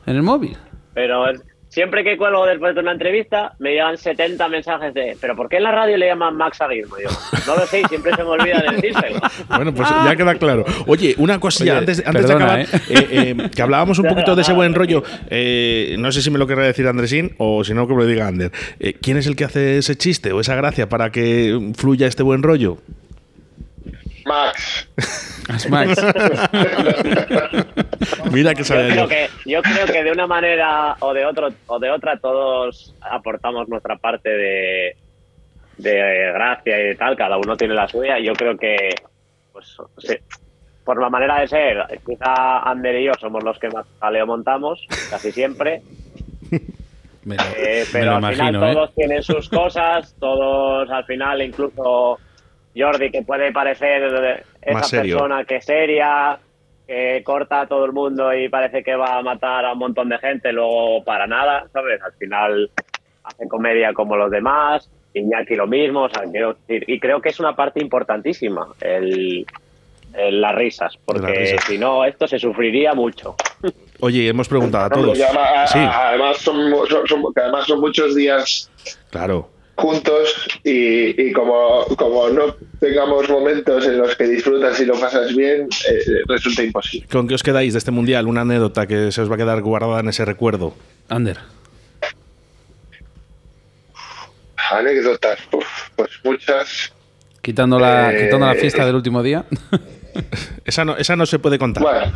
en 0.06 0.16
el 0.16 0.22
móvil? 0.22 0.56
Pero 0.94 1.28
es- 1.30 1.40
siempre 1.68 2.04
que 2.04 2.18
cuelgo 2.18 2.44
después 2.44 2.74
de 2.74 2.80
una 2.82 2.92
entrevista 2.92 3.54
me 3.58 3.70
llegan 3.70 3.96
70 3.96 4.46
mensajes 4.48 4.92
de 4.92 5.16
¿pero 5.18 5.34
por 5.34 5.48
qué 5.48 5.56
en 5.56 5.62
la 5.62 5.72
radio 5.72 5.96
le 5.96 6.06
llaman 6.06 6.36
Max 6.36 6.60
a 6.60 6.68
Gizmo? 6.68 6.96
Yo, 7.02 7.08
no 7.46 7.56
lo 7.56 7.64
sé 7.66 7.80
y 7.80 7.84
siempre 7.84 8.14
se 8.14 8.22
me 8.22 8.28
olvida 8.28 8.60
de 8.60 8.76
decírselo. 8.76 9.18
Bueno, 9.48 9.72
pues 9.74 9.88
ya 9.88 10.14
queda 10.14 10.34
claro. 10.34 10.64
Oye, 10.86 11.14
una 11.16 11.40
cosilla 11.40 11.72
Oye, 11.72 11.78
antes, 11.80 12.02
antes 12.04 12.26
perdona, 12.26 12.56
de 12.56 12.62
acabar, 12.64 12.80
eh, 12.90 13.08
eh, 13.10 13.50
que 13.54 13.62
hablábamos 13.62 13.98
un 13.98 14.06
poquito 14.06 14.36
de 14.36 14.42
ese 14.42 14.52
buen 14.52 14.74
rollo. 14.74 15.02
eh, 15.30 15.96
no 15.98 16.12
sé 16.12 16.20
si 16.20 16.30
me 16.30 16.38
lo 16.38 16.46
querrá 16.46 16.64
decir 16.64 16.86
Andresín 16.86 17.34
o 17.38 17.64
si 17.64 17.72
no 17.72 17.88
que 17.88 17.94
me 17.94 18.00
lo 18.02 18.06
diga 18.06 18.26
Ander. 18.28 18.52
Eh, 18.78 18.92
¿Quién 19.00 19.16
es 19.16 19.26
el 19.26 19.34
que 19.34 19.44
hace 19.44 19.78
ese 19.78 19.96
chiste 19.96 20.32
o 20.32 20.40
esa 20.40 20.54
gracia 20.54 20.90
para 20.90 21.10
que 21.10 21.72
fluya 21.74 22.06
este 22.06 22.22
buen 22.22 22.42
rollo? 22.42 22.76
Max 24.26 24.88
Es 25.48 25.68
Max. 25.68 26.00
Mira 28.32 28.54
que 28.54 28.60
Yo 28.60 28.64
sabe 28.64 28.88
creo 28.90 29.08
que, 29.08 29.28
yo 29.46 29.62
creo 29.62 29.86
que 29.86 30.04
de 30.04 30.12
una 30.12 30.26
manera 30.26 30.96
o 31.00 31.12
de 31.12 31.24
otro 31.24 31.48
o 31.66 31.78
de 31.78 31.90
otra 31.90 32.18
todos 32.18 32.94
aportamos 33.00 33.68
nuestra 33.68 33.96
parte 33.96 34.28
de, 34.28 34.96
de 35.78 36.32
gracia 36.34 36.80
y 36.80 36.88
de 36.88 36.94
tal, 36.94 37.16
cada 37.16 37.36
uno 37.38 37.56
tiene 37.56 37.74
la 37.74 37.88
suya. 37.88 38.18
Yo 38.18 38.32
creo 38.32 38.56
que 38.56 38.94
pues 39.52 39.76
sí, 39.98 40.14
por 40.84 41.00
la 41.00 41.10
manera 41.10 41.40
de 41.40 41.48
ser, 41.48 42.00
quizá 42.04 42.58
Ander 42.68 43.00
y 43.00 43.04
yo 43.04 43.12
somos 43.20 43.42
los 43.44 43.58
que 43.58 43.68
más 43.68 43.86
jaleo 44.00 44.26
montamos, 44.26 44.86
casi 45.10 45.32
siempre. 45.32 45.82
Me 47.24 47.36
lo, 47.36 47.42
Eh, 47.56 47.84
pero 47.92 48.16
al 48.16 48.34
final 48.34 48.56
¿eh? 48.56 48.74
todos 48.74 48.94
tienen 48.96 49.22
sus 49.22 49.48
cosas, 49.48 50.16
todos 50.18 50.90
al 50.90 51.04
final, 51.04 51.40
incluso 51.40 52.18
Jordi, 52.76 53.12
que 53.12 53.22
puede 53.22 53.52
parecer 53.52 54.44
esa 54.60 55.02
persona 55.02 55.44
que 55.44 55.56
es 55.56 55.64
seria, 55.64 56.36
que 56.92 57.22
corta 57.24 57.62
a 57.62 57.66
todo 57.66 57.86
el 57.86 57.92
mundo 57.92 58.34
y 58.34 58.50
parece 58.50 58.82
que 58.82 58.94
va 58.94 59.16
a 59.16 59.22
matar 59.22 59.64
a 59.64 59.72
un 59.72 59.78
montón 59.78 60.10
de 60.10 60.18
gente, 60.18 60.52
luego 60.52 61.02
para 61.04 61.26
nada, 61.26 61.64
¿sabes? 61.72 61.98
Al 62.02 62.12
final 62.12 62.70
hace 63.24 63.48
comedia 63.48 63.94
como 63.94 64.14
los 64.14 64.30
demás, 64.30 64.90
Iñaki 65.14 65.54
lo 65.54 65.66
mismo, 65.66 66.02
o 66.02 66.08
sea, 66.10 66.24
quiero 66.30 66.52
decir, 66.54 66.84
y 66.86 67.00
creo 67.00 67.20
que 67.22 67.30
es 67.30 67.40
una 67.40 67.56
parte 67.56 67.80
importantísima 67.80 68.66
el, 68.82 69.46
el- 70.12 70.40
las 70.42 70.54
risas, 70.54 70.98
porque 71.02 71.22
Las 71.28 71.38
risas. 71.38 71.64
si 71.64 71.78
no, 71.78 72.04
esto 72.04 72.26
se 72.28 72.38
sufriría 72.38 72.92
mucho. 72.92 73.36
Oye, 74.00 74.28
hemos 74.28 74.46
preguntado 74.48 74.84
a 74.84 74.90
todos. 74.90 75.18
además, 75.18 76.36
Sí, 76.36 76.44
son, 76.44 76.70
son- 76.90 77.06
son- 77.06 77.32
que 77.34 77.40
además 77.40 77.66
son 77.66 77.80
muchos 77.80 78.14
días 78.14 78.70
claro. 79.10 79.48
Juntos 79.74 80.34
y, 80.64 81.28
y 81.28 81.32
como, 81.32 81.84
como 81.96 82.28
no 82.28 82.54
tengamos 82.80 83.28
momentos 83.28 83.84
en 83.86 83.98
los 83.98 84.14
que 84.16 84.24
disfrutas 84.24 84.78
y 84.80 84.84
lo 84.86 84.98
pasas 85.00 85.34
bien, 85.34 85.68
eh, 85.88 86.22
resulta 86.28 86.62
imposible. 86.62 87.06
¿Con 87.10 87.26
qué 87.26 87.34
os 87.34 87.42
quedáis 87.42 87.72
de 87.72 87.78
este 87.78 87.90
mundial? 87.90 88.26
Una 88.26 88.42
anécdota 88.42 88.86
que 88.86 89.10
se 89.12 89.20
os 89.22 89.30
va 89.30 89.34
a 89.34 89.38
quedar 89.38 89.60
guardada 89.62 90.00
en 90.00 90.08
ese 90.08 90.24
recuerdo. 90.24 90.74
Ander. 91.08 91.38
Anécdotas, 94.70 95.38
uf, 95.52 95.66
pues 95.96 96.10
muchas. 96.24 96.92
Quitando 97.40 97.78
la, 97.78 98.12
Eh, 98.14 98.24
quitando 98.24 98.46
la 98.46 98.54
fiesta 98.54 98.86
del 98.86 98.94
último 98.94 99.22
día. 99.22 99.44
Esa 100.66 100.84
no, 100.84 100.94
esa 100.98 101.16
no 101.16 101.24
se 101.24 101.38
puede 101.38 101.58
contar. 101.58 101.82
Bueno, 101.82 102.12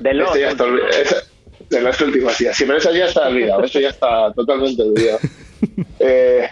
De 0.00 0.12
los, 0.12 0.26
esto 0.28 0.38
ya 0.40 0.48
está 0.50 0.64
olvi- 0.64 0.88
esa- 0.88 1.22
de 1.70 1.80
los 1.80 2.00
últimos 2.00 2.36
días. 2.36 2.56
Sí, 2.56 2.64
pero 2.66 2.78
eso 2.78 2.92
ya 2.92 3.04
está 3.06 3.28
olvidado, 3.28 3.62
eso 3.62 3.78
ya 3.80 3.90
está 3.90 4.32
totalmente 4.34 4.82
olvidado. 4.82 5.18
Eh, 6.00 6.48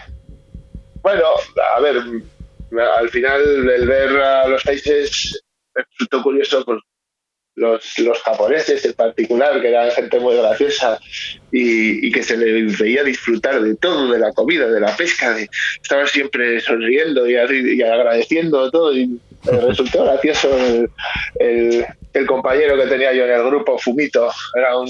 bueno, 1.01 1.23
a 1.75 1.79
ver, 1.81 1.97
al 2.97 3.09
final 3.09 3.69
el 3.69 3.87
ver 3.87 4.09
a 4.19 4.47
los 4.47 4.63
países 4.63 5.41
me 5.75 5.83
resultó 5.83 6.21
curioso, 6.23 6.63
pues 6.65 6.79
los, 7.55 7.99
los 7.99 8.17
japoneses 8.23 8.85
en 8.85 8.93
particular, 8.93 9.59
que 9.61 9.67
eran 9.69 9.91
gente 9.91 10.19
muy 10.19 10.35
graciosa 10.37 10.97
y, 11.51 12.07
y 12.07 12.11
que 12.11 12.23
se 12.23 12.37
les 12.37 12.79
veía 12.79 13.03
disfrutar 13.03 13.61
de 13.61 13.75
todo, 13.75 14.09
de 14.11 14.19
la 14.19 14.31
comida, 14.31 14.67
de 14.69 14.79
la 14.79 14.95
pesca, 14.95 15.33
de, 15.33 15.49
estaban 15.81 16.07
siempre 16.07 16.61
sonriendo 16.61 17.29
y, 17.29 17.35
agradeciendo 17.83 18.71
todo. 18.71 18.95
Y 18.95 19.19
me 19.51 19.59
resultó 19.67 20.03
gracioso 20.05 20.49
el, 20.57 20.89
el- 21.39 21.85
el 22.13 22.25
compañero 22.25 22.75
que 22.75 22.87
tenía 22.87 23.13
yo 23.13 23.23
en 23.23 23.31
el 23.31 23.43
grupo, 23.45 23.77
Fumito, 23.77 24.29
era 24.57 24.77
un, 24.77 24.89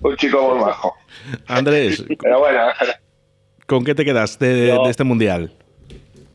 un 0.00 0.16
chico 0.16 0.54
muy 0.54 0.64
majo. 0.64 0.94
Andrés, 1.46 2.02
Pero 2.18 2.38
bueno, 2.40 2.60
¿con 3.72 3.84
qué 3.84 3.94
te 3.94 4.04
quedas 4.04 4.38
de, 4.38 4.68
Yo- 4.68 4.84
de 4.84 4.90
este 4.90 5.04
mundial? 5.04 5.50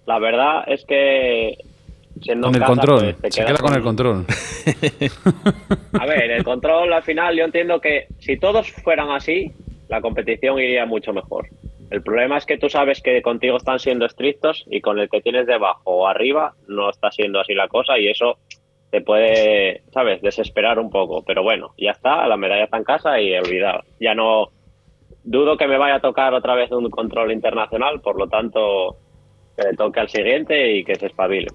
la 0.08 0.18
verdad 0.20 0.64
es 0.68 0.84
que 0.86 1.56
siendo 2.22 2.48
Con 2.48 2.56
en 2.56 2.62
el 2.64 2.68
casa, 2.68 2.82
control. 2.82 3.16
pues, 3.22 3.36
Se 3.36 3.46
queda 3.46 3.58
con 3.58 3.74
el 3.76 3.82
control. 3.84 4.26
A 6.00 6.06
ver, 6.06 6.32
el 6.32 6.44
control 6.44 6.92
al 6.94 7.04
final 7.04 7.36
yo 7.38 7.44
entiendo 7.46 7.80
que 7.80 8.08
si 8.20 8.38
todos 8.38 8.72
fueran 8.72 9.12
así, 9.12 9.52
la 9.88 10.02
competición 10.02 10.58
iría 10.60 10.86
mucho 10.86 11.14
mejor. 11.14 11.48
El 11.92 12.02
problema 12.02 12.38
es 12.38 12.46
que 12.46 12.58
tú 12.58 12.70
sabes 12.70 13.02
que 13.02 13.22
contigo 13.22 13.56
están 13.58 13.80
siendo 13.80 14.06
estrictos 14.06 14.66
y 14.70 14.82
con 14.82 14.98
el 15.00 15.10
que 15.10 15.22
tienes 15.22 15.46
debajo 15.48 15.82
o 15.86 16.08
arriba 16.08 16.54
no 16.68 16.90
está 16.90 17.12
siendo 17.12 17.40
así 17.40 17.54
la 17.54 17.68
cosa 17.68 17.98
y 18.00 18.10
eso 18.10 18.38
te 18.92 19.02
puede, 19.02 19.84
¿sabes?, 19.94 20.22
desesperar 20.22 20.80
un 20.80 20.90
poco. 20.90 21.24
Pero 21.24 21.44
bueno, 21.44 21.74
ya 21.78 21.92
está, 21.92 22.26
la 22.28 22.36
medalla 22.38 22.64
está 22.66 22.78
en 22.78 22.84
casa 22.84 23.20
y 23.22 23.34
olvidado. 23.38 23.82
Ya 24.00 24.16
no 24.16 24.48
dudo 25.30 25.58
que 25.58 25.68
me 25.68 25.78
vaya 25.78 25.96
a 25.96 26.00
tocar 26.00 26.34
otra 26.34 26.56
vez 26.56 26.72
un 26.72 26.90
control 26.90 27.32
internacional, 27.32 28.00
por 28.02 28.18
lo 28.18 28.28
tanto, 28.28 28.96
que 29.58 29.68
le 29.68 29.74
toque 29.76 30.00
al 30.00 30.10
siguiente 30.10 30.72
y 30.72 30.84
que 30.84 30.96
se 30.96 31.08
espabile. 31.08 31.48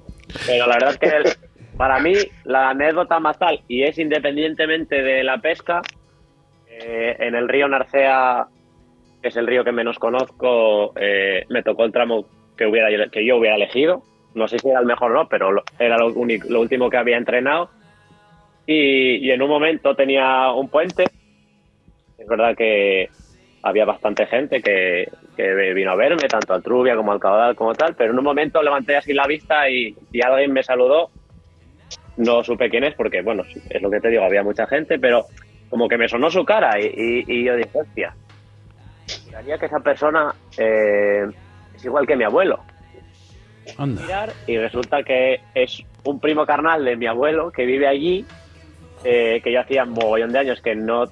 Pero 0.46 0.66
la 0.66 0.74
verdad 0.74 0.90
es 0.90 0.98
que 0.98 1.06
el- 1.16 1.76
para 1.78 1.98
mí 2.00 2.12
la 2.44 2.68
anécdota 2.70 3.18
más 3.18 3.38
tal, 3.38 3.60
y 3.68 3.82
es 3.84 3.98
independientemente 3.98 5.02
de 5.02 5.24
la 5.24 5.38
pesca, 5.38 5.80
eh, 6.68 7.16
en 7.18 7.34
el 7.34 7.48
río 7.48 7.66
Narcea, 7.66 8.46
que 9.22 9.28
es 9.28 9.36
el 9.36 9.46
río 9.46 9.64
que 9.64 9.72
menos 9.72 9.98
conozco, 9.98 10.92
eh, 10.96 11.44
me 11.48 11.62
tocó 11.62 11.84
el 11.84 11.92
tramo 11.92 12.26
que, 12.56 12.66
hubiera, 12.66 13.08
que 13.08 13.24
yo 13.24 13.36
hubiera 13.38 13.56
elegido. 13.56 14.02
No 14.34 14.48
sé 14.48 14.58
si 14.58 14.68
era 14.68 14.80
el 14.80 14.86
mejor 14.86 15.12
o 15.12 15.14
no, 15.14 15.28
pero 15.28 15.62
era 15.78 15.96
lo, 15.96 16.08
único- 16.12 16.48
lo 16.50 16.60
último 16.60 16.90
que 16.90 16.96
había 16.98 17.16
entrenado. 17.16 17.70
Y, 18.66 19.16
y 19.16 19.30
en 19.30 19.42
un 19.42 19.48
momento 19.48 19.94
tenía 19.94 20.50
un 20.52 20.68
puente. 20.68 21.04
Es 22.18 22.26
verdad 22.28 22.54
que 22.56 23.08
había 23.62 23.84
bastante 23.84 24.26
gente 24.26 24.60
que, 24.60 25.06
que 25.36 25.72
vino 25.72 25.92
a 25.92 25.96
verme, 25.96 26.26
tanto 26.28 26.52
al 26.54 26.62
Trubia 26.62 26.96
como 26.96 27.12
al 27.12 27.20
Caudal 27.20 27.54
como 27.54 27.74
tal, 27.74 27.94
pero 27.94 28.12
en 28.12 28.18
un 28.18 28.24
momento 28.24 28.62
levanté 28.62 28.96
así 28.96 29.12
la 29.12 29.26
vista 29.26 29.68
y, 29.70 29.94
y 30.10 30.20
alguien 30.22 30.52
me 30.52 30.62
saludó. 30.62 31.10
No 32.16 32.42
supe 32.44 32.68
quién 32.68 32.84
es 32.84 32.94
porque, 32.94 33.22
bueno, 33.22 33.42
es 33.70 33.80
lo 33.82 33.90
que 33.90 34.00
te 34.00 34.08
digo, 34.08 34.22
había 34.24 34.42
mucha 34.42 34.66
gente, 34.66 34.98
pero 34.98 35.26
como 35.68 35.88
que 35.88 35.96
me 35.96 36.08
sonó 36.08 36.30
su 36.30 36.44
cara 36.44 36.78
y, 36.78 36.86
y- 36.86 37.24
y 37.26 37.44
yo 37.44 37.56
dije, 37.56 37.70
hostia, 37.72 38.14
miraría 39.26 39.58
que 39.58 39.66
esa 39.66 39.80
persona 39.80 40.34
eh, 40.58 41.24
es 41.72 41.84
igual 41.84 42.06
que 42.06 42.16
mi 42.16 42.24
abuelo. 42.24 42.64
Anda. 43.78 44.02
Y 44.46 44.58
resulta 44.58 45.02
que 45.02 45.44
es 45.54 45.82
un 46.04 46.18
primo 46.20 46.44
carnal 46.44 46.84
de 46.84 46.96
mi 46.96 47.06
abuelo 47.06 47.50
que 47.52 47.64
vive 47.64 47.86
allí, 47.86 48.26
eh, 49.04 49.40
que 49.42 49.52
yo 49.52 49.60
hacía 49.60 49.84
un 49.84 49.90
mogollón 49.90 50.32
de 50.32 50.38
años 50.40 50.60
que 50.60 50.74
no, 50.74 51.04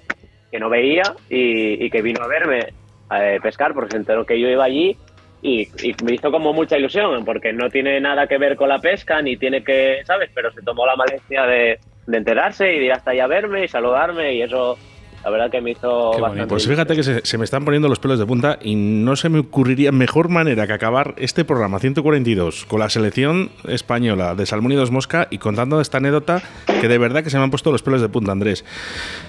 que 0.50 0.58
no 0.58 0.68
veía 0.68 1.02
y, 1.28 1.88
que 1.90 2.02
vino 2.02 2.22
a 2.22 2.28
verme 2.28 2.72
a 3.08 3.32
eh, 3.32 3.40
pescar 3.40 3.74
porque 3.74 3.92
se 3.92 3.96
enteró 3.98 4.24
que 4.24 4.38
yo 4.38 4.48
iba 4.48 4.64
allí 4.64 4.96
y, 5.42 5.68
me 6.04 6.14
hizo 6.14 6.30
como 6.30 6.52
mucha 6.52 6.76
ilusión 6.76 7.24
porque 7.24 7.52
no 7.52 7.68
tiene 7.70 8.00
nada 8.00 8.26
que 8.26 8.38
ver 8.38 8.56
con 8.56 8.68
la 8.68 8.78
pesca 8.78 9.22
ni 9.22 9.36
tiene 9.36 9.62
que, 9.64 10.00
¿sabes? 10.04 10.30
Pero 10.34 10.52
se 10.52 10.62
tomó 10.62 10.86
la 10.86 10.96
molestia 10.96 11.46
de, 11.46 11.78
de 12.06 12.16
enterarse 12.16 12.72
y 12.72 12.78
de 12.78 12.84
ir 12.86 12.92
hasta 12.92 13.12
allá 13.12 13.24
a 13.24 13.28
verme 13.28 13.64
y 13.64 13.68
saludarme 13.68 14.34
y 14.34 14.42
eso 14.42 14.76
la 15.24 15.30
verdad 15.30 15.50
que 15.50 15.60
me 15.60 15.72
hizo 15.72 16.12
Qué 16.14 16.20
bastante 16.20 16.46
Pues 16.48 16.66
fíjate 16.66 16.96
que 16.96 17.02
se, 17.02 17.24
se 17.24 17.38
me 17.38 17.44
están 17.44 17.64
poniendo 17.64 17.88
los 17.88 17.98
pelos 17.98 18.18
de 18.18 18.26
punta 18.26 18.58
y 18.62 18.74
no 18.74 19.16
se 19.16 19.28
me 19.28 19.40
ocurriría 19.40 19.92
mejor 19.92 20.28
manera 20.28 20.66
que 20.66 20.72
acabar 20.72 21.14
este 21.18 21.44
programa 21.44 21.78
142 21.78 22.64
con 22.66 22.80
la 22.80 22.88
selección 22.88 23.50
española 23.68 24.34
de 24.34 24.46
Salmón 24.46 24.72
y 24.72 24.76
Dos 24.76 24.90
Mosca 24.90 25.28
y 25.30 25.38
contando 25.38 25.80
esta 25.80 25.98
anécdota 25.98 26.42
que 26.80 26.88
de 26.88 26.98
verdad 26.98 27.22
que 27.22 27.30
se 27.30 27.36
me 27.38 27.44
han 27.44 27.50
puesto 27.50 27.70
los 27.70 27.82
pelos 27.82 28.00
de 28.00 28.08
punta, 28.08 28.32
Andrés. 28.32 28.64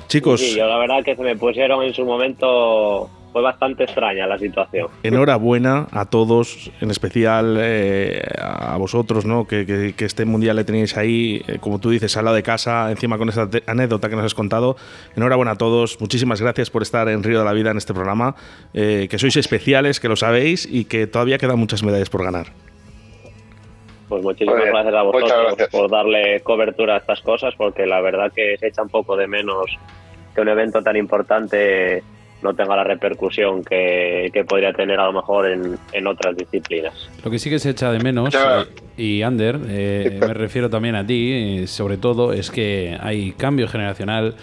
Chicos, 0.07 0.39
Sí, 0.39 0.55
yo 0.57 0.65
la 0.65 0.77
verdad 0.77 1.03
que 1.03 1.15
se 1.15 1.23
me 1.23 1.35
pusieron 1.35 1.83
en 1.83 1.93
su 1.93 2.05
momento, 2.05 3.09
fue 3.31 3.41
bastante 3.41 3.83
extraña 3.85 4.27
la 4.27 4.37
situación. 4.37 4.87
enhorabuena 5.03 5.87
a 5.91 6.05
todos, 6.05 6.71
en 6.81 6.91
especial 6.91 7.57
eh, 7.59 8.21
a 8.41 8.75
vosotros, 8.77 9.25
¿no? 9.25 9.45
Que, 9.47 9.65
que- 9.65 9.93
que 9.95 10.05
este 10.05 10.25
mundial 10.25 10.55
le 10.57 10.63
tenéis 10.63 10.97
ahí, 10.97 11.41
eh, 11.47 11.57
como 11.59 11.79
tú 11.79 11.89
dices, 11.91 12.15
al 12.17 12.25
lado 12.25 12.35
de 12.35 12.43
casa, 12.43 12.89
encima 12.91 13.17
con 13.17 13.29
esta 13.29 13.47
anécdota 13.67 14.09
que 14.09 14.15
nos 14.15 14.25
has 14.25 14.35
contado. 14.35 14.75
Enhorabuena 15.15 15.51
a 15.51 15.55
todos, 15.55 15.99
muchísimas 16.01 16.41
gracias 16.41 16.69
por 16.69 16.81
estar 16.81 17.07
en 17.09 17.23
Río 17.23 17.39
de 17.39 17.45
la 17.45 17.53
Vida 17.53 17.71
en 17.71 17.77
este 17.77 17.93
programa, 17.93 18.35
eh, 18.73 19.07
que 19.09 19.17
sois 19.17 19.35
especiales, 19.37 19.99
que 19.99 20.09
lo 20.09 20.15
sabéis 20.15 20.67
y 20.69 20.85
que 20.85 21.07
todavía 21.07 21.37
quedan 21.37 21.57
muchas 21.59 21.83
medallas 21.83 22.09
por 22.09 22.23
ganar. 22.23 22.47
Pues 24.09 24.23
muchísimas 24.23 24.65
gracias 24.65 24.93
a 24.93 25.01
vosotros 25.03 25.31
gracias. 25.47 25.69
por 25.69 25.89
darle 25.89 26.41
cobertura 26.41 26.95
a 26.95 26.97
estas 26.97 27.21
cosas, 27.21 27.53
porque 27.57 27.85
la 27.85 28.01
verdad 28.01 28.29
que 28.35 28.57
se 28.59 28.67
echa 28.67 28.81
un 28.81 28.89
poco 28.89 29.15
de 29.15 29.25
menos 29.27 29.65
que 30.35 30.41
un 30.41 30.49
evento 30.49 30.81
tan 30.83 30.97
importante 30.97 32.03
no 32.41 32.53
tenga 32.53 32.75
la 32.75 32.83
repercusión 32.83 33.63
que, 33.63 34.29
que 34.33 34.43
podría 34.43 34.73
tener 34.73 34.99
a 34.99 35.05
lo 35.05 35.13
mejor 35.13 35.49
en, 35.49 35.77
en 35.91 36.07
otras 36.07 36.35
disciplinas. 36.35 36.93
Lo 37.23 37.31
que 37.31 37.39
sí 37.39 37.49
que 37.49 37.59
se 37.59 37.69
echa 37.71 37.91
de 37.91 37.99
menos, 37.99 38.33
eh, 38.33 38.65
y 38.97 39.21
Ander, 39.21 39.59
eh, 39.67 40.19
me 40.19 40.33
refiero 40.33 40.69
también 40.69 40.95
a 40.95 41.05
ti, 41.05 41.31
eh, 41.33 41.67
sobre 41.67 41.97
todo, 41.97 42.33
es 42.33 42.51
que 42.51 42.97
hay 42.99 43.31
cambio 43.33 43.67
generacional, 43.67 44.35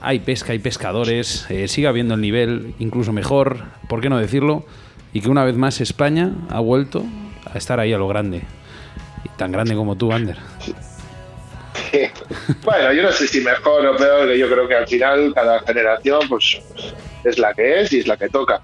hay 0.00 0.18
pesca, 0.18 0.52
hay 0.52 0.58
pescadores, 0.58 1.46
eh, 1.48 1.68
sigue 1.68 1.86
habiendo 1.86 2.14
el 2.14 2.20
nivel 2.20 2.74
incluso 2.78 3.12
mejor, 3.12 3.58
¿por 3.88 4.00
qué 4.00 4.08
no 4.08 4.18
decirlo? 4.18 4.64
Y 5.12 5.20
que 5.20 5.28
una 5.28 5.44
vez 5.44 5.56
más 5.56 5.80
España 5.80 6.32
ha 6.50 6.60
vuelto 6.60 7.04
a 7.52 7.56
estar 7.56 7.78
ahí 7.78 7.92
a 7.92 7.98
lo 7.98 8.08
grande. 8.08 8.42
Y 9.24 9.28
tan 9.36 9.52
grande 9.52 9.74
como 9.74 9.96
tú, 9.96 10.12
Ander. 10.12 10.36
bueno, 12.64 12.92
yo 12.92 13.02
no 13.02 13.12
sé 13.12 13.28
si 13.28 13.40
mejor 13.42 13.86
o 13.86 13.96
peor, 13.96 14.26
que 14.28 14.38
yo 14.38 14.48
creo 14.48 14.66
que 14.66 14.74
al 14.74 14.88
final 14.88 15.32
cada 15.34 15.60
generación 15.60 16.20
pues 16.28 16.60
es 17.24 17.38
la 17.38 17.54
que 17.54 17.80
es 17.80 17.92
y 17.92 18.00
es 18.00 18.06
la 18.06 18.16
que 18.16 18.28
toca. 18.28 18.60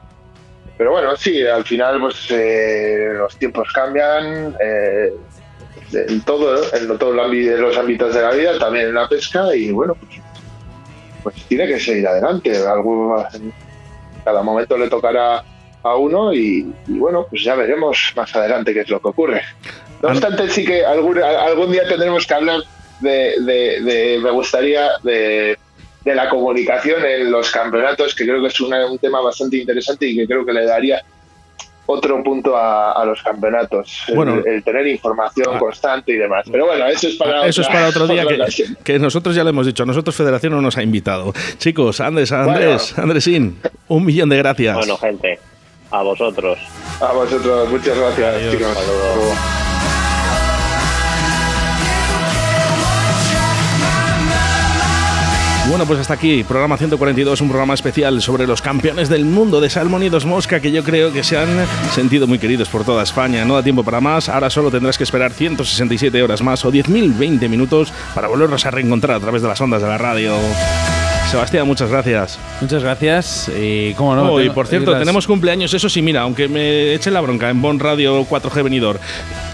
Pero 0.76 0.92
bueno, 0.92 1.16
sí, 1.16 1.44
al 1.46 1.64
final 1.64 2.00
pues 2.00 2.26
eh, 2.30 3.08
los 3.14 3.36
tiempos 3.36 3.68
cambian 3.72 4.54
eh, 4.60 5.12
en 5.92 6.20
todo, 6.22 6.62
en 6.74 6.98
todos 6.98 7.14
los 7.16 7.76
ámbitos, 7.78 8.14
de 8.14 8.22
la 8.22 8.30
vida, 8.30 8.58
también 8.58 8.88
en 8.88 8.94
la 8.94 9.08
pesca 9.08 9.54
y 9.56 9.70
bueno, 9.72 9.94
pues, 9.94 10.20
pues 11.22 11.34
tiene 11.48 11.66
que 11.66 11.80
seguir 11.80 12.06
adelante. 12.06 12.56
Algún, 12.66 13.24
cada 14.24 14.42
momento 14.42 14.76
le 14.78 14.88
tocará 14.88 15.42
a 15.82 15.96
uno 15.96 16.32
y, 16.32 16.72
y 16.86 16.98
bueno, 16.98 17.26
pues 17.28 17.42
ya 17.42 17.54
veremos 17.54 18.12
más 18.14 18.34
adelante 18.36 18.72
qué 18.74 18.80
es 18.80 18.88
lo 18.88 19.00
que 19.00 19.08
ocurre. 19.08 19.42
No 20.02 20.10
An- 20.10 20.14
obstante, 20.16 20.48
sí 20.48 20.64
que 20.64 20.84
algún, 20.84 21.18
algún 21.22 21.72
día 21.72 21.88
tendremos 21.88 22.24
que 22.26 22.34
hablar 22.34 22.60
de, 23.00 23.34
de- 23.40 23.80
de- 23.82 24.20
me 24.22 24.30
gustaría, 24.30 24.90
de, 25.02 25.56
de 26.04 26.14
la 26.14 26.28
comunicación 26.28 27.04
en 27.04 27.30
los 27.30 27.50
campeonatos, 27.50 28.14
que 28.14 28.24
creo 28.24 28.40
que 28.40 28.48
es 28.48 28.60
una- 28.60 28.86
un 28.86 28.98
tema 28.98 29.20
bastante 29.20 29.58
interesante 29.58 30.06
y 30.06 30.16
que 30.16 30.26
creo 30.26 30.44
que 30.44 30.52
le 30.52 30.64
daría 30.64 31.02
otro 31.90 32.22
punto 32.22 32.54
a, 32.54 33.02
los 33.06 33.22
campeonatos. 33.22 34.04
Bueno, 34.14 34.42
el, 34.44 34.62
tener 34.62 34.86
información 34.86 35.54
ah. 35.54 35.58
constante 35.58 36.12
y 36.12 36.16
demás. 36.16 36.44
Pero 36.50 36.66
bueno, 36.66 36.86
eso 36.86 37.08
es 37.08 37.16
para, 37.16 37.46
eso 37.46 37.62
es 37.62 37.68
para 37.68 37.88
otro 37.88 38.06
día 38.06 38.24
que, 38.84 38.98
nosotros 38.98 39.34
ya 39.34 39.42
le 39.42 39.50
hemos 39.50 39.66
dicho. 39.66 39.86
Nosotros 39.86 40.14
Federación 40.14 40.52
no 40.52 40.60
nos 40.60 40.76
ha 40.76 40.82
invitado. 40.82 41.32
Chicos, 41.56 42.00
Andrés, 42.00 42.30
Andrés, 42.30 42.96
Andresín, 42.98 43.58
un 43.88 44.04
millón 44.04 44.28
de 44.28 44.36
gracias. 44.36 44.76
Bueno, 44.76 44.98
gente, 44.98 45.38
a 45.90 46.02
vosotros. 46.02 46.58
A 47.00 47.12
vosotros, 47.12 47.70
muchas 47.70 47.96
gracias, 47.96 48.50
chicos. 48.50 49.67
Bueno, 55.68 55.84
pues 55.84 56.00
hasta 56.00 56.14
aquí, 56.14 56.44
programa 56.44 56.78
142, 56.78 57.42
un 57.42 57.48
programa 57.48 57.74
especial 57.74 58.22
sobre 58.22 58.46
los 58.46 58.62
campeones 58.62 59.10
del 59.10 59.26
mundo 59.26 59.60
de 59.60 59.68
Salmón 59.68 60.02
y 60.02 60.08
Dos 60.08 60.24
Mosca 60.24 60.60
que 60.60 60.72
yo 60.72 60.82
creo 60.82 61.12
que 61.12 61.22
se 61.22 61.36
han 61.36 61.66
sentido 61.92 62.26
muy 62.26 62.38
queridos 62.38 62.70
por 62.70 62.84
toda 62.84 63.02
España. 63.02 63.44
No 63.44 63.54
da 63.54 63.62
tiempo 63.62 63.84
para 63.84 64.00
más, 64.00 64.30
ahora 64.30 64.48
solo 64.48 64.70
tendrás 64.70 64.96
que 64.96 65.04
esperar 65.04 65.30
167 65.30 66.22
horas 66.22 66.40
más 66.40 66.64
o 66.64 66.72
10.020 66.72 67.48
minutos 67.50 67.92
para 68.14 68.28
volvernos 68.28 68.64
a 68.64 68.70
reencontrar 68.70 69.18
a 69.18 69.20
través 69.20 69.42
de 69.42 69.48
las 69.48 69.60
ondas 69.60 69.82
de 69.82 69.88
la 69.88 69.98
radio. 69.98 70.34
Sebastián, 71.30 71.66
muchas 71.66 71.90
gracias. 71.90 72.38
Muchas 72.62 72.82
gracias. 72.82 73.50
Y 73.54 73.92
cómo 73.92 74.16
no. 74.16 74.32
Oh, 74.32 74.40
y 74.40 74.48
por 74.48 74.66
cierto, 74.66 74.98
tenemos 74.98 75.26
cumpleaños, 75.26 75.74
eso 75.74 75.90
sí, 75.90 76.00
mira, 76.00 76.22
aunque 76.22 76.48
me 76.48 76.94
eche 76.94 77.10
la 77.10 77.20
bronca 77.20 77.50
en 77.50 77.60
Bon 77.60 77.78
Radio 77.78 78.24
4G 78.24 78.64
Venidor. 78.64 78.98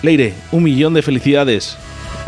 Leire, 0.02 0.34
un 0.52 0.62
millón 0.62 0.94
de 0.94 1.02
felicidades. 1.02 1.76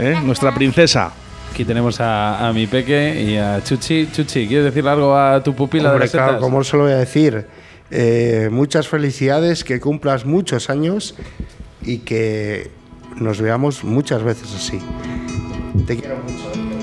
¿eh? 0.01 0.17
Nuestra 0.25 0.53
princesa. 0.53 1.13
Aquí 1.57 1.65
tenemos 1.65 1.97
a, 2.01 2.53
mi 2.55 2.67
peque 2.67 3.19
y 3.19 3.39
a 3.39 3.65
Chuchi. 3.65 4.11
Chuchi, 4.13 4.47
¿quieres 4.47 4.67
decir 4.67 4.87
algo 4.87 5.17
a 5.17 5.43
tu 5.43 5.55
pupila 5.55 5.95
de 5.95 6.07
claro, 6.07 6.39
como 6.39 6.63
se 6.63 6.77
lo 6.77 6.83
voy 6.83 6.93
a 6.93 6.99
decir? 6.99 7.47
Eh, 7.91 8.51
muchas 8.53 8.89
felicidades, 8.89 9.65
que 9.65 9.81
cumplas 9.81 10.27
muchos 10.27 10.69
años 10.69 11.15
y 11.81 12.01
que 12.01 12.71
nos 13.17 13.41
veamos 13.41 13.85
muchas 13.85 14.23
veces 14.23 14.55
así. 14.55 14.81
Te 15.87 15.97
quiero 15.97 16.19
mucho. 16.19 16.76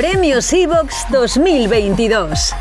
Premios 0.00 0.50
Evox 0.54 1.04
2022. 1.10 2.54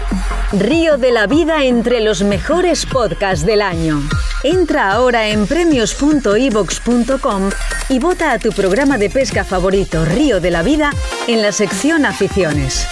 Río 0.52 0.98
de 0.98 1.14
la 1.14 1.26
vida 1.26 1.64
entre 1.64 2.02
los 2.02 2.22
mejores 2.22 2.86
podcasts 2.86 3.46
del 3.46 3.62
año. 3.62 4.02
Entra 4.44 4.92
ahora 4.92 5.30
en 5.30 5.48
premios.evox.com 5.48 7.50
y 7.88 8.00
vota 8.00 8.34
a 8.34 8.40
tu 8.40 8.52
programa 8.52 8.98
de 8.98 9.10
pesca 9.10 9.46
favorito 9.46 10.04
Río 10.04 10.42
de 10.42 10.52
la 10.52 10.64
Vida 10.64 10.92
en 11.28 11.42
la 11.42 11.54
sección 11.54 12.06
Aficiones. 12.06 12.86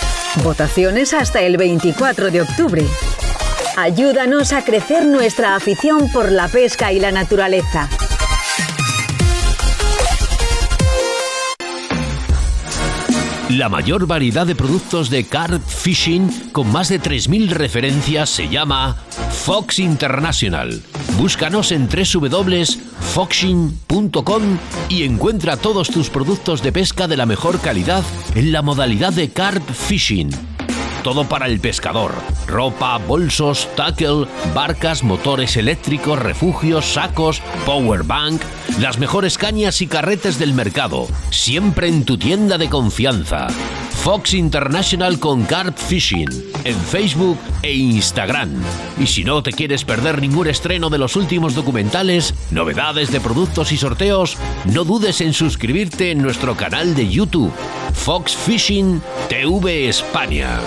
Votaciones 0.45 1.13
hasta 1.13 1.41
el 1.41 1.57
24 1.57 2.31
de 2.31 2.39
octubre. 2.39 2.85
Ayúdanos 3.75 4.53
a 4.53 4.63
crecer 4.63 5.05
nuestra 5.05 5.57
afición 5.57 6.09
por 6.09 6.31
la 6.31 6.47
pesca 6.47 6.93
y 6.93 7.01
la 7.01 7.11
naturaleza. 7.11 7.89
La 13.49 13.69
mayor 13.69 14.07
variedad 14.07 14.45
de 14.45 14.55
productos 14.55 15.09
de 15.09 15.23
carp 15.23 15.65
fishing 15.65 16.51
con 16.51 16.69
más 16.69 16.89
de 16.89 16.99
3.000 16.99 17.47
referencias 17.51 18.29
se 18.29 18.49
llama 18.49 18.97
Fox 19.45 19.79
International. 19.79 20.81
Búscanos 21.17 21.71
en 21.71 21.87
www.foxing.com 21.87 24.43
y 24.89 25.03
encuentra 25.03 25.55
todos 25.55 25.87
tus 25.87 26.09
productos 26.09 26.61
de 26.61 26.73
pesca 26.73 27.07
de 27.07 27.15
la 27.15 27.25
mejor 27.25 27.61
calidad 27.61 28.03
en 28.35 28.51
la 28.51 28.61
modalidad 28.61 29.13
de 29.13 29.29
carp 29.29 29.63
fishing 29.71 30.56
todo 31.07 31.23
para 31.23 31.47
el 31.47 31.61
pescador. 31.61 32.11
Ropa, 32.47 32.97
bolsos, 32.97 33.69
tackle, 33.77 34.27
barcas, 34.53 35.05
motores 35.05 35.55
eléctricos, 35.55 36.19
refugios, 36.19 36.83
sacos, 36.83 37.41
power 37.65 38.03
bank, 38.03 38.41
las 38.81 38.99
mejores 38.99 39.37
cañas 39.37 39.81
y 39.81 39.87
carretes 39.87 40.37
del 40.37 40.53
mercado. 40.53 41.07
Siempre 41.29 41.87
en 41.87 42.03
tu 42.03 42.17
tienda 42.17 42.57
de 42.57 42.67
confianza. 42.67 43.47
Fox 44.03 44.33
International 44.33 45.19
con 45.19 45.43
Carp 45.43 45.77
Fishing 45.77 46.29
en 46.63 46.75
Facebook 46.75 47.37
e 47.61 47.73
Instagram. 47.73 48.49
Y 48.99 49.07
si 49.07 49.23
no 49.23 49.43
te 49.43 49.51
quieres 49.51 49.83
perder 49.83 50.21
ningún 50.21 50.47
estreno 50.47 50.89
de 50.89 50.97
los 50.97 51.15
últimos 51.15 51.55
documentales, 51.55 52.33
novedades 52.51 53.11
de 53.11 53.19
productos 53.19 53.71
y 53.71 53.77
sorteos, 53.77 54.37
no 54.65 54.83
dudes 54.83 55.21
en 55.21 55.33
suscribirte 55.33 56.11
en 56.11 56.21
nuestro 56.21 56.55
canal 56.55 56.95
de 56.95 57.09
YouTube, 57.09 57.51
Fox 57.93 58.35
Fishing 58.35 59.01
TV 59.29 59.89
España. 59.89 60.59